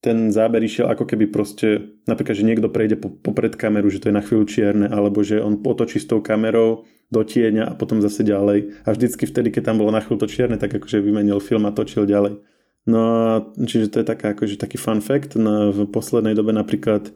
ten 0.00 0.32
záber 0.32 0.64
išiel 0.64 0.88
ako 0.88 1.04
keby 1.04 1.28
proste, 1.28 2.00
napríklad, 2.08 2.32
že 2.32 2.48
niekto 2.48 2.72
prejde 2.72 2.96
po, 2.96 3.12
popred 3.12 3.52
kameru, 3.52 3.92
že 3.92 4.00
to 4.00 4.08
je 4.08 4.16
na 4.16 4.24
chvíľu 4.24 4.44
čierne, 4.48 4.86
alebo 4.88 5.20
že 5.20 5.40
on 5.40 5.60
potočí 5.60 6.00
s 6.00 6.08
tou 6.08 6.24
kamerou 6.24 6.88
do 7.12 7.20
tieňa 7.20 7.68
a 7.68 7.76
potom 7.76 8.00
zase 8.00 8.24
ďalej. 8.24 8.80
A 8.88 8.96
vždycky 8.96 9.28
vtedy, 9.28 9.52
keď 9.52 9.72
tam 9.72 9.76
bolo 9.84 9.92
na 9.92 10.00
chvíľu 10.00 10.24
to 10.24 10.32
čierne, 10.32 10.56
tak 10.56 10.72
akože 10.72 11.04
vymenil 11.04 11.36
film 11.44 11.68
a 11.68 11.74
točil 11.76 12.08
ďalej. 12.08 12.40
No 12.88 12.98
a 12.98 13.44
čiže 13.60 13.92
to 13.92 14.00
je 14.00 14.06
taká, 14.08 14.32
akože 14.32 14.56
taký 14.56 14.80
fun 14.80 15.04
fact. 15.04 15.36
No, 15.36 15.68
v 15.68 15.84
poslednej 15.84 16.32
dobe 16.32 16.56
napríklad 16.56 17.12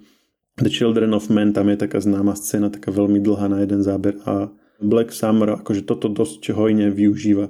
The 0.60 0.68
Children 0.68 1.16
of 1.16 1.32
Men, 1.32 1.56
tam 1.56 1.72
je 1.72 1.80
taká 1.80 2.04
známa 2.04 2.36
scéna, 2.36 2.68
taká 2.68 2.92
veľmi 2.92 3.16
dlhá 3.16 3.48
na 3.48 3.64
jeden 3.64 3.80
záber 3.80 4.20
a 4.28 4.52
Black 4.82 5.14
Summer 5.14 5.56
akože 5.56 5.86
toto 5.86 6.12
dosť 6.12 6.52
hojne 6.52 6.92
využíva. 6.92 7.48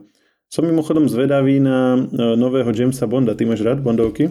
Som 0.53 0.71
mimochodom 0.71 1.11
zvedavý 1.11 1.59
na 1.59 1.99
nového 2.15 2.71
Jamesa 2.71 3.11
Bonda. 3.11 3.35
Ty 3.35 3.51
máš 3.51 3.67
rád 3.67 3.83
Bondovky? 3.83 4.31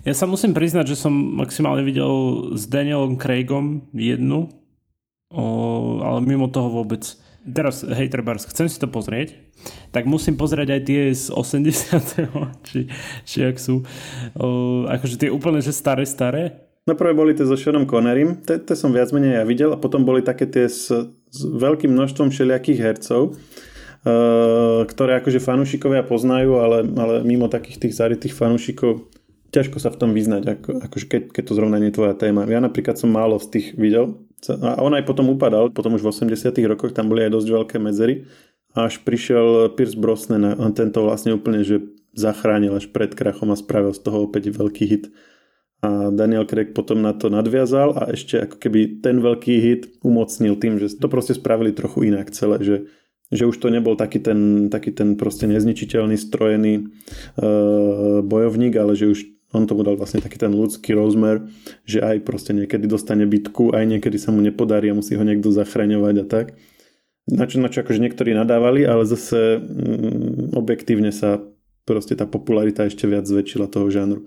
Ja 0.00 0.16
sa 0.16 0.24
musím 0.24 0.56
priznať, 0.56 0.96
že 0.96 0.96
som 0.96 1.12
maximálne 1.12 1.84
videl 1.84 2.08
s 2.56 2.64
Danielom 2.64 3.20
Craigom 3.20 3.84
jednu, 3.92 4.48
o, 5.28 5.44
ale 6.00 6.24
mimo 6.24 6.48
toho 6.48 6.72
vôbec. 6.72 7.04
Teraz, 7.40 7.80
hej, 7.84 8.12
trebárs, 8.12 8.44
chcem 8.48 8.68
si 8.68 8.76
to 8.76 8.88
pozrieť, 8.88 9.36
tak 9.92 10.04
musím 10.04 10.36
pozrieť 10.36 10.76
aj 10.76 10.80
tie 10.84 11.00
z 11.12 11.24
80. 11.32 12.28
či, 12.68 12.88
či 13.24 13.38
ak 13.44 13.56
sú. 13.60 13.84
O, 14.36 14.84
akože 14.88 15.20
tie 15.20 15.30
úplne, 15.32 15.60
že 15.60 15.72
staré, 15.72 16.08
staré. 16.08 16.68
No 16.88 16.96
prvé 16.96 17.12
boli 17.12 17.36
tie 17.36 17.44
so 17.44 17.56
Seanom 17.56 17.84
Connerym, 17.84 18.40
tie 18.40 18.76
som 18.76 18.92
viac 18.92 19.12
menej 19.12 19.40
ja 19.40 19.44
videl 19.44 19.72
a 19.72 19.80
potom 19.80 20.04
boli 20.04 20.24
také 20.24 20.48
tie 20.48 20.64
s, 20.64 20.88
s 21.28 21.40
veľkým 21.44 21.92
množstvom 21.92 22.32
všelijakých 22.32 22.80
hercov 22.80 23.36
Eh, 24.00 24.80
ktoré 24.88 25.20
akože 25.20 25.44
fanúšikovia 25.44 26.00
poznajú, 26.00 26.56
ale, 26.56 26.88
ale 26.88 27.20
mimo 27.20 27.52
takých 27.52 27.84
tých 27.84 28.00
zarytých 28.00 28.32
fanúšikov 28.32 29.12
ťažko 29.50 29.82
sa 29.82 29.90
v 29.90 29.98
tom 29.98 30.10
vyznať, 30.14 30.42
ako, 30.46 30.70
akože 30.90 31.06
keď, 31.06 31.22
keď 31.34 31.42
to 31.46 31.56
zrovna 31.58 31.82
nie 31.82 31.90
je 31.90 31.98
tvoja 31.98 32.14
téma. 32.14 32.46
Ja 32.46 32.62
napríklad 32.62 32.96
som 32.98 33.10
málo 33.10 33.38
z 33.42 33.46
tých 33.50 33.66
videl 33.74 34.18
a 34.48 34.80
on 34.80 34.96
aj 34.96 35.04
potom 35.04 35.28
upadal, 35.28 35.68
potom 35.74 35.98
už 35.98 36.06
v 36.06 36.10
80 36.14 36.54
rokoch 36.70 36.96
tam 36.96 37.12
boli 37.12 37.26
aj 37.26 37.34
dosť 37.34 37.48
veľké 37.50 37.76
medzery 37.76 38.24
až 38.74 39.02
prišiel 39.02 39.74
Pierce 39.74 39.98
Brosnan 39.98 40.46
a 40.46 40.66
tento 40.70 41.02
vlastne 41.02 41.34
úplne, 41.34 41.66
že 41.66 41.82
zachránil 42.14 42.78
až 42.78 42.90
pred 42.90 43.10
krachom 43.14 43.50
a 43.50 43.58
spravil 43.58 43.94
z 43.94 44.02
toho 44.02 44.26
opäť 44.30 44.54
veľký 44.54 44.84
hit. 44.86 45.04
A 45.80 46.12
Daniel 46.12 46.44
Craig 46.44 46.76
potom 46.76 47.00
na 47.00 47.16
to 47.16 47.32
nadviazal 47.32 47.96
a 47.96 48.12
ešte 48.12 48.36
ako 48.36 48.56
keby 48.60 49.00
ten 49.00 49.16
veľký 49.24 49.54
hit 49.64 49.82
umocnil 50.04 50.60
tým, 50.60 50.76
že 50.76 50.92
to 50.92 51.08
proste 51.08 51.40
spravili 51.40 51.72
trochu 51.72 52.12
inak 52.12 52.30
celé, 52.30 52.60
že 52.62 52.76
že 53.30 53.46
už 53.46 53.62
to 53.62 53.70
nebol 53.70 53.94
taký 53.94 54.18
ten, 54.18 54.66
taký 54.74 54.90
ten 54.90 55.14
proste 55.14 55.46
nezničiteľný, 55.46 56.18
strojený 56.18 56.74
e, 56.74 56.82
bojovník, 58.26 58.74
ale 58.74 58.98
že 58.98 59.06
už 59.06 59.18
on 59.50 59.66
tomu 59.66 59.82
dal 59.82 59.98
vlastne 59.98 60.22
taký 60.22 60.38
ten 60.38 60.54
ľudský 60.54 60.94
rozmer, 60.94 61.42
že 61.82 61.98
aj 62.02 62.22
proste 62.22 62.54
niekedy 62.54 62.86
dostane 62.86 63.26
bitku, 63.26 63.74
aj 63.74 63.86
niekedy 63.86 64.16
sa 64.18 64.30
mu 64.30 64.38
nepodarí 64.38 64.90
a 64.90 64.96
musí 64.96 65.18
ho 65.18 65.24
niekto 65.26 65.50
zachraňovať 65.50 66.14
a 66.22 66.24
tak. 66.26 66.46
Na 67.30 67.46
čo, 67.46 67.62
na 67.62 67.70
čo 67.70 67.82
akože 67.82 68.02
niektorí 68.02 68.34
nadávali, 68.34 68.86
ale 68.86 69.06
zase 69.06 69.58
mm, 69.58 70.54
objektívne 70.54 71.10
sa 71.10 71.42
proste 71.86 72.14
tá 72.14 72.26
popularita 72.26 72.86
ešte 72.86 73.06
viac 73.10 73.26
zväčšila 73.26 73.66
toho 73.66 73.90
žánru. 73.90 74.26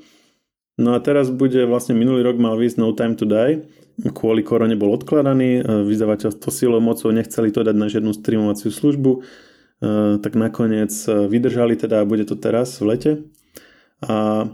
No 0.75 0.97
a 0.97 0.99
teraz 0.99 1.29
bude 1.29 1.63
vlastne 1.69 1.93
minulý 1.93 2.25
rok 2.25 2.41
mal 2.41 2.57
výsť 2.57 2.77
No 2.81 2.91
Time 2.97 3.13
to 3.13 3.29
Die, 3.29 3.61
kvôli 4.09 4.41
korone 4.41 4.73
bol 4.73 4.89
odkladaný, 4.97 5.61
e, 5.61 5.85
vydavateľstvo 5.85 6.49
silou 6.49 6.81
mocou 6.81 7.13
nechceli 7.13 7.53
to 7.53 7.61
dať 7.61 7.75
na 7.77 7.87
žiadnu 7.87 8.09
streamovaciu 8.09 8.73
službu, 8.73 9.11
e, 9.13 9.19
tak 10.17 10.33
nakoniec 10.33 10.89
e, 11.05 11.29
vydržali 11.29 11.77
teda 11.77 12.01
a 12.01 12.09
bude 12.09 12.25
to 12.25 12.33
teraz 12.33 12.81
v 12.81 12.83
lete. 12.89 13.11
A 14.01 14.49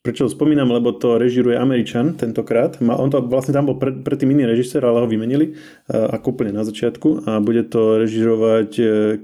prečo 0.00 0.24
ho 0.24 0.30
spomínam, 0.32 0.72
lebo 0.72 0.96
to 0.96 1.20
režiruje 1.20 1.60
Američan 1.60 2.16
tentokrát. 2.16 2.80
On 2.80 3.12
to 3.12 3.20
vlastne 3.20 3.52
tam 3.52 3.68
bol 3.68 3.76
pred, 3.76 4.00
predtým 4.00 4.32
iný 4.32 4.48
režisér, 4.48 4.84
ale 4.84 5.04
ho 5.04 5.08
vymenili 5.08 5.54
ako 5.88 6.36
úplne 6.36 6.56
na 6.56 6.64
začiatku 6.64 7.28
a 7.28 7.40
bude 7.44 7.68
to 7.68 8.00
režirovať 8.00 8.70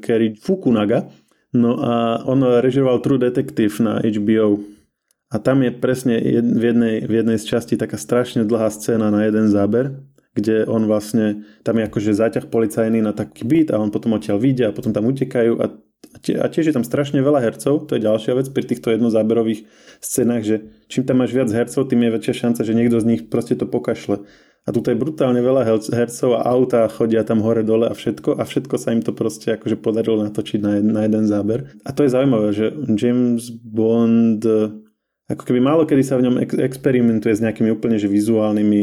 Kerry 0.04 0.36
Fukunaga. 0.36 1.08
No 1.56 1.80
a 1.80 2.20
on 2.28 2.44
režiroval 2.44 3.00
True 3.00 3.16
Detective 3.16 3.72
na 3.80 4.04
HBO 4.04 4.60
a 5.32 5.40
tam 5.40 5.64
je 5.64 5.72
presne 5.72 6.20
v 6.20 6.62
jednej, 6.70 7.02
v 7.02 7.12
jednej 7.24 7.38
z 7.40 7.44
častí 7.48 7.74
taká 7.80 7.96
strašne 7.96 8.44
dlhá 8.44 8.68
scéna 8.68 9.08
na 9.08 9.24
jeden 9.24 9.48
záber, 9.48 9.96
kde 10.36 10.68
on 10.68 10.84
vlastne, 10.84 11.48
tam 11.64 11.80
je 11.80 11.88
akože 11.88 12.12
záťah 12.12 12.46
policajný 12.52 13.00
na 13.00 13.16
taký 13.16 13.48
byt 13.48 13.72
a 13.72 13.80
on 13.80 13.88
potom 13.88 14.14
odtiaľ 14.14 14.36
vyjde 14.36 14.68
a 14.68 14.76
potom 14.76 14.92
tam 14.92 15.08
utekajú 15.08 15.56
a, 15.56 15.72
a 16.16 16.46
tiež 16.48 16.72
je 16.72 16.74
tam 16.74 16.86
strašne 16.86 17.20
veľa 17.22 17.44
hercov, 17.44 17.86
to 17.86 17.96
je 17.96 18.06
ďalšia 18.06 18.32
vec 18.34 18.46
pri 18.50 18.64
týchto 18.66 18.90
jednozáberových 18.94 19.68
scénach, 20.00 20.42
že 20.42 20.72
čím 20.90 21.06
tam 21.06 21.22
máš 21.22 21.36
viac 21.36 21.50
hercov, 21.52 21.86
tým 21.86 22.08
je 22.08 22.14
väčšia 22.18 22.34
šanca, 22.46 22.60
že 22.66 22.76
niekto 22.76 22.98
z 22.98 23.06
nich 23.06 23.22
proste 23.30 23.54
to 23.54 23.68
pokašle. 23.68 24.24
A 24.66 24.74
tu 24.74 24.82
je 24.82 24.98
brutálne 24.98 25.38
veľa 25.38 25.62
hercov 25.94 26.30
a 26.34 26.42
auta 26.42 26.90
chodia 26.90 27.22
tam 27.22 27.38
hore 27.38 27.62
dole 27.62 27.86
a 27.86 27.94
všetko 27.94 28.34
a 28.34 28.42
všetko 28.42 28.74
sa 28.74 28.90
im 28.90 28.98
to 28.98 29.14
proste 29.14 29.54
akože 29.54 29.78
podarilo 29.78 30.26
natočiť 30.26 30.58
na, 30.58 30.82
jeden, 30.82 30.90
na 30.90 31.06
jeden 31.06 31.30
záber. 31.30 31.70
A 31.86 31.94
to 31.94 32.02
je 32.02 32.10
zaujímavé, 32.10 32.50
že 32.50 32.74
James 32.98 33.46
Bond 33.54 34.42
ako 35.26 35.42
keby 35.42 35.58
málo 35.58 35.82
kedy 35.86 36.02
sa 36.06 36.18
v 36.18 36.30
ňom 36.30 36.36
ex- 36.42 36.58
experimentuje 36.58 37.34
s 37.34 37.42
nejakými 37.42 37.74
úplne 37.74 37.98
že 37.98 38.06
vizuálnymi, 38.06 38.82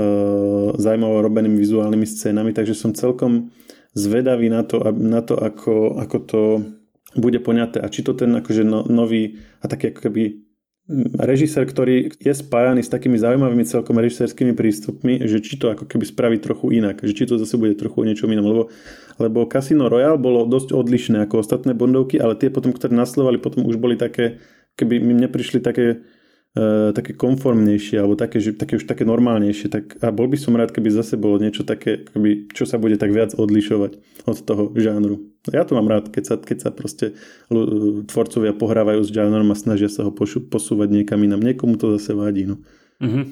uh, 0.00 0.72
zaujímavo 0.76 1.20
robenými 1.20 1.56
vizuálnymi 1.60 2.06
scénami, 2.08 2.50
takže 2.56 2.72
som 2.72 2.96
celkom 2.96 3.52
zvedavý 3.92 4.48
na 4.48 4.62
to, 4.64 4.80
na 4.92 5.20
to 5.20 5.36
ako, 5.36 6.00
ako 6.00 6.16
to 6.24 6.42
bude 7.16 7.38
poňaté. 7.44 7.80
A 7.80 7.92
či 7.92 8.00
to 8.00 8.16
ten 8.16 8.32
akože 8.32 8.64
no, 8.64 8.88
nový 8.88 9.40
a 9.60 9.68
taký 9.68 9.92
ako 9.92 10.08
keby 10.08 10.22
mm, 10.88 11.20
režisér, 11.20 11.68
ktorý 11.68 12.08
je 12.16 12.32
spájaný 12.32 12.80
s 12.80 12.92
takými 12.92 13.20
zaujímavými 13.20 13.68
celkom 13.68 14.00
režisérskými 14.00 14.56
prístupmi, 14.56 15.20
že 15.28 15.44
či 15.44 15.60
to 15.60 15.68
ako 15.68 15.84
keby 15.84 16.04
spraví 16.08 16.36
trochu 16.40 16.80
inak, 16.80 17.04
že 17.04 17.12
či 17.12 17.28
to 17.28 17.36
zase 17.36 17.60
bude 17.60 17.76
trochu 17.76 18.00
o 18.00 18.08
niečom 18.08 18.32
inom, 18.32 18.48
lebo, 18.48 18.62
lebo 19.20 19.44
Casino 19.44 19.92
Royale 19.92 20.16
bolo 20.16 20.48
dosť 20.48 20.72
odlišné 20.72 21.28
ako 21.28 21.44
ostatné 21.44 21.76
Bondovky, 21.76 22.16
ale 22.16 22.36
tie 22.40 22.48
potom, 22.48 22.72
ktoré 22.72 22.96
nasledovali, 22.96 23.36
potom 23.44 23.68
už 23.68 23.76
boli 23.76 24.00
také 24.00 24.40
keby 24.76 25.00
mi 25.00 25.14
neprišli 25.14 25.60
také, 25.60 26.04
uh, 26.56 26.90
také 26.92 27.16
konformnejšie 27.16 28.00
alebo 28.00 28.16
také, 28.16 28.40
že, 28.40 28.52
také 28.56 28.76
už 28.76 28.84
také 28.84 29.04
normálnejšie, 29.08 29.68
tak 29.72 29.84
a 30.00 30.12
bol 30.12 30.28
by 30.28 30.36
som 30.36 30.56
rád, 30.56 30.72
keby 30.72 30.92
zase 30.92 31.20
bolo 31.20 31.40
niečo 31.40 31.64
také, 31.64 32.04
keby, 32.04 32.52
čo 32.52 32.68
sa 32.68 32.76
bude 32.76 32.96
tak 33.00 33.12
viac 33.12 33.36
odlišovať 33.36 33.92
od 34.28 34.38
toho 34.44 34.72
žánru. 34.76 35.32
Ja 35.50 35.66
to 35.66 35.74
mám 35.74 35.90
rád, 35.90 36.14
keď 36.14 36.24
sa, 36.24 36.34
keď 36.38 36.58
sa 36.62 36.70
proste 36.70 37.18
tvorcovia 38.06 38.54
pohrávajú 38.54 39.02
s 39.02 39.10
žánrom 39.10 39.50
a 39.50 39.58
snažia 39.58 39.90
sa 39.90 40.06
ho 40.06 40.14
pošu, 40.14 40.46
posúvať 40.46 41.02
niekam 41.02 41.18
inam. 41.18 41.42
Niekomu 41.42 41.74
to 41.74 41.98
zase 41.98 42.14
vadí. 42.14 42.46
No. 42.46 42.62
Mm-hmm. 43.02 43.24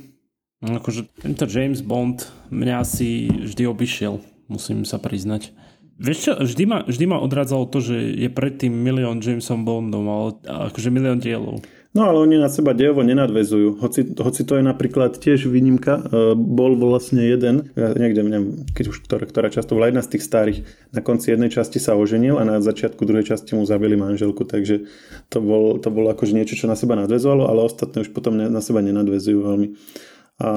Akože 0.61 1.09
tento 1.23 1.49
James 1.49 1.81
Bond 1.81 2.29
mňa 2.53 2.75
asi 2.83 3.31
vždy 3.31 3.65
obišiel, 3.65 4.21
musím 4.51 4.85
sa 4.85 5.01
priznať. 5.01 5.57
Vieš 6.01 6.19
čo, 6.21 6.33
vždy 6.37 6.65
ma, 6.65 6.79
vždy 6.85 7.05
ma 7.09 7.21
odradzalo 7.21 7.69
to, 7.69 7.85
že 7.85 7.97
je 7.97 8.29
predtým 8.33 8.73
milión 8.73 9.21
Jamesom 9.21 9.69
Bondom, 9.69 10.09
ale 10.09 10.29
akože 10.45 10.89
milión 10.89 11.21
dielov. 11.21 11.61
No 11.91 12.07
ale 12.07 12.23
oni 12.23 12.39
na 12.39 12.47
seba 12.47 12.71
dejovo 12.71 13.03
nenadvezujú. 13.03 13.83
Hoci, 13.83 14.15
hoci 14.15 14.47
to 14.47 14.55
je 14.55 14.63
napríklad 14.63 15.19
tiež 15.19 15.51
výnimka, 15.51 15.99
uh, 15.99 16.39
bol 16.39 16.79
vlastne 16.79 17.27
jeden, 17.27 17.75
niekde, 17.75 18.23
neviem, 18.23 18.63
keď 18.71 18.95
už 18.95 19.03
ktorá, 19.11 19.27
ktorá 19.27 19.51
často 19.51 19.75
bola 19.75 19.91
jedna 19.91 20.07
z 20.07 20.15
tých 20.15 20.23
starých, 20.23 20.59
na 20.95 21.03
konci 21.03 21.35
jednej 21.35 21.51
časti 21.51 21.83
sa 21.83 21.99
oženil 21.99 22.39
a 22.39 22.47
na 22.47 22.63
začiatku 22.63 23.03
druhej 23.03 23.35
časti 23.35 23.59
mu 23.59 23.67
zabili 23.67 23.99
manželku, 23.99 24.47
takže 24.47 24.87
to 25.35 25.43
bol, 25.43 25.83
to 25.83 25.91
bolo 25.91 26.15
akože 26.15 26.31
niečo, 26.31 26.55
čo 26.55 26.71
na 26.71 26.79
seba 26.79 26.95
nadvezovalo, 26.95 27.51
ale 27.51 27.67
ostatné 27.67 28.07
už 28.07 28.15
potom 28.15 28.39
na 28.39 28.63
seba 28.63 28.87
nenadvezujú 28.87 29.39
veľmi. 29.43 29.69
A 30.39 30.51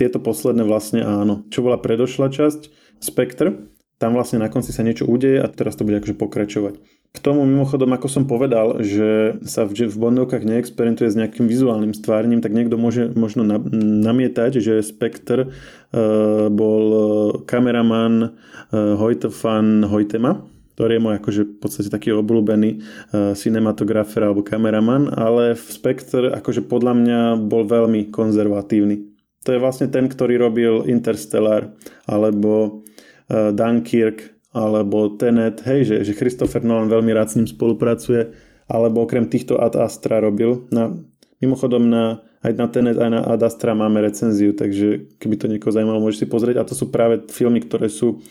tieto 0.00 0.22
posledné 0.22 0.64
vlastne 0.64 1.04
áno. 1.04 1.44
Čo 1.52 1.66
bola 1.66 1.76
predošla 1.76 2.32
časť, 2.32 2.72
Spectre, 3.04 3.68
tam 3.98 4.14
vlastne 4.14 4.38
na 4.38 4.46
konci 4.46 4.70
sa 4.70 4.86
niečo 4.86 5.10
udeje 5.10 5.42
a 5.42 5.50
teraz 5.50 5.74
to 5.74 5.82
bude 5.82 5.98
akože 5.98 6.14
pokračovať. 6.14 6.78
K 7.08 7.24
tomu 7.24 7.48
mimochodom, 7.48 7.88
ako 7.96 8.06
som 8.06 8.24
povedal, 8.28 8.84
že 8.84 9.40
sa 9.42 9.64
v, 9.64 9.88
v 9.88 9.96
Bondovkách 9.96 10.44
neexperimentuje 10.44 11.08
s 11.08 11.18
nejakým 11.18 11.48
vizuálnym 11.48 11.96
stvárním, 11.96 12.44
tak 12.44 12.52
niekto 12.52 12.76
môže 12.76 13.10
možno 13.16 13.42
na, 13.48 13.58
namietať, 14.04 14.60
že 14.60 14.84
Spectre 14.84 15.48
uh, 15.48 16.46
bol 16.52 16.84
e, 16.92 17.00
kameraman 17.48 18.14
uh, 18.22 18.94
Hojtefan 19.00 19.88
Hojtema, 19.88 20.44
ktorý 20.76 21.00
je 21.00 21.04
môj 21.08 21.14
akože 21.18 21.42
v 21.48 21.56
podstate 21.58 21.88
taký 21.88 22.12
obľúbený 22.12 22.70
uh, 22.76 23.32
cinematografer 23.32 24.22
alebo 24.22 24.44
kameraman, 24.44 25.10
ale 25.10 25.56
v 25.56 25.66
Spectre 25.74 26.30
akože 26.36 26.68
podľa 26.68 26.92
mňa 26.92 27.20
bol 27.40 27.64
veľmi 27.64 28.12
konzervatívny. 28.12 29.00
To 29.48 29.56
je 29.56 29.62
vlastne 29.64 29.88
ten, 29.88 30.12
ktorý 30.12 30.36
robil 30.38 30.84
Interstellar 30.84 31.72
alebo 32.04 32.84
Eh, 33.28 33.52
Dunkirk 33.52 34.37
alebo 34.52 35.12
Tenet, 35.12 35.60
hej, 35.68 35.84
že, 35.84 35.96
že 36.08 36.16
Christopher 36.16 36.64
Nolan 36.64 36.88
veľmi 36.88 37.12
rád 37.12 37.28
s 37.32 37.36
ním 37.36 37.48
spolupracuje, 37.48 38.32
alebo 38.68 39.04
okrem 39.04 39.28
týchto 39.28 39.60
Ad 39.60 39.76
Astra 39.76 40.20
robil. 40.20 40.68
Na, 40.72 40.92
mimochodom 41.40 41.88
na, 41.88 42.24
aj 42.40 42.52
na 42.56 42.66
Tenet, 42.68 42.96
aj 42.96 43.10
na 43.12 43.20
Ad 43.24 43.44
Astra 43.44 43.76
máme 43.76 44.00
recenziu, 44.00 44.56
takže 44.56 45.18
keby 45.20 45.34
to 45.36 45.46
niekoho 45.48 45.72
zaujímalo, 45.72 46.00
môžeš 46.00 46.24
si 46.24 46.26
pozrieť. 46.28 46.56
A 46.60 46.68
to 46.68 46.76
sú 46.76 46.88
práve 46.88 47.28
filmy, 47.32 47.60
ktoré 47.64 47.88
sú 47.92 48.24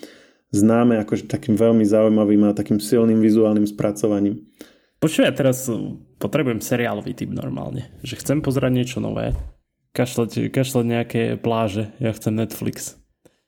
známe 0.53 0.97
akože 1.03 1.27
takým 1.27 1.59
veľmi 1.59 1.83
zaujímavým 1.83 2.49
a 2.49 2.57
takým 2.57 2.79
silným 2.79 3.19
vizuálnym 3.19 3.67
spracovaním. 3.67 4.47
Počuj, 4.97 5.29
ja 5.29 5.33
teraz 5.35 5.69
potrebujem 6.17 6.57
seriálový 6.57 7.13
typ 7.13 7.29
normálne. 7.29 7.85
Že 8.01 8.17
chcem 8.17 8.37
pozerať 8.41 8.71
niečo 8.73 8.97
nové. 8.97 9.37
Kašľať, 9.93 10.49
kašľať 10.49 10.85
nejaké 10.85 11.21
pláže. 11.37 11.93
Ja 12.01 12.09
chcem 12.13 12.33
Netflix. 12.33 12.97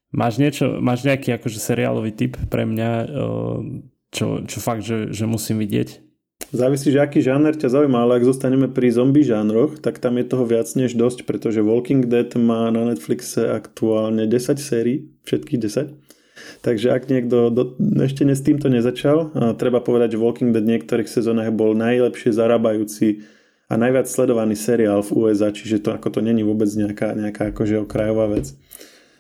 Máš, 0.10 0.42
niečo, 0.42 0.82
máš 0.82 1.06
nejaký 1.06 1.38
akože 1.38 1.62
seriálový 1.62 2.10
typ 2.10 2.34
pre 2.50 2.66
mňa, 2.66 2.90
čo, 4.10 4.42
čo 4.50 4.58
fakt, 4.58 4.82
že, 4.82 5.14
že 5.14 5.30
musím 5.30 5.62
vidieť? 5.62 6.10
Závisí, 6.50 6.90
že 6.90 7.04
aký 7.04 7.22
žáner 7.22 7.54
ťa 7.54 7.70
zaujíma, 7.70 8.10
ale 8.10 8.18
ak 8.18 8.26
zostaneme 8.26 8.66
pri 8.66 8.90
zombie 8.90 9.22
žánroch, 9.22 9.78
tak 9.78 10.02
tam 10.02 10.18
je 10.18 10.26
toho 10.26 10.50
viac 10.50 10.66
než 10.74 10.98
dosť, 10.98 11.30
pretože 11.30 11.62
Walking 11.62 12.10
Dead 12.10 12.32
má 12.42 12.74
na 12.74 12.90
Netflixe 12.90 13.54
aktuálne 13.54 14.26
10 14.26 14.58
sérií, 14.58 15.14
všetkých 15.30 15.62
10. 15.62 15.94
Takže 16.66 16.88
ak 16.90 17.06
niekto 17.06 17.54
do, 17.54 17.78
ešte 18.02 18.26
ne, 18.26 18.34
s 18.34 18.42
týmto 18.42 18.66
nezačal, 18.66 19.30
treba 19.62 19.78
povedať, 19.84 20.18
že 20.18 20.22
Walking 20.26 20.50
Dead 20.50 20.66
v 20.66 20.80
niektorých 20.80 21.06
sezónach 21.06 21.54
bol 21.54 21.78
najlepšie 21.78 22.34
zarábajúci 22.34 23.30
a 23.70 23.78
najviac 23.78 24.10
sledovaný 24.10 24.58
seriál 24.58 25.06
v 25.06 25.30
USA, 25.30 25.54
čiže 25.54 25.86
to 25.86 25.94
ako 25.94 26.18
to 26.18 26.20
není 26.26 26.42
vôbec 26.42 26.72
nejaká, 26.74 27.14
nejaká 27.14 27.54
akože 27.54 27.86
okrajová 27.86 28.26
vec. 28.34 28.58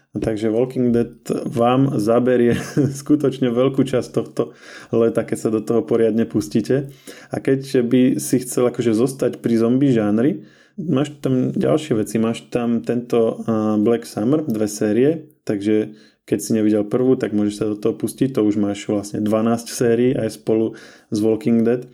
Takže 0.09 0.49
Walking 0.49 0.89
Dead 0.89 1.21
vám 1.45 2.01
zaberie 2.01 2.57
skutočne 3.01 3.53
veľkú 3.53 3.85
časť 3.85 4.09
tohto 4.09 4.57
leta, 4.89 5.21
keď 5.21 5.37
sa 5.37 5.49
do 5.53 5.61
toho 5.61 5.85
poriadne 5.85 6.25
pustíte. 6.25 6.89
A 7.29 7.37
keď 7.37 7.85
by 7.85 8.01
si 8.17 8.41
chcel 8.41 8.73
akože 8.73 8.97
zostať 8.97 9.37
pri 9.37 9.61
zombie 9.61 9.93
žánri, 9.93 10.49
máš 10.81 11.13
tam 11.21 11.53
ďalšie 11.53 11.93
veci. 11.93 12.17
Máš 12.17 12.49
tam 12.49 12.81
tento 12.81 13.45
Black 13.85 14.09
Summer, 14.09 14.41
dve 14.41 14.65
série, 14.65 15.29
takže 15.45 15.93
keď 16.25 16.39
si 16.41 16.51
nevidel 16.57 16.89
prvú, 16.89 17.13
tak 17.13 17.37
môžeš 17.37 17.55
sa 17.57 17.65
do 17.69 17.77
toho 17.77 17.93
pustiť. 17.93 18.33
To 18.33 18.49
už 18.49 18.57
máš 18.57 18.89
vlastne 18.89 19.21
12 19.21 19.29
sérií 19.69 20.17
aj 20.17 20.41
spolu 20.41 20.73
s 21.13 21.17
Walking 21.21 21.61
Dead. 21.61 21.85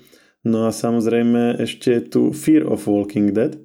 No 0.48 0.68
a 0.68 0.72
samozrejme 0.72 1.60
ešte 1.60 2.00
tu 2.00 2.32
Fear 2.32 2.64
of 2.64 2.88
Walking 2.88 3.36
Dead, 3.36 3.60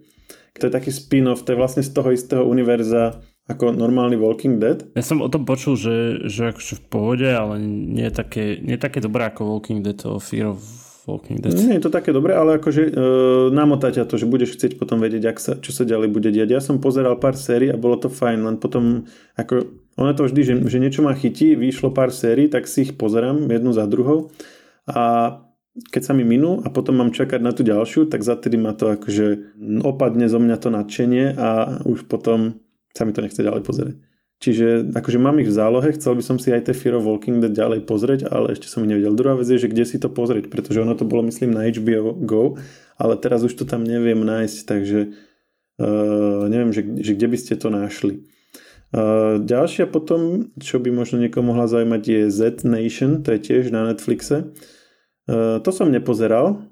to 0.61 0.69
je 0.69 0.77
taký 0.77 0.93
spin-off, 0.93 1.41
to 1.47 1.57
je 1.57 1.61
vlastne 1.61 1.81
z 1.81 1.89
toho 1.89 2.13
istého 2.13 2.45
univerza 2.45 3.25
ako 3.49 3.75
normálny 3.75 4.19
Walking 4.19 4.61
Dead. 4.61 4.85
Ja 4.95 5.03
som 5.03 5.25
o 5.25 5.29
tom 5.31 5.49
počul, 5.49 5.75
že, 5.75 6.29
že 6.29 6.53
akože 6.55 6.75
v 6.79 6.85
pohode, 6.87 7.29
ale 7.31 7.59
nie 7.63 8.07
je 8.07 8.15
také, 8.15 8.45
nie 8.61 8.77
je 8.77 8.83
také 8.83 8.99
dobré 9.03 9.27
ako 9.27 9.57
Walking 9.57 9.81
Dead 9.81 9.99
o 10.07 10.21
Fear 10.21 10.55
of 10.55 10.61
Walking 11.09 11.43
Dead. 11.43 11.57
Nie 11.57 11.81
je 11.81 11.85
to 11.89 11.93
také 11.93 12.15
dobré, 12.15 12.37
ale 12.37 12.63
akože 12.63 12.83
e, 12.87 12.93
namotá 13.51 13.91
ťa 13.91 14.07
to, 14.07 14.21
že 14.21 14.31
budeš 14.31 14.55
chcieť 14.55 14.79
potom 14.79 15.03
vedieť, 15.03 15.25
ak 15.27 15.39
sa, 15.41 15.53
čo 15.59 15.75
sa 15.75 15.83
ďalej 15.83 16.13
bude 16.15 16.31
diať. 16.31 16.51
Ja 16.55 16.63
som 16.63 16.79
pozeral 16.79 17.19
pár 17.19 17.35
sérií 17.35 17.73
a 17.73 17.81
bolo 17.81 17.99
to 17.99 18.13
fajn, 18.13 18.39
len 18.47 18.57
potom 18.61 19.11
ako, 19.35 19.67
ono 19.99 20.13
to 20.15 20.31
vždy, 20.31 20.41
že, 20.45 20.55
že 20.71 20.79
niečo 20.79 21.01
ma 21.03 21.17
chytí, 21.17 21.59
vyšlo 21.59 21.91
pár 21.91 22.15
sérií, 22.15 22.47
tak 22.47 22.71
si 22.71 22.87
ich 22.87 22.95
pozerám 22.95 23.51
jednu 23.51 23.75
za 23.75 23.89
druhou 23.89 24.31
a 24.87 25.37
keď 25.71 26.03
sa 26.03 26.13
mi 26.13 26.27
minú 26.27 26.61
a 26.67 26.69
potom 26.69 26.99
mám 26.99 27.15
čakať 27.15 27.39
na 27.39 27.55
tú 27.55 27.63
ďalšiu, 27.63 28.11
tak 28.11 28.27
za 28.27 28.35
ma 28.59 28.75
to 28.75 28.99
akože 28.99 29.55
opadne 29.87 30.27
zo 30.27 30.43
mňa 30.43 30.57
to 30.59 30.69
nadšenie 30.75 31.25
a 31.39 31.49
už 31.87 32.11
potom 32.11 32.59
sa 32.95 33.07
mi 33.07 33.13
to 33.15 33.23
nechce 33.23 33.39
ďalej 33.39 33.63
pozerať. 33.63 33.95
Čiže 34.41 34.97
akože 34.97 35.21
mám 35.21 35.37
ich 35.45 35.53
v 35.53 35.57
zálohe, 35.61 35.93
chcel 35.93 36.17
by 36.17 36.25
som 36.25 36.41
si 36.41 36.49
aj 36.49 36.65
tie 36.65 36.75
Fear 36.75 36.97
of 36.97 37.05
Walking 37.05 37.45
Dead 37.45 37.53
ďalej 37.53 37.85
pozrieť, 37.85 38.33
ale 38.33 38.57
ešte 38.57 38.73
som 38.73 38.81
ich 38.81 38.89
nevedel. 38.89 39.13
Druhá 39.13 39.37
vec 39.37 39.45
je, 39.45 39.61
že 39.61 39.69
kde 39.69 39.85
si 39.85 40.01
to 40.01 40.09
pozrieť, 40.09 40.49
pretože 40.49 40.81
ono 40.81 40.97
to 40.97 41.05
bolo 41.05 41.29
myslím 41.29 41.53
na 41.53 41.69
HBO 41.69 42.17
Go, 42.17 42.57
ale 42.97 43.21
teraz 43.21 43.45
už 43.45 43.53
to 43.53 43.69
tam 43.69 43.85
neviem 43.85 44.17
nájsť, 44.25 44.59
takže 44.65 45.13
uh, 45.13 46.49
neviem, 46.49 46.73
že, 46.73 46.89
že 47.05 47.13
kde 47.21 47.27
by 47.29 47.37
ste 47.37 47.55
to 47.61 47.69
našli. 47.69 48.25
Uh, 48.97 49.37
ďalšia 49.45 49.85
potom, 49.85 50.49
čo 50.57 50.81
by 50.81 50.89
možno 50.89 51.21
niekomu 51.21 51.53
mohla 51.53 51.69
zaujímať, 51.69 52.01
je 52.01 52.23
Z 52.33 52.65
Nation, 52.65 53.21
to 53.21 53.37
je 53.37 53.45
tiež 53.45 53.69
na 53.69 53.93
Netflixe. 53.93 54.57
Uh, 55.29 55.61
to 55.61 55.69
som 55.69 55.93
nepozeral, 55.93 56.65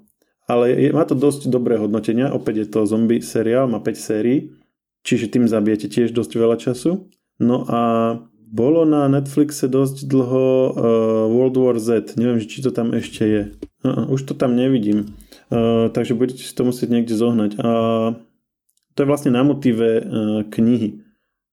ale 0.49 0.73
je, 0.73 0.89
má 0.89 1.05
to 1.05 1.13
dosť 1.13 1.53
dobré 1.53 1.77
hodnotenia. 1.77 2.33
Opäť 2.33 2.65
je 2.65 2.67
to 2.73 2.89
zombie 2.89 3.21
seriál, 3.21 3.69
má 3.69 3.77
5 3.77 3.93
sérií 3.93 4.57
čiže 5.09 5.33
tým 5.33 5.49
zabijete 5.49 5.89
tiež 5.89 6.13
dosť 6.13 6.31
veľa 6.37 6.61
času. 6.61 7.09
No 7.41 7.65
a 7.65 7.81
bolo 8.49 8.85
na 8.85 9.09
Netflixe 9.09 9.65
dosť 9.65 10.05
dlho 10.05 10.45
uh, 10.45 10.73
World 11.33 11.57
War 11.57 11.77
Z. 11.81 12.13
Neviem, 12.17 12.41
či 12.45 12.61
to 12.61 12.69
tam 12.69 12.93
ešte 12.93 13.23
je. 13.25 13.41
Uh, 13.81 14.05
už 14.09 14.29
to 14.29 14.33
tam 14.37 14.53
nevidím. 14.53 15.17
Uh, 15.49 15.89
takže 15.89 16.13
budete 16.13 16.45
si 16.45 16.53
to 16.53 16.61
musieť 16.65 16.89
niekde 16.93 17.17
zohnať. 17.17 17.57
A 17.61 17.69
to 18.93 18.97
je 19.01 19.09
vlastne 19.09 19.33
na 19.33 19.41
motíve 19.41 20.01
uh, 20.01 20.01
knihy 20.49 21.01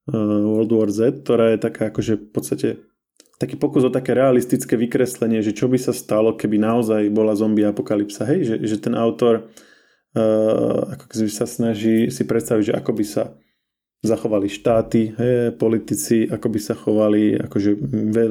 uh, 0.09 0.41
World 0.45 0.73
War 0.73 0.91
Z, 0.93 1.25
ktorá 1.25 1.57
je 1.57 1.65
taká 1.65 1.89
akože 1.89 2.17
v 2.17 2.31
podstate 2.33 2.69
taký 3.37 3.61
pokus 3.61 3.85
o 3.85 3.93
také 3.93 4.17
realistické 4.17 4.81
vykreslenie, 4.81 5.45
že 5.45 5.53
čo 5.53 5.69
by 5.69 5.77
sa 5.77 5.93
stalo, 5.93 6.33
keby 6.33 6.57
naozaj 6.57 7.13
bola 7.13 7.37
zombie 7.37 7.69
apokalypsa. 7.69 8.25
Hej, 8.25 8.41
že, 8.49 8.57
že 8.65 8.77
ten 8.81 8.97
autor 8.97 9.53
uh, 10.17 10.97
ako 10.97 11.29
sa 11.29 11.45
snaží 11.45 12.09
si 12.09 12.25
predstaviť, 12.25 12.73
že 12.73 12.77
ako 12.77 12.91
by 12.97 13.05
sa 13.05 13.37
zachovali 14.07 14.47
štáty, 14.47 15.13
politici, 15.59 16.25
ako 16.31 16.47
by 16.49 16.61
sa 16.63 16.75
chovali 16.79 17.37
akože 17.37 17.71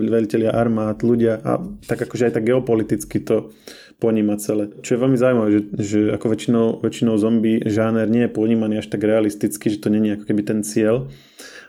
veliteľia 0.08 0.56
armád, 0.56 1.04
ľudia 1.04 1.44
a 1.44 1.60
tak 1.86 2.08
akože 2.08 2.32
aj 2.32 2.34
tak 2.40 2.48
geopoliticky 2.48 3.20
to 3.22 3.52
poníma 4.00 4.36
celé. 4.38 4.72
Čo 4.84 4.96
je 4.96 5.02
veľmi 5.02 5.18
zaujímavé, 5.18 5.50
že, 5.52 5.62
že 5.80 6.00
ako 6.12 6.26
väčšinou, 6.36 6.66
väčšinou 6.84 7.16
zombie 7.16 7.64
žáner 7.64 8.08
nie 8.12 8.28
je 8.28 8.36
ponímaný 8.36 8.84
až 8.84 8.92
tak 8.92 9.08
realisticky, 9.08 9.72
že 9.72 9.80
to 9.80 9.88
není 9.88 10.16
ako 10.16 10.28
keby 10.28 10.42
ten 10.44 10.60
cieľ, 10.68 11.08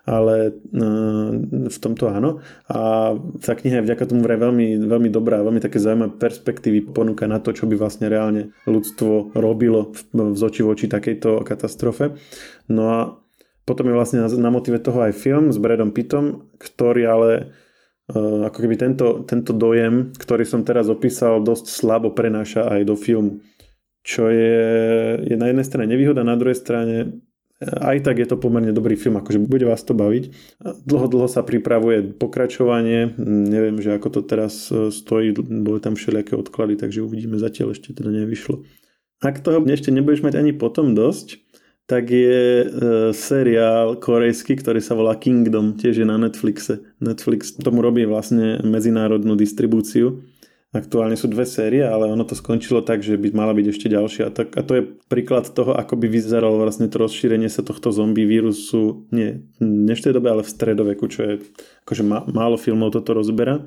ale 0.07 0.55
uh, 0.55 1.31
v 1.67 1.79
tomto 1.83 2.11
áno. 2.11 2.43
A 2.71 3.15
tá 3.43 3.53
kniha 3.55 3.83
je 3.83 3.87
vďaka 3.87 4.11
tomu 4.11 4.23
vraj 4.27 4.39
veľmi, 4.39 4.87
veľmi 4.87 5.11
dobrá, 5.11 5.43
veľmi 5.43 5.63
také 5.63 5.79
zaujímavé 5.79 6.19
perspektívy 6.19 6.91
ponúka 6.91 7.27
na 7.31 7.39
to, 7.39 7.55
čo 7.55 7.67
by 7.67 7.79
vlastne 7.79 8.11
reálne 8.11 8.55
ľudstvo 8.67 9.35
robilo 9.35 9.95
oči 10.15 10.63
v 10.63 10.71
oči 10.71 10.87
takejto 10.91 11.47
katastrofe. 11.47 12.15
No 12.71 12.83
a 12.91 12.99
potom 13.67 13.91
je 13.91 13.99
vlastne 13.99 14.23
na, 14.23 14.31
na 14.31 14.51
motive 14.55 14.79
toho 14.79 15.03
aj 15.03 15.19
film 15.19 15.51
s 15.51 15.59
Bradom 15.59 15.91
Pittom, 15.91 16.47
ktorý 16.57 17.03
ale 17.05 17.31
uh, 18.15 18.47
ako 18.47 18.59
keby 18.63 18.75
tento, 18.79 19.07
tento 19.27 19.51
dojem, 19.51 20.15
ktorý 20.15 20.47
som 20.47 20.63
teraz 20.63 20.87
opísal, 20.87 21.43
dosť 21.43 21.67
slabo 21.67 22.15
prenáša 22.15 22.71
aj 22.71 22.81
do 22.87 22.95
filmu. 22.95 23.43
Čo 24.07 24.31
je, 24.31 24.63
je 25.27 25.35
na 25.35 25.51
jednej 25.51 25.67
strane 25.67 25.91
nevýhoda, 25.91 26.23
na 26.23 26.39
druhej 26.39 26.55
strane 26.55 27.27
aj 27.61 28.05
tak 28.05 28.21
je 28.21 28.29
to 28.29 28.37
pomerne 28.37 28.69
dobrý 28.69 29.01
film, 29.01 29.17
akože 29.17 29.41
bude 29.41 29.65
vás 29.65 29.81
to 29.81 29.97
baviť. 29.97 30.29
Dlho, 30.85 31.07
dlho 31.09 31.25
sa 31.25 31.41
pripravuje 31.41 32.13
pokračovanie, 32.21 33.17
neviem, 33.49 33.81
že 33.81 33.97
ako 33.97 34.09
to 34.13 34.21
teraz 34.29 34.69
e, 34.69 34.93
stojí, 34.93 35.33
boli 35.41 35.81
tam 35.81 35.97
všelijaké 35.97 36.37
odklady, 36.37 36.77
takže 36.77 37.01
uvidíme, 37.01 37.41
zatiaľ 37.41 37.73
ešte 37.73 37.97
teda 37.97 38.13
nevyšlo. 38.13 38.61
Ak 39.25 39.41
toho 39.41 39.65
ešte 39.65 39.89
nebudeš 39.89 40.21
mať 40.21 40.37
ani 40.37 40.53
potom 40.53 40.93
dosť, 40.93 41.46
tak 41.87 42.11
je 42.11 42.43
e, 42.63 42.67
seriál 43.15 43.99
korejský, 44.03 44.59
ktorý 44.59 44.83
sa 44.83 44.99
volá 44.99 45.15
Kingdom, 45.15 45.79
tiež 45.79 46.03
je 46.03 46.07
na 46.07 46.19
Netflixe. 46.19 46.83
Netflix 46.99 47.55
tomu 47.55 47.83
robí 47.83 48.03
vlastne 48.05 48.59
medzinárodnú 48.67 49.39
distribúciu 49.39 50.27
Aktuálne 50.77 51.17
sú 51.17 51.33
dve 51.33 51.49
série, 51.49 51.81
ale 51.81 52.11
ono 52.11 52.27
to 52.29 52.37
skončilo 52.37 52.85
tak, 52.85 53.01
že 53.01 53.17
by 53.17 53.33
mala 53.33 53.57
byť 53.57 53.67
ešte 53.73 53.87
ďalšia. 53.89 54.23
A, 54.29 54.31
tak, 54.35 54.53
a 54.59 54.63
to 54.67 54.73
je 54.77 54.83
príklad 55.09 55.49
toho, 55.49 55.73
ako 55.73 55.97
by 55.97 56.07
vyzeralo 56.11 56.61
vlastne 56.61 56.91
to 56.91 57.01
rozšírenie 57.01 57.49
sa 57.49 57.65
tohto 57.65 57.89
zombie 57.95 58.29
vírusu 58.29 59.09
nie 59.09 59.47
v 59.57 59.89
dnešnej 59.89 60.13
dobe, 60.13 60.29
ale 60.29 60.45
v 60.45 60.53
stredoveku, 60.53 61.09
čo 61.09 61.21
je 61.25 61.35
akože 61.89 62.03
má, 62.05 62.29
málo 62.29 62.61
filmov 62.61 62.93
toto 62.93 63.17
rozbera. 63.17 63.65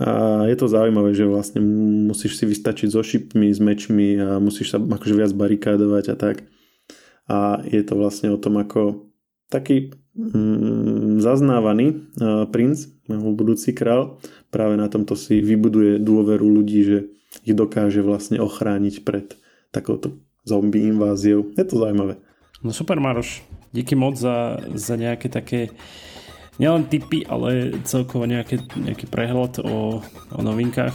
A 0.00 0.44
je 0.48 0.56
to 0.56 0.68
zaujímavé, 0.68 1.12
že 1.12 1.28
vlastne 1.28 1.60
musíš 2.08 2.40
si 2.40 2.44
vystačiť 2.48 2.88
so 2.92 3.04
šipmi, 3.04 3.52
s 3.52 3.60
mečmi 3.60 4.16
a 4.20 4.28
musíš 4.40 4.76
sa 4.76 4.78
akože 4.80 5.14
viac 5.16 5.32
barikádovať 5.32 6.04
a 6.12 6.16
tak. 6.16 6.36
A 7.30 7.62
je 7.62 7.78
to 7.86 7.94
vlastne 7.94 8.34
o 8.34 8.38
tom, 8.42 8.58
ako 8.58 9.06
taký 9.46 9.94
mm, 10.18 11.22
zaznávaný 11.22 12.10
uh, 12.18 12.50
princ, 12.50 12.90
budúci 13.06 13.70
král, 13.70 14.18
práve 14.50 14.74
na 14.74 14.90
tomto 14.90 15.14
si 15.14 15.38
vybuduje 15.38 16.02
dôveru 16.02 16.42
ľudí, 16.42 16.80
že 16.82 16.98
ich 17.46 17.54
dokáže 17.54 18.02
vlastne 18.02 18.42
ochrániť 18.42 19.06
pred 19.06 19.38
takouto 19.70 20.18
zombie 20.42 20.90
inváziou. 20.90 21.54
Je 21.54 21.62
to 21.62 21.78
zaujímavé. 21.78 22.18
No 22.60 22.74
super 22.74 22.98
Maroš, 22.98 23.46
díky 23.72 23.94
moc 23.94 24.18
za, 24.18 24.58
za 24.74 24.98
nejaké 24.98 25.30
také 25.30 25.70
nielen 26.60 26.84
tipy, 26.90 27.24
ale 27.24 27.80
celkovo 27.88 28.28
nejaké, 28.28 28.60
nejaký 28.76 29.08
prehľad 29.08 29.64
o, 29.64 30.04
o 30.34 30.40
novinkách 30.42 30.92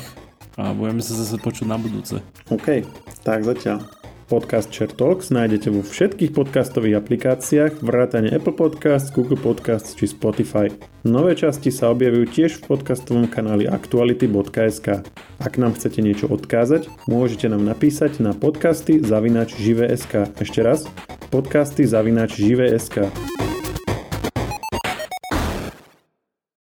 a 0.62 0.72
budeme 0.78 1.02
sa 1.02 1.18
zase 1.18 1.42
počuť 1.42 1.66
na 1.66 1.82
budúce. 1.82 2.22
OK, 2.54 2.86
tak 3.26 3.42
zatiaľ. 3.42 3.82
Podcast 4.26 4.74
Share 4.74 4.90
Talks 4.90 5.30
nájdete 5.30 5.70
vo 5.70 5.86
všetkých 5.86 6.34
podcastových 6.34 6.98
aplikáciách, 6.98 7.86
vrátane 7.86 8.34
Apple 8.34 8.58
Podcasts, 8.58 9.14
Google 9.14 9.38
Podcasts 9.38 9.94
či 9.94 10.10
Spotify. 10.10 10.74
Nové 11.06 11.38
časti 11.38 11.70
sa 11.70 11.94
objavujú 11.94 12.26
tiež 12.34 12.58
v 12.58 12.74
podcastovom 12.74 13.30
kanáli 13.30 13.70
aktuality.sk. 13.70 15.06
Ak 15.38 15.54
nám 15.62 15.78
chcete 15.78 16.02
niečo 16.02 16.26
odkázať, 16.26 16.90
môžete 17.06 17.46
nám 17.54 17.62
napísať 17.62 18.18
na 18.26 18.34
podcasty 18.34 18.98
zavinač 18.98 19.54
žive.sk. 19.62 20.34
Ešte 20.42 20.66
raz, 20.66 20.90
podcasty 21.30 21.86
zavinač 21.86 22.42
žive.sk. 22.42 23.45